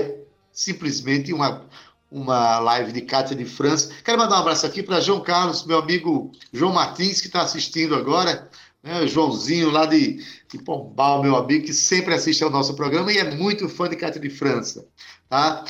simplesmente 0.53 1.33
uma, 1.33 1.65
uma 2.09 2.59
live 2.59 2.93
de 2.93 3.01
Cátia 3.01 3.35
de 3.35 3.43
França. 3.43 3.91
Quero 4.05 4.17
mandar 4.17 4.37
um 4.37 4.39
abraço 4.39 4.65
aqui 4.65 4.81
para 4.81 5.01
João 5.01 5.19
Carlos, 5.19 5.65
meu 5.65 5.79
amigo 5.79 6.31
João 6.53 6.71
Martins, 6.71 7.19
que 7.19 7.27
está 7.27 7.41
assistindo 7.41 7.93
agora 7.93 8.49
né, 8.83 9.07
Joãozinho 9.07 9.69
lá 9.69 9.85
de, 9.85 10.23
de 10.49 10.57
Pombal, 10.63 11.21
meu 11.21 11.35
amigo, 11.35 11.65
que 11.65 11.73
sempre 11.73 12.13
assiste 12.13 12.43
ao 12.43 12.49
nosso 12.49 12.75
programa 12.75 13.11
e 13.11 13.17
é 13.17 13.35
muito 13.35 13.69
fã 13.69 13.87
de 13.87 13.95
Cátia 13.95 14.19
de 14.19 14.29
França. 14.29 14.85
Tá? 15.29 15.63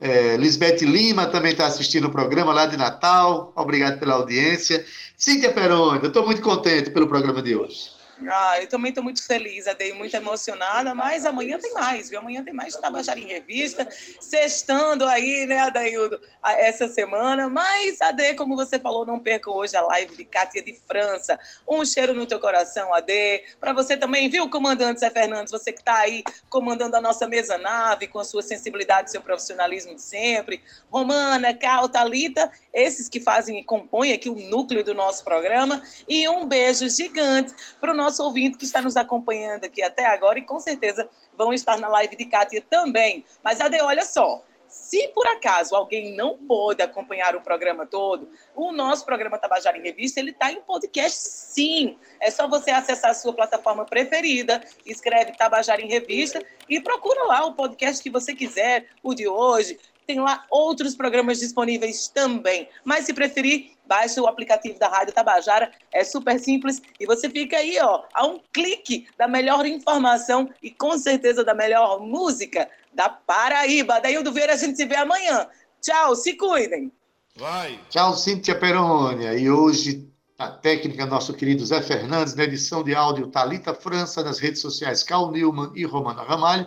É, 0.00 0.36
Lisbeth 0.36 0.84
Lima 0.84 1.26
também 1.26 1.52
está 1.52 1.66
assistindo 1.66 2.06
o 2.06 2.10
programa 2.10 2.52
lá 2.52 2.66
de 2.66 2.76
Natal. 2.76 3.52
Obrigado 3.56 3.98
pela 3.98 4.14
audiência. 4.14 4.84
Cíntia 5.16 5.52
Peroni, 5.52 6.00
eu 6.02 6.08
estou 6.08 6.24
muito 6.26 6.42
contente 6.42 6.90
pelo 6.90 7.08
programa 7.08 7.40
de 7.40 7.56
hoje. 7.56 7.95
Ah, 8.28 8.60
eu 8.60 8.66
também 8.66 8.88
estou 8.88 9.04
muito 9.04 9.24
feliz, 9.24 9.66
Adei, 9.66 9.92
muito 9.92 10.14
emocionada, 10.14 10.94
mas 10.94 11.26
amanhã 11.26 11.58
tem 11.58 11.72
mais, 11.74 12.08
viu? 12.08 12.18
Amanhã 12.18 12.42
tem 12.42 12.54
mais 12.54 12.74
Tabajara 12.74 13.20
em 13.20 13.26
Revista, 13.26 13.86
sextando 14.18 15.04
aí, 15.04 15.44
né, 15.46 15.58
Adaildo, 15.58 16.18
essa 16.42 16.88
semana. 16.88 17.48
Mas, 17.48 18.00
Ade, 18.00 18.34
como 18.34 18.56
você 18.56 18.78
falou, 18.78 19.04
não 19.04 19.20
perca 19.20 19.50
hoje 19.50 19.76
a 19.76 19.82
live 19.82 20.16
de 20.16 20.24
Cátia 20.24 20.62
de 20.62 20.74
França. 20.86 21.38
Um 21.68 21.84
cheiro 21.84 22.14
no 22.14 22.26
teu 22.26 22.40
coração, 22.40 22.94
Ade. 22.94 23.44
Para 23.60 23.74
você 23.74 23.96
também, 23.96 24.30
viu, 24.30 24.48
comandante 24.48 25.00
Zé 25.00 25.10
Fernandes, 25.10 25.52
você 25.52 25.70
que 25.70 25.80
está 25.80 25.98
aí 25.98 26.24
comandando 26.48 26.96
a 26.96 27.00
nossa 27.00 27.28
mesa 27.28 27.58
nave 27.58 28.06
com 28.06 28.18
a 28.18 28.24
sua 28.24 28.42
sensibilidade, 28.42 29.10
seu 29.10 29.20
profissionalismo 29.20 29.94
de 29.94 30.02
sempre. 30.02 30.62
Romana, 30.90 31.52
Cal, 31.52 31.88
Thalita, 31.88 32.50
esses 32.72 33.08
que 33.08 33.20
fazem 33.20 33.58
e 33.58 33.64
compõem 33.64 34.12
aqui 34.12 34.30
o 34.30 34.34
núcleo 34.34 34.82
do 34.82 34.94
nosso 34.94 35.22
programa. 35.22 35.82
E 36.08 36.26
um 36.28 36.46
beijo 36.46 36.88
gigante 36.88 37.52
para 37.80 37.92
o 37.92 37.96
nosso 37.96 38.05
nosso 38.06 38.22
ouvinte 38.22 38.56
que 38.56 38.64
está 38.64 38.80
nos 38.80 38.96
acompanhando 38.96 39.64
aqui 39.64 39.82
até 39.82 40.06
agora 40.06 40.38
e 40.38 40.42
com 40.42 40.60
certeza 40.60 41.08
vão 41.36 41.52
estar 41.52 41.76
na 41.76 41.88
live 41.88 42.14
de 42.14 42.24
Kátia 42.24 42.62
também. 42.70 43.24
Mas, 43.42 43.60
Ade, 43.60 43.80
olha 43.80 44.04
só, 44.04 44.44
se 44.68 45.08
por 45.08 45.26
acaso 45.26 45.74
alguém 45.74 46.14
não 46.14 46.38
pôde 46.38 46.82
acompanhar 46.82 47.34
o 47.34 47.40
programa 47.40 47.84
todo, 47.84 48.28
o 48.54 48.70
nosso 48.70 49.04
programa 49.04 49.38
Tabajara 49.38 49.76
em 49.76 49.82
Revista, 49.82 50.20
ele 50.20 50.30
está 50.30 50.52
em 50.52 50.60
podcast 50.60 51.18
sim. 51.18 51.98
É 52.20 52.30
só 52.30 52.46
você 52.46 52.70
acessar 52.70 53.10
a 53.10 53.14
sua 53.14 53.32
plataforma 53.32 53.84
preferida, 53.84 54.62
escreve 54.84 55.36
Tabajara 55.36 55.82
em 55.82 55.88
Revista 55.88 56.40
e 56.68 56.80
procura 56.80 57.24
lá 57.24 57.44
o 57.44 57.54
podcast 57.54 58.00
que 58.00 58.10
você 58.10 58.36
quiser, 58.36 58.86
o 59.02 59.14
de 59.14 59.26
hoje, 59.26 59.80
tem 60.06 60.20
lá 60.20 60.44
outros 60.50 60.94
programas 60.94 61.38
disponíveis 61.38 62.08
também. 62.08 62.68
Mas 62.84 63.06
se 63.06 63.12
preferir, 63.12 63.72
baixe 63.86 64.20
o 64.20 64.26
aplicativo 64.26 64.78
da 64.78 64.88
Rádio 64.88 65.12
Tabajara, 65.12 65.70
é 65.92 66.04
super 66.04 66.38
simples 66.38 66.80
e 66.98 67.06
você 67.06 67.28
fica 67.28 67.56
aí, 67.56 67.78
ó, 67.80 68.04
a 68.14 68.26
um 68.26 68.40
clique 68.52 69.06
da 69.18 69.26
melhor 69.26 69.66
informação 69.66 70.48
e 70.62 70.70
com 70.70 70.96
certeza 70.96 71.44
da 71.44 71.54
melhor 71.54 72.00
música 72.00 72.68
da 72.92 73.08
Paraíba. 73.08 74.00
Daí 74.00 74.16
o 74.16 74.22
do 74.22 74.32
Vieira 74.32 74.54
a 74.54 74.56
gente 74.56 74.76
se 74.76 74.86
vê 74.86 74.96
amanhã. 74.96 75.46
Tchau, 75.80 76.14
se 76.14 76.34
cuidem. 76.34 76.92
Vai. 77.36 77.78
Tchau, 77.90 78.14
Cíntia 78.14 78.58
Perônia. 78.58 79.34
E 79.34 79.50
hoje 79.50 80.08
a 80.38 80.48
técnica, 80.48 81.06
nosso 81.06 81.32
querido 81.32 81.64
Zé 81.64 81.82
Fernandes, 81.82 82.34
na 82.34 82.44
edição 82.44 82.82
de 82.82 82.94
áudio 82.94 83.28
Talita 83.28 83.74
França, 83.74 84.22
nas 84.22 84.38
redes 84.38 84.60
sociais 84.60 85.02
Cal 85.02 85.30
Newman 85.30 85.70
e 85.74 85.84
Romana 85.84 86.22
Ramalho. 86.22 86.66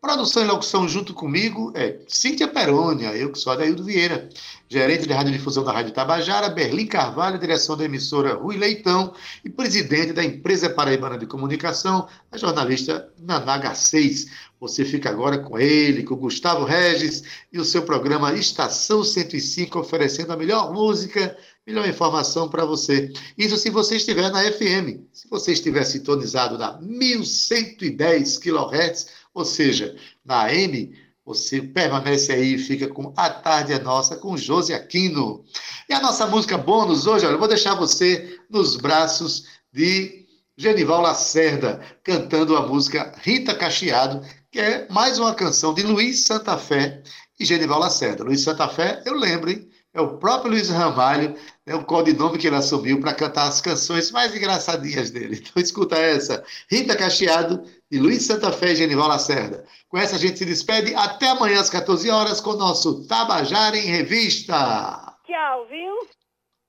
Produção 0.00 0.44
e 0.44 0.46
locução 0.46 0.88
junto 0.88 1.12
comigo 1.12 1.72
é 1.74 1.98
Cíntia 2.06 2.46
Perônia, 2.46 3.16
eu 3.16 3.32
que 3.32 3.38
sou 3.38 3.52
Adaildo 3.52 3.82
Vieira, 3.82 4.28
gerente 4.68 5.08
de 5.08 5.12
radiodifusão 5.12 5.64
da 5.64 5.72
Rádio 5.72 5.92
Tabajara, 5.92 6.48
Berlim 6.48 6.86
Carvalho, 6.86 7.36
direção 7.36 7.76
da 7.76 7.84
emissora 7.84 8.34
Rui 8.34 8.56
Leitão 8.56 9.12
e 9.44 9.50
presidente 9.50 10.12
da 10.12 10.22
empresa 10.22 10.70
paraibana 10.70 11.18
de 11.18 11.26
comunicação, 11.26 12.06
a 12.30 12.38
jornalista 12.38 13.12
Nanaga 13.18 13.74
6. 13.74 14.26
Você 14.60 14.84
fica 14.84 15.10
agora 15.10 15.38
com 15.38 15.58
ele, 15.58 16.04
com 16.04 16.14
Gustavo 16.14 16.64
Regis 16.64 17.24
e 17.52 17.58
o 17.58 17.64
seu 17.64 17.82
programa 17.82 18.32
Estação 18.34 19.02
105, 19.02 19.80
oferecendo 19.80 20.32
a 20.32 20.36
melhor 20.36 20.72
música, 20.72 21.36
melhor 21.66 21.88
informação 21.88 22.48
para 22.48 22.64
você. 22.64 23.12
Isso 23.36 23.56
se 23.56 23.68
você 23.68 23.96
estiver 23.96 24.30
na 24.30 24.44
FM. 24.44 25.02
Se 25.12 25.28
você 25.28 25.52
estiver 25.52 25.82
sintonizado 25.82 26.56
na 26.56 26.80
1110 26.80 28.38
kHz, 28.38 29.18
ou 29.34 29.44
seja, 29.44 29.96
na 30.24 30.46
AM, 30.46 30.92
você 31.24 31.60
permanece 31.60 32.32
aí 32.32 32.54
e 32.54 32.58
fica 32.58 32.88
com 32.88 33.12
A 33.14 33.28
Tarde 33.28 33.74
é 33.74 33.78
Nossa, 33.78 34.16
com 34.16 34.36
Josi 34.36 34.72
Aquino. 34.72 35.44
E 35.88 35.92
a 35.92 36.00
nossa 36.00 36.26
música 36.26 36.56
bônus 36.56 37.06
hoje, 37.06 37.26
olha, 37.26 37.34
eu 37.34 37.38
vou 37.38 37.48
deixar 37.48 37.74
você 37.74 38.38
nos 38.48 38.76
braços 38.76 39.44
de 39.72 40.26
Genival 40.56 41.02
Lacerda, 41.02 41.80
cantando 42.02 42.56
a 42.56 42.66
música 42.66 43.12
Rita 43.22 43.54
Cacheado, 43.54 44.26
que 44.50 44.58
é 44.58 44.88
mais 44.90 45.18
uma 45.18 45.34
canção 45.34 45.74
de 45.74 45.82
Luiz 45.82 46.24
Santa 46.24 46.56
Fé 46.56 47.02
e 47.38 47.44
Genival 47.44 47.78
Lacerda. 47.78 48.24
Luiz 48.24 48.40
Santa 48.40 48.66
Fé, 48.66 49.02
eu 49.04 49.14
lembro, 49.14 49.50
hein? 49.50 49.68
É 49.92 50.00
o 50.00 50.16
próprio 50.16 50.52
Luiz 50.52 50.68
Ramalho, 50.68 51.34
é 51.68 51.74
o 51.74 51.84
codinome 51.84 52.38
que 52.38 52.46
ele 52.46 52.56
assumiu 52.56 52.98
para 53.00 53.12
cantar 53.12 53.46
as 53.46 53.60
canções 53.60 54.10
mais 54.10 54.34
engraçadinhas 54.34 55.10
dele. 55.10 55.44
Então 55.48 55.62
escuta 55.62 55.96
essa, 55.96 56.44
Rita 56.70 56.96
Cacheado, 56.96 57.62
de 57.90 57.98
Luiz 57.98 58.24
Santa 58.24 58.50
Fé 58.50 58.72
e 58.72 58.76
Genival 58.76 59.08
Lacerda. 59.08 59.64
Com 59.88 59.98
essa 59.98 60.16
a 60.16 60.18
gente 60.18 60.38
se 60.38 60.44
despede 60.44 60.94
até 60.94 61.28
amanhã 61.28 61.60
às 61.60 61.70
14 61.70 62.10
horas 62.10 62.40
com 62.40 62.50
o 62.50 62.56
nosso 62.56 63.06
Tabajara 63.06 63.76
em 63.76 63.86
Revista. 63.86 65.14
Tchau, 65.26 65.66
viu? 65.68 66.08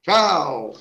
Tchau. 0.03 0.73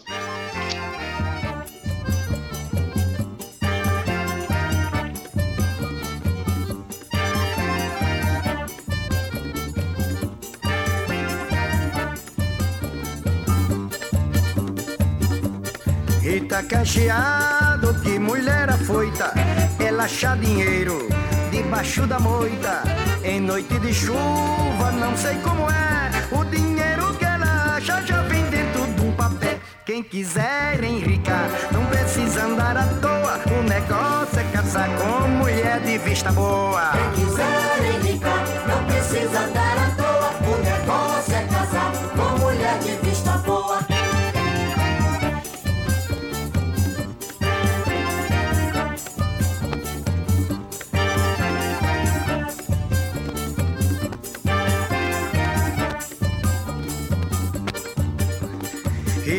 Rita 16.29 16.63
cacheado, 16.63 17.95
que 18.03 18.19
mulher 18.19 18.69
afoita, 18.69 19.33
ela 19.79 20.05
acha 20.05 20.37
dinheiro 20.37 21.09
debaixo 21.51 22.07
da 22.07 22.21
moita. 22.21 22.83
Em 23.25 23.41
noite 23.41 23.79
de 23.79 23.95
chuva, 23.95 24.93
não 25.01 25.17
sei 25.17 25.37
como 25.37 25.71
é, 25.71 26.11
o 26.31 26.45
dinheiro 26.45 27.15
que 27.15 27.25
ela 27.25 27.77
acha 27.77 28.03
já 28.03 28.21
vem 28.25 28.45
dentro 28.51 28.87
de 28.87 29.07
um 29.07 29.13
papel. 29.13 29.59
Quem 29.87 30.03
quiser 30.03 30.85
enricar, 30.85 31.49
não 31.73 31.87
precisa 31.87 32.45
andar 32.45 32.77
à 32.77 32.85
toa, 33.01 33.41
o 33.59 33.63
negócio 33.63 34.39
é 34.39 34.45
casar 34.53 34.91
com 34.99 35.29
mulher 35.29 35.81
de 35.81 35.97
vista 35.97 36.31
boa. 36.31 36.91
Quem 36.93 37.25
quiser 37.25 37.95
enricar, 37.95 38.45
não 38.69 38.85
precisa 38.85 39.41
andar 39.41 39.78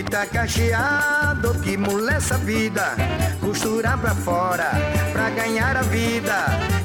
Rita 0.10 0.26
cacheado, 0.26 1.53
que 1.62 1.78
mulher 1.78 2.18
essa 2.18 2.36
vida? 2.39 2.95
Costurar 3.39 3.95
pra 3.99 4.16
fora, 4.16 4.72
pra 5.14 5.30
ganhar 5.30 5.78
a 5.78 5.84
vida. 5.84 6.34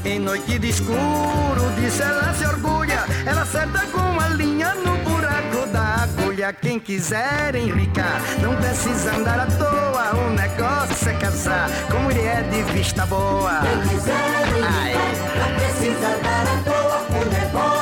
Em 0.05 0.19
noite 0.19 0.59
de 0.59 0.69
escuro, 0.69 1.73
disso 1.75 2.03
ela 2.03 2.35
se 2.35 2.45
orgulha. 2.45 3.03
Ela 3.25 3.41
acerta 3.41 3.87
com 3.87 4.21
a 4.21 4.29
linha 4.29 4.75
no 4.75 4.99
buraco 4.99 5.67
da 5.73 6.03
agulha. 6.03 6.53
Quem 6.53 6.79
quiser 6.79 7.55
enricar, 7.55 8.21
não 8.43 8.55
precisa 8.57 9.17
andar 9.17 9.41
à 9.41 9.47
toa. 9.47 10.27
O 10.27 10.31
negócio 10.35 11.09
é 11.09 11.15
casar 11.15 11.71
com 11.91 12.01
mulher 12.01 12.43
de 12.51 12.63
vista 12.75 13.07
boa. 13.07 13.61
Quem 13.63 13.89
quiser 13.89 14.49
enricar, 14.49 15.01
não 15.39 15.55
precisa 15.55 16.09
andar 16.09 16.47
à 16.47 16.63
toa. 16.63 17.07
O 17.09 17.25
negócio 17.33 17.74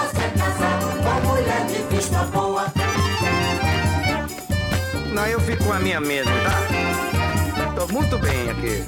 Não, 5.12 5.26
eu 5.26 5.38
fico 5.40 5.64
com 5.64 5.72
a 5.74 5.78
minha 5.78 6.00
mesmo, 6.00 6.32
tá? 6.42 7.72
Tô 7.74 7.86
muito 7.92 8.18
bem 8.18 8.48
aqui. 8.48 8.82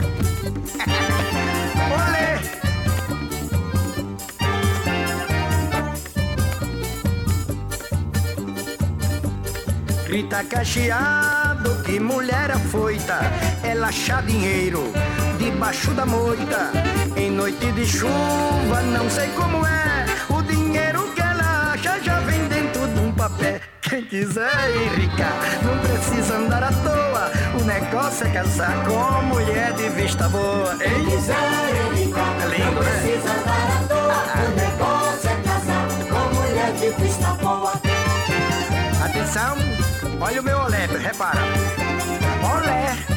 Olê! 1.92 2.38
Grita 10.06 10.44
cacheado 10.44 11.82
que 11.84 12.00
mulher 12.00 12.50
afoita, 12.52 13.20
ela 13.62 13.88
achar 13.88 14.22
dinheiro 14.22 14.90
debaixo 15.38 15.90
da 15.90 16.06
moita. 16.06 16.70
Em 17.16 17.30
noite 17.30 17.70
de 17.72 17.84
chuva, 17.84 18.80
não 18.82 19.10
sei 19.10 19.28
como 19.30 19.66
é, 19.66 20.06
o 20.30 20.40
dinheiro 20.42 21.12
que 21.12 21.20
ela 21.20 21.72
acha 21.72 22.00
já 22.00 22.20
vem 22.20 22.48
dentro 22.48 22.88
de 22.88 23.00
um 23.00 23.12
papel. 23.12 23.73
Quem 23.94 24.04
quiser 24.06 24.50
enricar, 24.74 25.38
não 25.62 25.78
precisa 25.78 26.34
andar 26.34 26.64
à 26.64 26.72
toa. 26.72 27.30
O 27.60 27.64
negócio 27.64 28.26
é 28.26 28.30
casar 28.30 28.84
com 28.84 29.22
mulher 29.26 29.72
de 29.74 29.88
vista 29.90 30.28
boa. 30.30 30.76
Quem 30.78 31.04
quiser 31.04 31.36
enricar, 31.92 32.42
É 32.42 32.46
lindo, 32.48 32.72
não 32.72 32.82
né? 32.82 32.90
precisa 32.90 33.30
andar 33.30 33.68
à 33.70 33.86
toa. 33.86 34.24
O 34.42 34.56
negócio 34.56 35.30
é 35.30 35.36
casar 35.48 35.88
com 36.08 36.34
mulher 36.34 36.72
de 36.72 37.04
vista 37.04 37.28
boa. 37.34 37.72
Atenção, 39.04 39.56
olha 40.20 40.40
o 40.40 40.44
meu 40.44 40.58
olé, 40.58 40.86
repara. 40.86 41.38
Olé! 42.52 43.13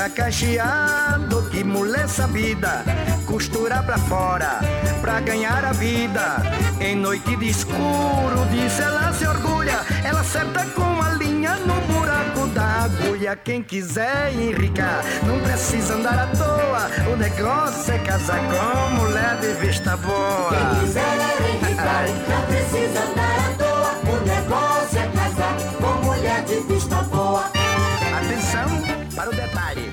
tá 0.00 0.08
cacheado 0.08 1.50
mulher 1.62 2.08
sabida, 2.08 2.82
costura 3.26 3.82
pra 3.82 3.98
fora, 3.98 4.60
pra 5.02 5.20
ganhar 5.20 5.62
a 5.62 5.72
vida. 5.72 6.36
Em 6.80 6.96
noite 6.96 7.36
de 7.36 7.50
escuro, 7.50 8.46
diz 8.50 8.80
ela 8.80 9.12
se 9.12 9.26
orgulha, 9.26 9.80
ela 10.02 10.20
acerta 10.20 10.64
com 10.74 11.02
a 11.02 11.10
linha 11.10 11.56
no 11.56 11.74
buraco 11.92 12.46
da 12.54 12.84
agulha. 12.84 13.36
Quem 13.36 13.62
quiser 13.62 14.32
enricar, 14.32 15.04
não 15.22 15.38
precisa 15.40 15.92
andar 15.92 16.18
à 16.18 16.26
toa, 16.28 17.12
o 17.12 17.16
negócio 17.16 17.92
é 17.92 17.98
casar 17.98 18.40
com 18.40 18.94
mulher 18.94 19.36
de 19.36 19.52
vista 19.66 19.98
boa. 19.98 20.48
Quem 20.48 20.80
quiser 20.80 21.16
enricar, 21.52 22.04
não 22.26 22.46
precisa 22.46 23.00
andar 23.02 23.38
à 23.38 23.52
toa, 23.58 24.14
o 24.14 24.26
negócio 24.26 24.98
é 24.98 25.06
casar 25.08 25.56
com 25.78 26.06
mulher 26.06 26.42
de 26.44 26.60
vista 26.72 26.96
boa. 27.02 27.50
Atenção! 28.16 29.00
para 29.20 29.28
o 29.28 29.34
detalhe. 29.34 29.89